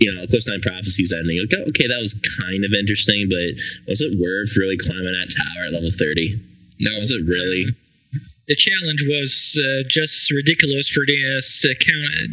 [0.01, 1.39] you know, Cliffside Prophecies ending.
[1.39, 5.69] Like, okay, that was kind of interesting, but was it worth really climbing that tower
[5.69, 6.41] at level 30?
[6.81, 7.67] No, was it, really.
[8.49, 11.71] The challenge was uh, just ridiculous for this uh,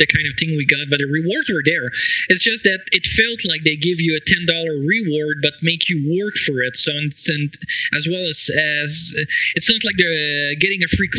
[0.01, 1.93] the kind of thing we got, but the rewards were there.
[2.33, 5.85] It's just that it felt like they give you a ten dollar reward, but make
[5.93, 6.73] you work for it.
[6.73, 7.53] So and, and
[7.93, 9.13] as well as as
[9.53, 11.11] it's not like they're getting a free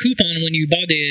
[0.00, 1.04] coupon when you buy the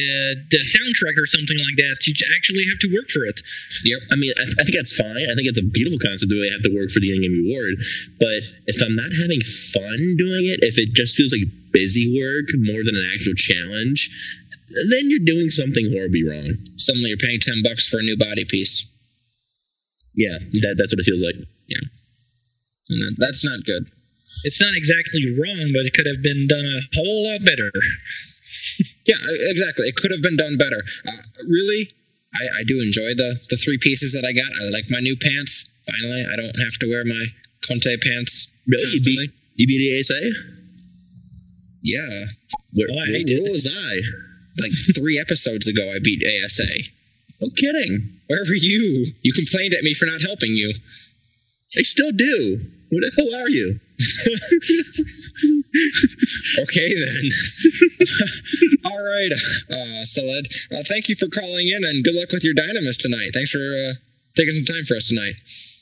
[0.49, 2.01] the soundtrack or something like that.
[2.09, 3.45] You actually have to work for it.
[3.85, 5.29] Yeah, I mean, I, th- I think that's fine.
[5.29, 7.77] I think it's a beautiful concept that they have to work for the in-game reward.
[8.17, 11.45] But if I'm not having fun doing it, if it just feels like
[11.75, 14.07] busy work more than an actual challenge,
[14.89, 16.55] then you're doing something horribly wrong.
[16.79, 18.87] Suddenly you're paying 10 bucks for a new body piece.
[20.15, 21.35] Yeah, that, that's what it feels like.
[21.67, 21.83] Yeah.
[22.89, 23.91] And that, that's not good.
[24.47, 27.69] It's not exactly wrong, but it could have been done a whole lot better.
[29.05, 29.85] Yeah, exactly.
[29.85, 30.81] It could have been done better.
[31.07, 31.87] Uh, really,
[32.33, 34.51] I, I do enjoy the, the three pieces that I got.
[34.51, 35.71] I like my new pants.
[35.85, 37.27] Finally, I don't have to wear my
[37.61, 38.57] Conte pants.
[38.67, 38.97] Really?
[38.97, 40.54] You beat, you beat the ASA?
[41.85, 42.25] Yeah.
[42.73, 43.91] Where, Oh, I where, where was I?
[44.59, 46.65] Like three episodes ago, I beat ASA.
[47.41, 48.19] No kidding.
[48.27, 49.13] Where were you?
[49.21, 50.73] You complained at me for not helping you.
[51.77, 52.59] I still do.
[52.89, 53.79] Where the hell are you?
[56.61, 57.23] Okay, then.
[58.85, 59.29] All right,
[59.69, 60.47] uh, Saled.
[60.71, 63.31] Uh, thank you for calling in and good luck with your Dynamis tonight.
[63.33, 63.93] Thanks for uh,
[64.37, 65.33] taking some time for us tonight.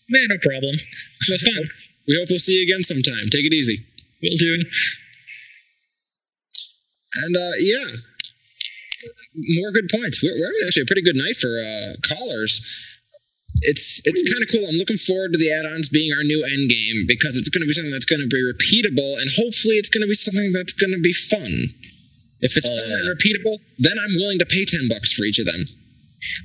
[0.09, 0.75] Man, no problem.
[0.75, 1.69] It was fun.
[2.07, 3.29] We hope we'll see you again sometime.
[3.31, 3.77] Take it easy.
[4.21, 4.65] We'll do.
[7.15, 7.85] And uh, yeah,
[9.59, 10.23] more good points.
[10.23, 12.61] We're, we're having actually a pretty good night for uh, callers.
[13.61, 14.65] It's it's kind of cool.
[14.67, 17.69] I'm looking forward to the add-ons being our new end game because it's going to
[17.69, 20.73] be something that's going to be repeatable, and hopefully, it's going to be something that's
[20.73, 21.71] going to be fun.
[22.41, 22.97] If it's Oh, fun yeah.
[22.99, 25.63] and repeatable, then I'm willing to pay ten bucks for each of them.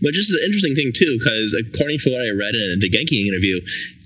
[0.03, 3.27] But just an interesting thing too, because according to what I read in the Genki
[3.27, 3.59] interview,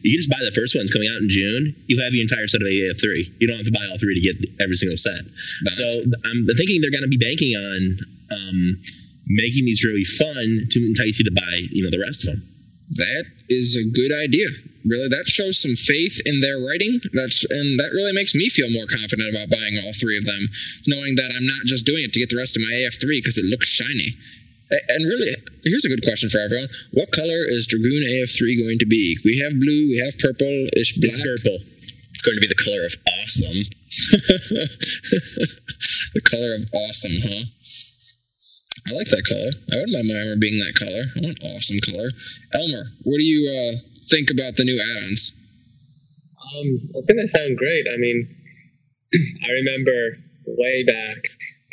[0.02, 1.74] you just buy the first ones coming out in June.
[1.86, 3.38] You have the entire set of AF3.
[3.38, 5.22] You don't have to buy all three to get every single set.
[5.70, 7.78] So I'm thinking they're going to be banking on
[8.32, 8.58] um,
[9.26, 12.48] making these really fun to entice you to buy, you know, the rest of them.
[12.98, 14.48] That is a good idea.
[14.84, 16.98] Really, that shows some faith in their writing.
[17.14, 20.50] That's and that really makes me feel more confident about buying all three of them,
[20.88, 23.38] knowing that I'm not just doing it to get the rest of my AF3 because
[23.38, 24.18] it looks shiny.
[24.72, 25.34] A- And really,
[25.64, 29.16] here's a good question for everyone: What color is Dragoon AF3 going to be?
[29.24, 30.66] We have blue, we have purple.
[30.76, 31.14] Ish black.
[31.14, 31.58] It's purple.
[31.60, 33.62] It's going to be the color of awesome.
[36.14, 37.44] the color of awesome, huh?
[38.88, 39.50] I like that color.
[39.72, 41.04] I wouldn't mind my armor being that color.
[41.16, 42.10] I want awesome color.
[42.54, 43.78] Elmer, what do you uh,
[44.10, 45.38] think about the new add-ons?
[46.42, 46.66] Um,
[46.98, 47.86] I think they sound great.
[47.86, 48.28] I mean,
[49.46, 51.18] I remember way back,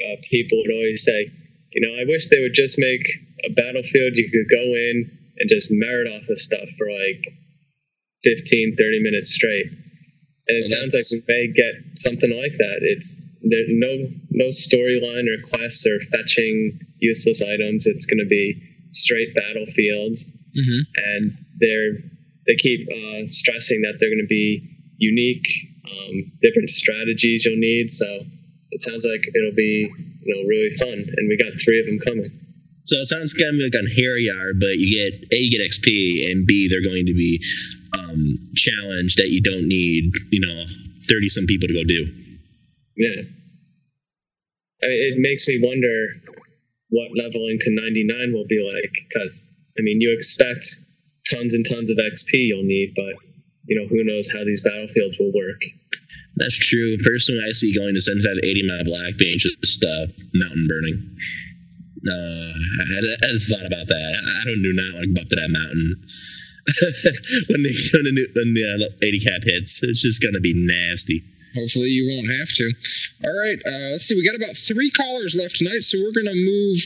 [0.06, 1.32] uh, people would always say,
[1.72, 3.06] you know, I wish they would just make
[3.46, 7.24] a battlefield you could go in and just merit off of stuff for like
[8.24, 9.68] 15, 30 minutes straight.
[10.48, 12.80] And it Well, sounds like we may get something like that.
[12.82, 17.86] It's there's no no storyline or quests or fetching useless items.
[17.88, 20.80] It's going to be straight battlefields Mm-hmm.
[20.96, 21.92] and they're
[22.48, 24.68] they keep uh, stressing that they're going to be
[24.98, 25.46] unique,
[25.88, 27.92] um, different strategies you'll need.
[27.92, 28.22] So
[28.72, 29.92] it sounds like it'll be
[30.22, 32.32] you know really fun, and we got three of them coming.
[32.84, 36.48] So it sounds kind of like Einherjar, but you get A, you get XP, and
[36.48, 37.44] B, they're going to be
[37.98, 40.66] um, challenged that you don't need, you know,
[41.08, 42.08] 30 some people to go do.
[42.98, 43.22] Yeah,
[44.84, 46.08] I mean, it makes me wonder
[46.90, 50.80] what leveling to 99 will be like because I mean you expect
[51.30, 53.14] tons and tons of XP you'll need, but
[53.66, 55.62] you know who knows how these battlefields will work.
[56.40, 56.98] That's true.
[57.04, 60.98] Personally, I see going to 7580 my black being just uh, mountain burning.
[62.08, 64.12] Uh, I, I just thought about that.
[64.16, 66.00] I don't do not want to go up to that mountain.
[67.52, 70.54] when the when the, new- when the uh, 80 cap hits, it's just gonna be
[70.56, 71.24] nasty.
[71.56, 72.66] Hopefully, you won't have to.
[73.26, 74.16] All right, uh, let's see.
[74.16, 76.78] We got about three callers left tonight, so we're going to move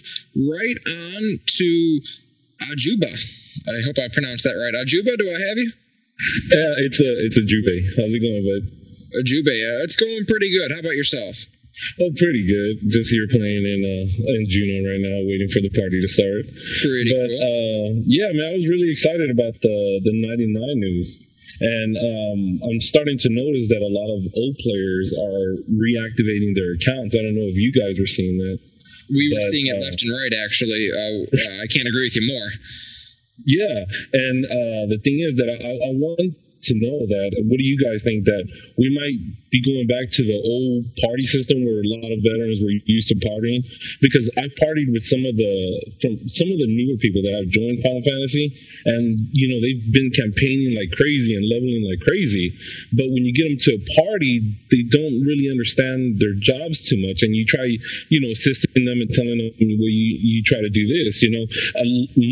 [0.50, 2.00] right on to
[2.72, 3.12] Ajuba.
[3.68, 4.74] I hope I pronounced that right.
[4.74, 5.72] Ajuba, do I have you?
[6.48, 7.84] Yeah, it's a it's a Juve.
[7.98, 8.83] How's it going, bud?
[9.20, 10.72] Ajuba, uh, it's going pretty good.
[10.72, 11.46] How about yourself?
[12.00, 12.86] Oh, pretty good.
[12.90, 14.06] Just here playing in uh
[14.38, 16.46] in Jeuno right now, waiting for the party to start.
[16.86, 17.42] Pretty but, cool.
[17.42, 21.18] uh, yeah, man, I was really excited about the the 99 news,
[21.62, 26.78] and um, I'm starting to notice that a lot of old players are reactivating their
[26.78, 27.18] accounts.
[27.18, 28.60] I don't know if you guys were seeing that.
[29.10, 30.90] We were But, seeing it uh, left and right, actually.
[30.94, 32.50] Uh, uh, I can't agree with you more.
[33.50, 36.38] Yeah, and uh, the thing is that I, I want
[36.70, 37.30] to know that.
[37.48, 38.44] What do you guys think that
[38.78, 39.20] we might
[39.52, 43.10] be going back to the old party system where a lot of veterans were used
[43.10, 43.64] to partying?
[44.02, 45.54] Because I've partied with some of the
[46.02, 48.52] from some of the newer people that have joined Final Fantasy,
[48.86, 52.56] and you know they've been campaigning like crazy and leveling like crazy.
[52.96, 54.42] But when you get them to a party,
[54.72, 57.66] they don't really understand their jobs too much, and you try,
[58.10, 61.32] you know, assisting them and telling them, well, you you try to do this, you
[61.32, 61.46] know,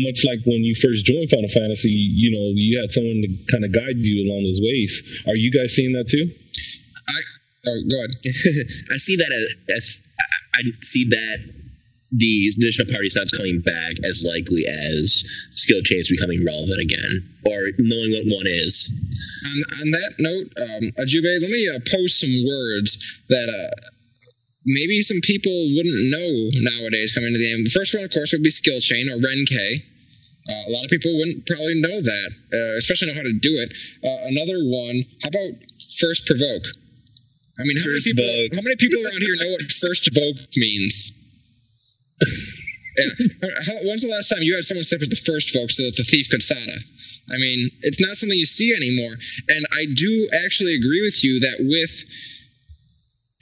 [0.08, 3.64] much like when you first joined Final Fantasy, you know, you had someone to kind
[3.64, 5.02] of guide you along those ways.
[5.26, 6.30] Are you guys seeing that too?
[7.08, 7.20] I
[7.68, 8.10] oh go ahead.
[8.90, 11.62] I see that as, as I I see that
[12.12, 17.72] these additional party stops coming back as likely as skill chains becoming relevant again, or
[17.78, 18.92] knowing what one is.
[19.46, 23.88] on, on that note, um, Ajube, let me uh, post some words that uh,
[24.66, 27.64] maybe some people wouldn't know nowadays coming to the game.
[27.64, 29.82] The first one, of course, would be skill chain or Renkei.
[30.50, 33.62] Uh, a lot of people wouldn't probably know that, uh, especially know how to do
[33.62, 33.72] it.
[34.02, 35.54] Uh, another one, how about
[35.98, 36.66] first provoke?
[37.60, 38.54] I mean, how many, people, vogue.
[38.54, 41.20] how many people around here know what first vogue means?
[42.98, 43.06] Yeah.
[43.66, 45.96] How, when's the last time you had someone step as the first vogue so that
[45.96, 46.76] the thief could SATA?
[47.30, 49.16] I mean, it's not something you see anymore.
[49.48, 52.04] And I do actually agree with you that with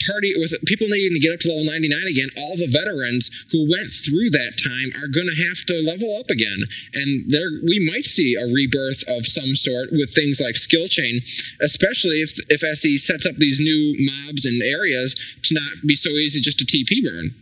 [0.07, 3.69] party with people needing to get up to level 99 again all the veterans who
[3.69, 6.63] went through that time are going to have to level up again.
[6.95, 11.21] And there we might see a rebirth of some sort with things like skill chain
[11.61, 16.11] especially if if SE sets up these new mobs and areas to not be so
[16.11, 17.35] easy just to TP burn.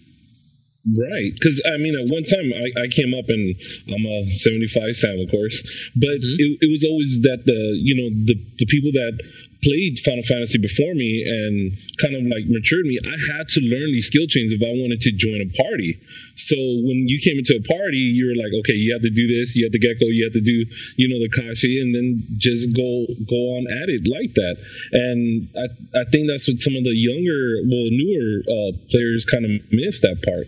[0.96, 3.54] Right, because I mean, at one time I, I came up and
[3.92, 5.60] I'm a 75 Sam, of course,
[5.94, 6.40] but mm-hmm.
[6.40, 9.20] it, it was always that the you know the the people that
[9.62, 13.90] played Final Fantasy before me and kind of like matured me, I had to learn
[13.90, 15.98] these skill chains if I wanted to join a party.
[16.36, 19.26] So when you came into a party, you were like, okay, you have to do
[19.26, 20.64] this, you have to Gekko, you have to do,
[20.96, 24.56] you know, the Kasha, and then just go go on at it like that.
[24.92, 25.66] And I
[26.00, 30.00] I think that's what some of the younger, well, newer uh, players kind of miss
[30.02, 30.46] that part.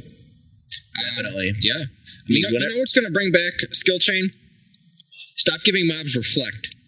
[1.03, 1.53] Definitely.
[1.61, 4.31] yeah I mean, you know, you know what's going to bring back skill chain
[5.37, 6.80] stop giving mobs reflect Yeah, ex-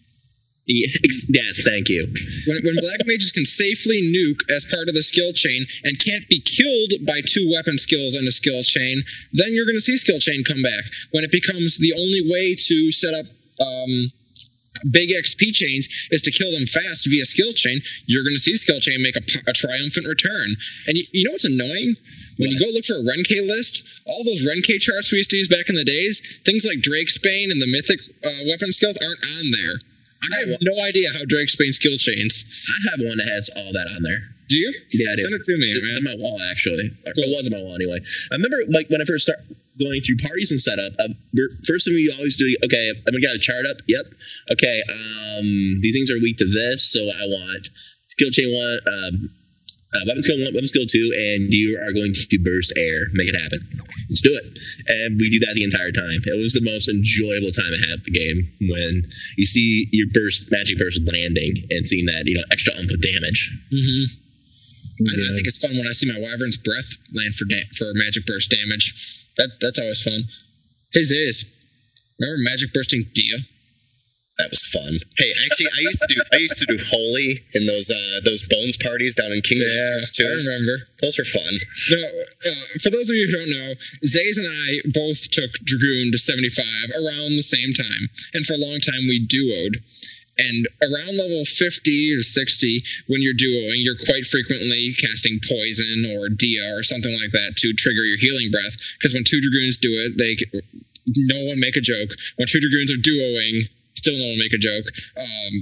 [0.65, 2.07] yes, thank you.
[2.47, 6.27] when, when black mages can safely nuke as part of the skill chain and can't
[6.29, 9.01] be killed by two weapon skills in a skill chain,
[9.33, 10.83] then you're going to see skill chain come back.
[11.11, 13.25] When it becomes the only way to set up
[13.59, 14.11] um,
[14.91, 18.55] big XP chains is to kill them fast via skill chain, you're going to see
[18.55, 20.55] skill chain make a triumphant return.
[20.87, 21.95] And you, you know what's annoying?
[22.39, 25.37] When you go look for a Renkei list, all those Renkei charts we used to
[25.37, 29.23] use back in the days, things like Drakesbane and the mythic uh, weapon skills aren't
[29.39, 29.92] on there.
[30.31, 32.65] I have no idea how Drake Drakesbane skill chains.
[32.69, 34.29] I have one that has all that on there.
[34.47, 34.73] Do you?
[34.91, 35.21] Yeah, I do.
[35.23, 35.97] Send it to me, It's man.
[35.97, 36.91] on my wall, actually.
[37.05, 37.99] Or It was on my wall anyway.
[38.31, 39.43] I remember, like, when I first started
[39.79, 43.19] going through parties and setup, uh, we're- first thing we always do, okay, I'm gonna
[43.19, 43.81] get a chart up.
[43.87, 44.05] Yep.
[44.53, 47.69] Okay, um, these things are weak to this, so I want
[48.07, 49.29] skill chain one, um,
[49.93, 53.07] uh, weapon skill one, weapon skill two, and you are going to burst air.
[53.13, 53.61] Make it happen.
[54.09, 54.57] Let's do it.
[54.87, 56.21] And we do that the entire time.
[56.25, 59.07] It was the most enjoyable time I had the game when
[59.37, 63.53] you see your burst, magic burst landing and seeing that, you know, extra input damage.
[63.71, 64.23] Mm-hmm.
[65.09, 67.91] I, I think it's fun when I see my Wyvern's Breath land for da- for
[67.95, 68.93] magic burst damage.
[69.37, 70.29] That that's always fun.
[70.93, 71.49] His is.
[72.19, 73.37] Remember magic bursting Dia?
[74.39, 74.97] That was fun.
[75.17, 78.41] Hey, actually, I used to do I used to do holy in those uh, those
[78.49, 80.25] bones parties down in Kingdom Hearts too.
[80.25, 80.89] I remember.
[81.01, 81.53] Those were fun.
[81.91, 83.73] No, uh, for those of you who don't know,
[84.03, 86.65] Zays and I both took Dragoon to 75
[86.97, 88.09] around the same time.
[88.33, 89.77] And for a long time, we duoed.
[90.39, 96.27] And around level 50 or 60, when you're duoing, you're quite frequently casting poison or
[96.29, 98.81] Dia or something like that to trigger your healing breath.
[98.97, 100.33] Because when two Dragoons do it, they
[101.29, 102.17] no one make a joke.
[102.37, 103.69] When two Dragoons are duoing,
[104.03, 104.85] still no one make a joke.
[105.15, 105.53] Um,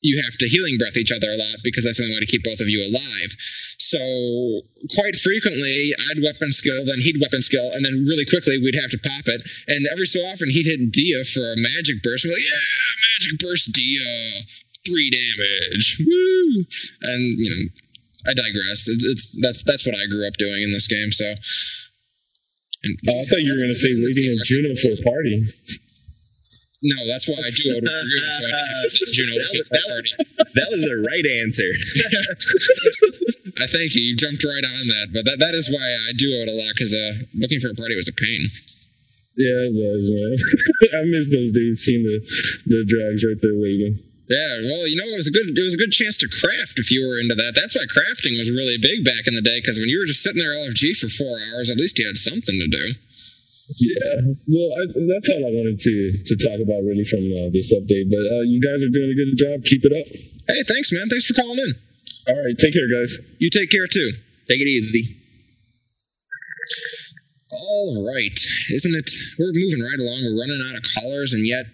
[0.00, 2.30] you have to healing breath each other a lot because that's the only way to
[2.30, 3.34] keep both of you alive.
[3.80, 3.98] So
[4.94, 8.90] quite frequently, I'd weapon skill, then he'd weapon skill, and then really quickly we'd have
[8.94, 9.42] to pop it.
[9.66, 12.24] And every so often he'd hit Dia for a magic burst.
[12.24, 12.68] We're like, yeah,
[13.18, 14.44] magic burst Dia,
[14.86, 16.64] three damage, woo!
[17.02, 17.62] And you know,
[18.30, 18.86] I digress.
[18.86, 21.10] It's, it's that's that's what I grew up doing in this game.
[21.10, 21.32] So.
[22.84, 25.52] And Oh, I thought you were going to say Lady and Jeuno for a party.
[26.82, 29.68] No, that's why I duoed with Dragoon, so I didn't have to Jeuno That was,
[29.74, 30.10] that, party.
[30.14, 31.70] was, that was the right answer.
[33.62, 34.02] I thank you.
[34.02, 36.70] You jumped right on that, but that, that is why I do it a lot
[36.78, 38.46] because uh, looking for a party was a pain.
[39.34, 40.34] Yeah, it was, man.
[40.98, 42.22] I miss those days seeing the,
[42.70, 43.98] the drags right there waiting.
[44.30, 46.78] Yeah, well, you know, it was a good it was a good chance to craft
[46.78, 47.56] if you were into that.
[47.56, 50.22] That's why crafting was really big back in the day because when you were just
[50.22, 52.92] sitting there LFG for four hours, at least you had something to do.
[53.76, 57.68] Yeah, well, I, that's all I wanted to to talk about really from uh, this
[57.76, 58.08] update.
[58.08, 59.64] But uh, you guys are doing a good job.
[59.64, 60.08] Keep it up.
[60.48, 61.08] Hey, thanks, man.
[61.08, 61.72] Thanks for calling in.
[62.28, 63.18] All right, take care, guys.
[63.38, 64.12] You take care too.
[64.48, 65.04] Take it easy.
[67.52, 68.38] All right,
[68.72, 69.10] isn't it?
[69.38, 70.24] We're moving right along.
[70.24, 71.66] We're running out of callers, and yet,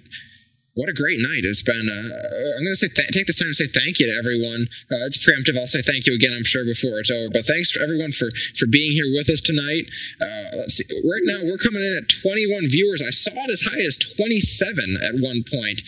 [0.74, 1.88] what a great night it's been.
[1.88, 4.66] Uh, I'm going to say th- take this time to say thank you to everyone.
[4.90, 5.56] Uh, it's preemptive.
[5.58, 6.32] I'll say thank you again.
[6.34, 9.40] I'm sure before it's over, but thanks for everyone for for being here with us
[9.40, 9.90] tonight.
[10.20, 10.66] Uh.
[11.04, 13.02] Right now, we're coming in at 21 viewers.
[13.02, 15.82] I saw it as high as 27 at one point.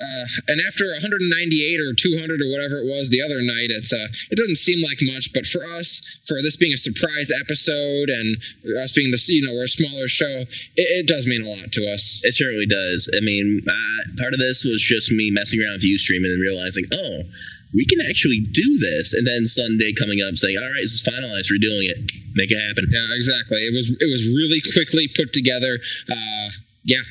[0.00, 4.08] Uh, and after 198 or 200 or whatever it was the other night, it's uh,
[4.30, 5.32] it doesn't seem like much.
[5.32, 8.36] But for us, for this being a surprise episode and
[8.80, 11.72] us being this, you know, we're a smaller show, it, it does mean a lot
[11.72, 12.20] to us.
[12.24, 13.12] It certainly does.
[13.12, 16.40] I mean, uh, part of this was just me messing around with Ustream and then
[16.40, 17.28] realizing, oh,
[17.74, 19.14] we can actually do this.
[19.14, 21.98] And then Sunday coming up saying, all right, this is finalized, we're doing it,
[22.34, 22.86] make it happen.
[22.90, 23.58] Yeah, exactly.
[23.62, 25.78] It was it was really quickly put together.
[26.10, 26.48] Uh,
[26.84, 27.04] yeah.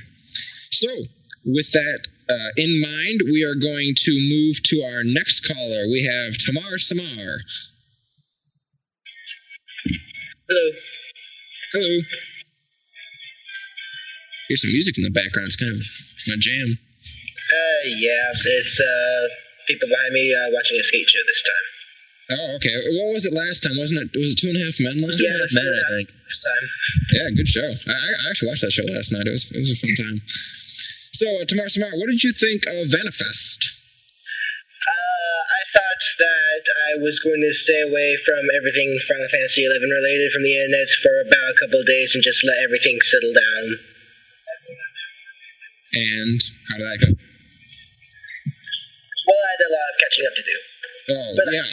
[0.72, 0.90] So
[1.46, 5.88] with that uh, in mind, we are going to move to our next caller.
[5.90, 7.42] We have Tamar Samar.
[10.50, 10.66] Hello.
[11.74, 11.98] Hello.
[14.48, 15.48] Here's some music in the background.
[15.48, 15.82] It's kind of
[16.28, 16.74] my jam.
[16.74, 19.26] Uh, yeah, it's uh
[19.68, 21.66] people behind me uh, watching a skate show this time.
[22.32, 22.74] Oh, okay.
[22.98, 23.78] What was it last time?
[23.78, 24.18] Wasn't it?
[24.18, 25.34] Was it Two and a Half Men last Two time?
[25.34, 26.08] and a Half Men, I think.
[26.14, 26.66] This time.
[27.14, 27.70] Yeah, good show.
[27.90, 29.26] I, I actually watched that show last night.
[29.30, 30.18] It was it was a fun time.
[31.20, 33.60] So, uh, Tamar Samar, what did you think of Vana'fest?
[33.60, 39.84] Uh, I thought that I was going to stay away from everything Final Fantasy XI
[39.84, 43.36] related from the internet for about a couple of days and just let everything settle
[43.36, 43.66] down.
[46.00, 46.40] And
[46.72, 47.12] how did that go?
[49.28, 50.58] Well, I had a lot of catching up to do.
[51.20, 51.68] Oh, yeah.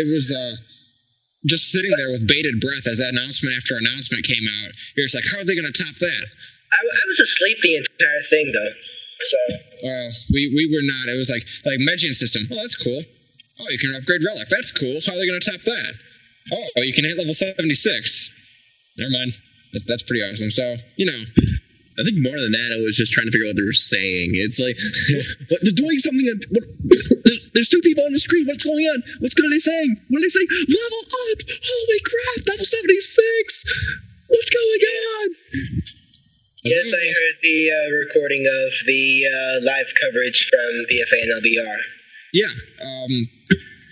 [0.00, 0.56] It was uh,
[1.44, 4.72] just sitting there with bated breath as that announcement after announcement came out.
[4.96, 6.26] You're just like, how are they going to top that?
[6.72, 8.72] I, I was asleep the entire thing though.
[9.22, 9.38] So
[9.84, 11.08] Well, we, we were not.
[11.12, 12.42] It was like like Magian system.
[12.50, 13.02] Oh, that's cool.
[13.60, 14.48] Oh, you can upgrade relic.
[14.48, 14.98] That's cool.
[15.06, 15.92] How are they going to top that?
[16.52, 18.34] Oh, you can hit level seventy six.
[18.98, 19.32] Never mind.
[19.72, 20.50] That, that's pretty awesome.
[20.50, 21.20] So you know,
[21.98, 23.76] I think more than that, I was just trying to figure out what they were
[23.76, 24.32] saying.
[24.34, 24.74] It's like,
[25.52, 26.24] what, they're doing something.
[26.24, 26.64] At, what,
[27.24, 28.48] there's, there's two people on the screen.
[28.48, 29.04] What's going on?
[29.20, 30.00] What's to they saying?
[30.08, 30.50] What are they saying?
[30.66, 31.40] Level up!
[31.46, 32.38] Holy crap!
[32.48, 34.08] Level 76!
[34.28, 35.91] What's going on?
[36.62, 41.76] Yes, I heard the uh, recording of the uh, live coverage from BFA and LBR.
[42.32, 42.52] yeah.
[42.82, 43.12] Um,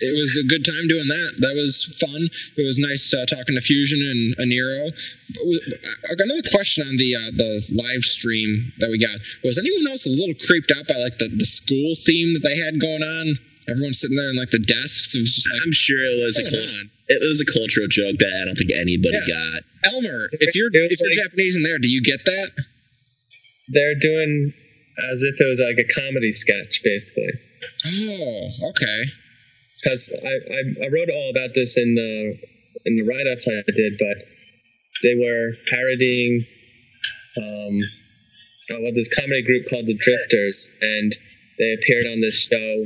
[0.03, 1.45] it was a good time doing that.
[1.45, 2.25] That was fun.
[2.57, 4.89] It was nice uh, talking to Fusion and Aniro.
[6.09, 9.13] I got another question on the uh, the live stream that we got.
[9.45, 12.57] Was anyone else a little creeped out by like the, the school theme that they
[12.57, 13.37] had going on?
[13.69, 15.13] Everyone sitting there in like the desks.
[15.13, 16.89] It was just like I'm sure it was a What's on?
[17.13, 19.37] it was a cultural joke that I don't think anybody Yeah.
[19.53, 19.61] got.
[19.83, 20.29] Elmer.
[20.33, 22.51] If you're if you're like- Japanese in there, do you get that?
[23.69, 24.53] They're doing
[25.11, 27.31] as if it was like a comedy sketch, basically.
[27.85, 29.05] Oh, okay.
[29.81, 32.37] Because I, I I wrote all about this in the
[32.85, 34.17] in the write ups I did, but
[35.03, 36.45] they were parodying
[37.37, 37.79] um,
[38.71, 41.13] uh, what this comedy group called the Drifters, and
[41.57, 42.85] they appeared on this show,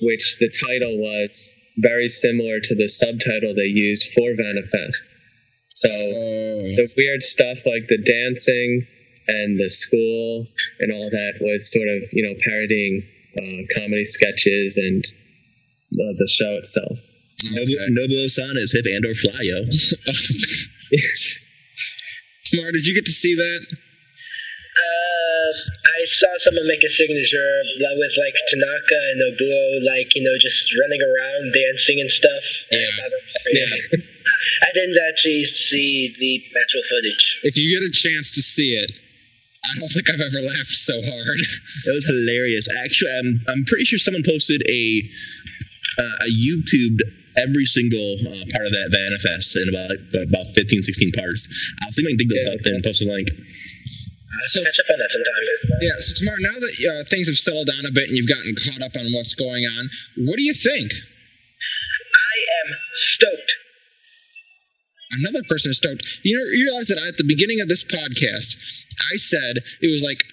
[0.00, 5.02] which the title was very similar to the subtitle they used for Vana'fest.
[5.74, 6.74] So Oh.
[6.76, 8.86] the weird stuff like the dancing
[9.28, 10.46] and the school
[10.80, 13.02] and all that was sort of you know parodying
[13.38, 15.04] uh, comedy sketches and
[15.94, 16.98] uh, the show itself.
[17.52, 19.62] Nobu, Nobuo-san is hip and or fly, yo.
[22.44, 23.66] Tamara, did you get to see that?
[25.42, 27.50] Uh, I saw someone make a signature
[27.98, 32.44] with like Tanaka and Nobuo, like you know, just running around dancing and stuff.
[32.70, 33.98] Yeah.
[34.62, 37.24] I didn't actually see the actual footage.
[37.42, 38.92] If you get a chance to see it,
[39.64, 41.38] I don't think I've ever laughed so hard.
[41.86, 42.68] It was hilarious.
[42.84, 45.02] Actually, I'm, I'm pretty sure someone posted a
[45.98, 46.98] uh, a YouTube
[47.36, 49.90] every single uh, part of that Vana'fest in about
[50.28, 51.48] about 15, 16 parts.
[51.82, 53.28] I'll see if I can dig those up and post a link.
[54.46, 55.78] So, Catch up on that sometime.
[55.80, 58.54] yeah, so Tamar, now that uh, things have settled down a bit and you've gotten
[58.56, 59.88] caught up on what's going on,
[60.26, 60.90] what do you think?
[60.90, 62.34] I
[62.64, 62.68] am
[63.16, 63.52] stoked.
[65.12, 66.20] Another person is stoked.
[66.24, 68.56] You know, you realize that at the beginning of this podcast,
[69.12, 70.24] I said it was like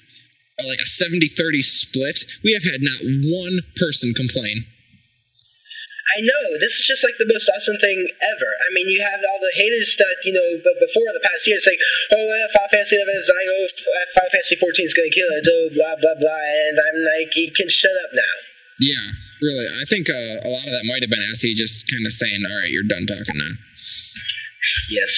[0.68, 2.20] like a 70-30 split.
[2.44, 3.00] We have had not
[3.32, 4.66] one person complain.
[6.10, 8.50] I know this is just like the most awesome thing ever.
[8.66, 11.62] I mean, you have all the hated stuff, you know, but before the past year,
[11.62, 11.78] it's like,
[12.18, 13.66] oh, uh, Final Fantasy 11 is dying, oh,
[14.18, 17.30] Final Fantasy 14 is going to kill it, oh, blah blah blah, and I'm like,
[17.38, 18.34] you can shut up now.
[18.80, 19.06] Yeah,
[19.44, 19.68] really.
[19.70, 22.42] I think uh, a lot of that might have been SE just kind of saying,
[22.48, 23.54] all right, you're done talking now.
[24.90, 25.14] Yes.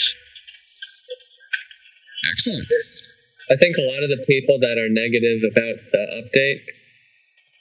[2.31, 2.67] Excellent.
[3.49, 6.63] I think a lot of the people that are negative about the update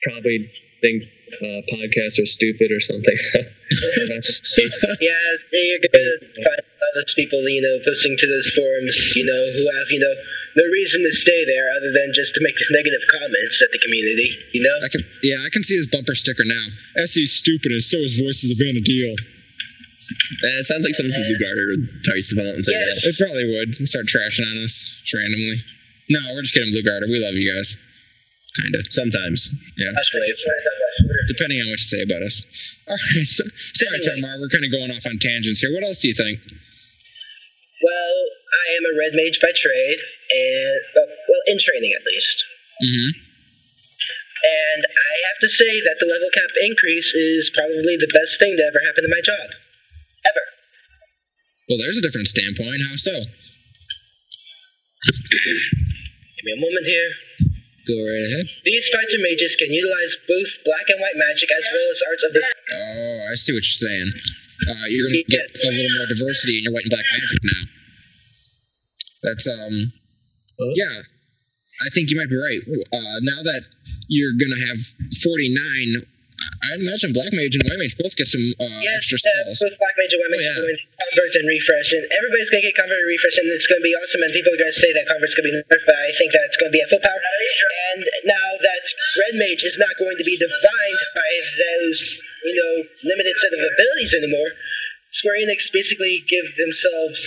[0.03, 0.51] probably
[0.81, 1.03] think
[1.39, 3.17] uh, podcasts are stupid or something.
[5.01, 5.15] yeah,
[5.53, 9.89] you're gonna find other people, you know, posting to those forums, you know, who have,
[9.91, 10.15] you know,
[10.57, 14.35] no reason to stay there other than just to make negative comments at the community,
[14.53, 14.77] you know?
[14.83, 16.67] I can, yeah, I can see his bumper sticker now.
[17.07, 19.15] SE's stupid, and so is Voices of Vana'diel.
[19.15, 22.99] Uh, it sounds like someone from BlueGartr would probably come out and say that.
[23.07, 25.63] It probably would start trashing on us randomly.
[26.11, 27.07] No, we're just kidding, BlueGartr.
[27.07, 27.79] We love you guys.
[28.59, 28.83] Kind of.
[28.91, 29.55] Sometimes.
[29.79, 29.95] Yeah.
[31.31, 32.43] Depending on what you say about us.
[32.91, 33.23] All right.
[33.23, 33.47] So,
[33.79, 34.43] sorry, Tamar.
[34.43, 35.71] We're kind of going off on tangents here.
[35.71, 36.43] What else do you think?
[36.43, 38.17] Well,
[38.51, 42.39] I am a red mage by trade, and well, in training at least.
[42.83, 43.11] Mm-hmm.
[44.41, 48.59] And I have to say that the level cap increase is probably the best thing
[48.59, 49.55] to ever happen to my job,
[50.27, 50.45] ever.
[51.71, 52.83] Well, there's a different standpoint.
[52.83, 53.15] How so?
[53.15, 53.25] Give
[56.43, 57.30] me a moment here.
[57.89, 58.47] Go right ahead.
[58.65, 62.33] These fighter mages can utilize both black and white magic as well as arts of
[62.37, 62.41] the.
[62.45, 64.09] Oh, I see what you're saying.
[64.69, 67.41] Uh, you're going to get a little more diversity in your white and black magic
[67.45, 67.63] now.
[69.23, 69.93] That's um,
[70.77, 71.09] yeah.
[71.87, 72.61] I think you might be right.
[72.93, 73.63] Uh, now that
[74.09, 74.79] you're going to have
[75.23, 76.03] 49,
[76.61, 79.59] I imagine black mage and white mage both get some uh, Yes, extra spells.
[79.65, 80.61] both black mage and white mage Oh, yeah.
[80.61, 83.47] are going to convert and refresh, and everybody's going to get convert and refresh, and
[83.57, 84.21] it's going to be awesome.
[84.21, 86.29] And people are going to say that convert's going to be nerfed, but I think
[86.37, 87.21] that it's going to be at full power.
[87.97, 88.83] And now that
[89.25, 91.99] red mage is not going to be defined by those,
[92.45, 92.73] you know,
[93.09, 94.49] limited set of abilities anymore,
[95.17, 97.19] Square Enix basically give themselves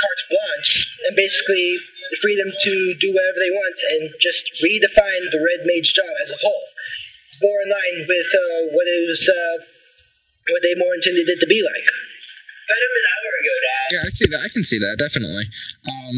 [0.00, 0.72] carte blanche
[1.06, 1.78] and basically
[2.10, 6.32] the freedom to do whatever they want and just redefine the red mage job as
[6.32, 6.64] a whole.
[7.42, 9.56] More in line with uh, what it was, uh,
[10.52, 11.86] what they more intended it to be like.
[11.88, 13.86] Got him an hour ago, Dad.
[13.90, 14.40] Yeah, I see that.
[14.44, 15.46] I can see that definitely.
[15.88, 16.16] Um,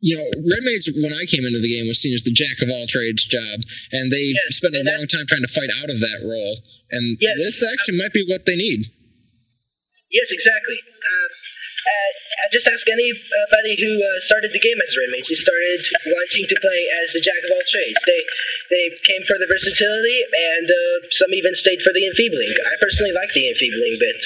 [0.00, 2.60] you know, Red Mage when I came into the game was seen as the jack
[2.64, 3.60] of all trades job,
[3.92, 6.56] and they spent a long time trying to fight out of that role.
[6.90, 7.36] And Yes.
[7.36, 8.88] this actually might be what they need.
[10.10, 10.78] Yes, exactly.
[10.80, 15.28] Um, uh, I just ask anybody who uh, started the game as a Red Mage,
[15.28, 18.00] who started wanting to play as the Jack of all trades.
[18.08, 18.20] They
[18.72, 22.48] they came for the versatility, and uh, some even stayed for the enfeebling.
[22.64, 24.24] I personally like the enfeebling bits.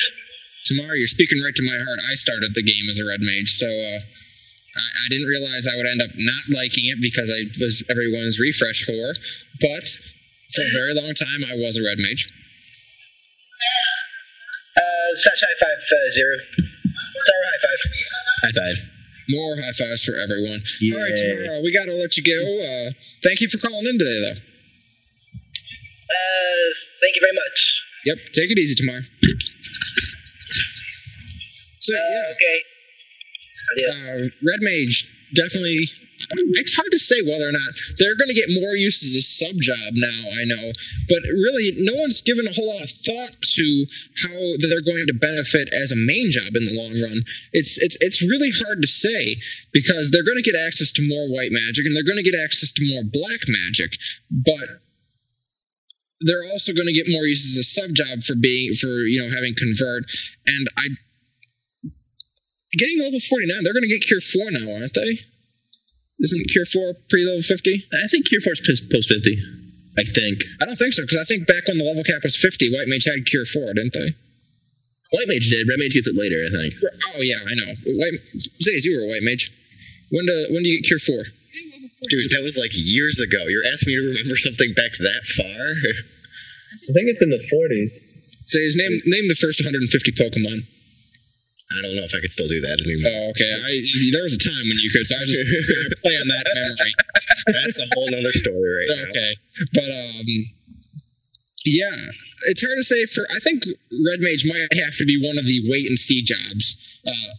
[0.65, 2.01] Tamara, you're speaking right to my heart.
[2.07, 5.77] I started the game as a red mage, so uh, I, I didn't realize I
[5.77, 9.19] would end up not liking it because I was everyone's refresh whore.
[9.61, 9.85] But
[10.55, 12.31] for a very long time, I was a red mage.
[14.75, 16.74] Uh, slash high five uh, zero.
[18.45, 18.91] Sorry, high five.
[19.31, 20.61] More high fives for everyone.
[20.61, 22.39] All right, Tamara, we got to let you go.
[22.61, 22.91] Uh,
[23.23, 24.37] thank you for calling in today, though.
[26.05, 26.67] Uh,
[27.01, 27.57] thank you very much.
[28.05, 29.01] Yep, take it easy, Tamara.
[31.81, 32.59] So yeah, Okay.
[33.91, 35.89] uh, Red Mage definitely.
[36.31, 39.23] It's hard to say whether or not they're going to get more use as a
[39.23, 40.31] sub job now.
[40.33, 40.73] I know,
[41.09, 43.87] but really, no one's given a whole lot of thought to
[44.23, 47.23] how they're going to benefit as a main job in the long run.
[47.53, 49.37] It's it's it's really hard to say
[49.73, 52.39] because they're going to get access to more white magic and they're going to get
[52.39, 53.97] access to more black magic,
[54.31, 54.85] but
[56.21, 59.21] they're also going to get more use as a sub job for being for you
[59.21, 60.05] know having convert
[60.47, 60.89] and i
[62.73, 65.19] getting level 49 they're going to get cure 4 now aren't they
[66.21, 69.37] isn't cure 4 pre-level 50 I think Cure 4 is post 50.
[69.97, 70.43] I think.
[70.61, 72.89] i don't think so because i think back when the level cap was 50 white
[72.89, 74.15] mage had cure 4 didn't they
[75.13, 75.69] White Mage did.
[75.69, 76.75] Red Mage gets it later, I think.
[77.15, 78.19] oh yeah i know white
[78.61, 79.53] Zays, you were a white mage
[80.11, 81.25] when do when do you get cure 4
[82.11, 83.47] Dude, that was like years ago.
[83.49, 85.47] You're asking me to remember something back that far?
[85.47, 87.93] I think it's in the 40s.
[88.45, 90.69] Zays, name name the first 150 pokemon
[91.73, 93.11] I don't know if I could still do that anymore.
[93.11, 93.51] oh okay.
[93.51, 93.81] I,
[94.13, 96.93] there was a time when you could so i just play on that memory.
[97.65, 99.11] That's a whole other story right now.
[99.11, 99.33] okay.
[99.73, 100.27] But um
[101.65, 101.97] yeah.
[102.47, 103.65] It's hard to say for i think
[104.05, 106.81] red mage might have to be one of the wait and see jobs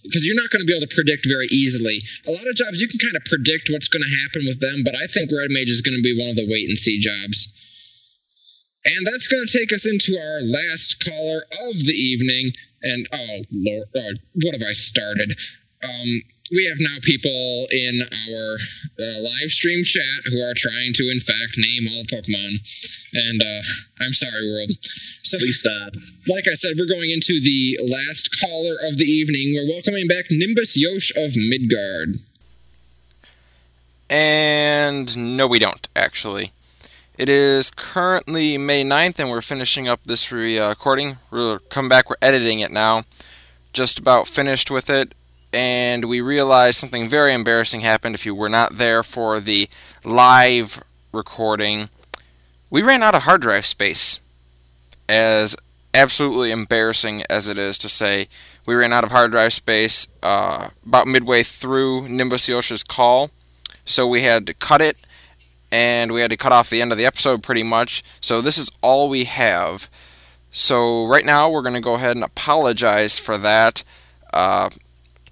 [0.03, 1.97] because you're not going to be able to predict very easily.
[2.27, 4.81] A lot of jobs you can kind of predict what's going to happen with them
[4.83, 6.97] but i think red mage is going to be one of the wait and see
[6.99, 7.53] jobs
[8.85, 12.51] and that's going to take us into our last caller of the evening.
[12.83, 14.11] And oh, Lord, oh,
[14.43, 15.31] what have I started?
[15.83, 16.07] Um,
[16.51, 18.57] we have now people in our
[18.99, 22.61] uh, live stream chat who are trying to, in fact, name all Pokemon.
[23.13, 23.61] And uh,
[24.01, 24.71] I'm sorry, world.
[25.23, 25.93] So Please stop.
[26.27, 29.53] like I said, we're going into the last caller of the evening.
[29.55, 32.19] We're welcoming back Nimbus Yosh of Midgard.
[34.09, 36.51] And no, we don't, actually.
[37.17, 40.35] It is currently May 9th, and we're finishing up this uh,
[40.67, 41.15] recording.
[41.31, 43.03] We'll come back, we're editing it now.
[43.71, 45.15] Just about finished with it.
[45.53, 49.69] and we realized something very embarrassing happened if you were not there for the
[50.03, 50.83] live
[51.13, 51.87] recording.
[52.69, 54.19] We ran out of hard drive space.
[55.07, 55.55] As
[55.93, 58.27] absolutely embarrassing as it is to say,
[58.65, 63.31] we ran out of hard drive space uh, about midway through Nimbus Yosha's call,
[63.85, 64.97] so we had to cut it
[65.75, 68.01] and we had to cut off the end of the episode pretty much.
[68.21, 69.89] So this is all we have.
[70.49, 73.83] So right now we're going to go ahead and apologize for that.
[74.33, 74.69] Uh,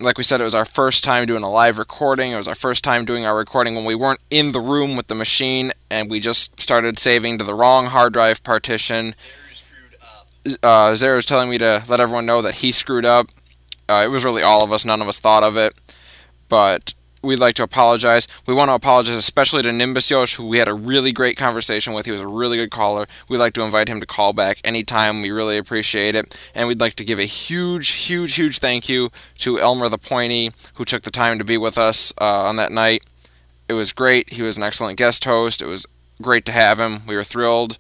[0.02, 2.34] like we said, it was our first time doing a live recording.
[2.34, 5.07] It was our first time doing our recording when we weren't in the room with
[5.07, 9.14] the machine and we just started saving to the wrong hard drive partition.
[10.61, 13.28] Uh, Zero's telling me to let everyone know that he screwed up.
[13.88, 14.84] Uh, it was really all of us.
[14.84, 15.74] None of us thought of it.
[16.49, 16.94] But
[17.24, 18.28] we'd like to apologize.
[18.45, 21.94] We want to apologize especially to Nimbus Yosh, who we had a really great conversation
[21.94, 22.06] with.
[22.06, 23.08] He was a really good caller.
[23.30, 25.22] We'd like to invite him to call back anytime.
[25.22, 26.38] We really appreciate it.
[26.54, 29.10] And we'd like to give a huge, huge, huge thank you
[29.40, 32.72] to Elmer the Pointy, who took the time to be with us uh, on that
[32.72, 33.04] night.
[33.70, 34.34] It was great.
[34.34, 35.62] He was an excellent guest host.
[35.62, 35.86] It was
[36.22, 37.02] great to have him.
[37.08, 37.78] We were thrilled.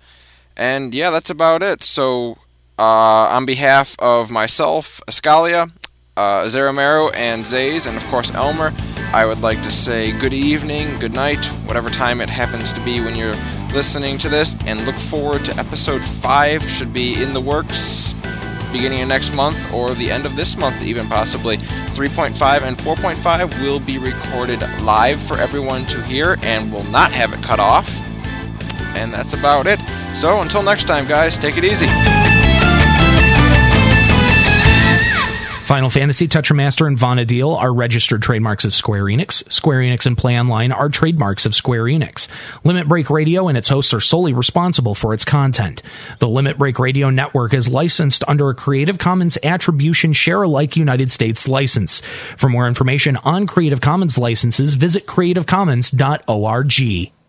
[0.55, 1.83] And yeah, that's about it.
[1.83, 2.37] So,
[2.79, 5.71] uh, on behalf of myself, Ascalia,
[6.15, 8.73] uh, and Zays, and of course Elmer,
[9.13, 12.99] I would like to say good evening, good night, whatever time it happens to be
[12.99, 13.35] when you're
[13.73, 16.63] listening to this, and look forward to episode 5.
[16.63, 18.13] Should be in the works
[18.73, 21.57] beginning of next month or the end of this month, even possibly.
[21.57, 27.31] 3.5 and 4.5 will be recorded live for everyone to hear and will not have
[27.33, 28.01] it cut off.
[28.95, 29.79] And that's about it.
[30.15, 31.87] So until next time, guys, take it easy.
[35.73, 39.51] Final Fantasy, Tetramaster, and Vana'diel are registered trademarks of Square Enix.
[39.51, 42.27] Square Enix and Play Online are trademarks of Square Enix.
[42.63, 45.81] Limit Break Radio and its hosts are solely responsible for its content.
[46.19, 51.11] The Limit Break Radio network is licensed under a Creative Commons Attribution Share Alike United
[51.11, 52.01] States license.
[52.37, 57.22] For more information on Creative Commons licenses, visit creativecommons.org.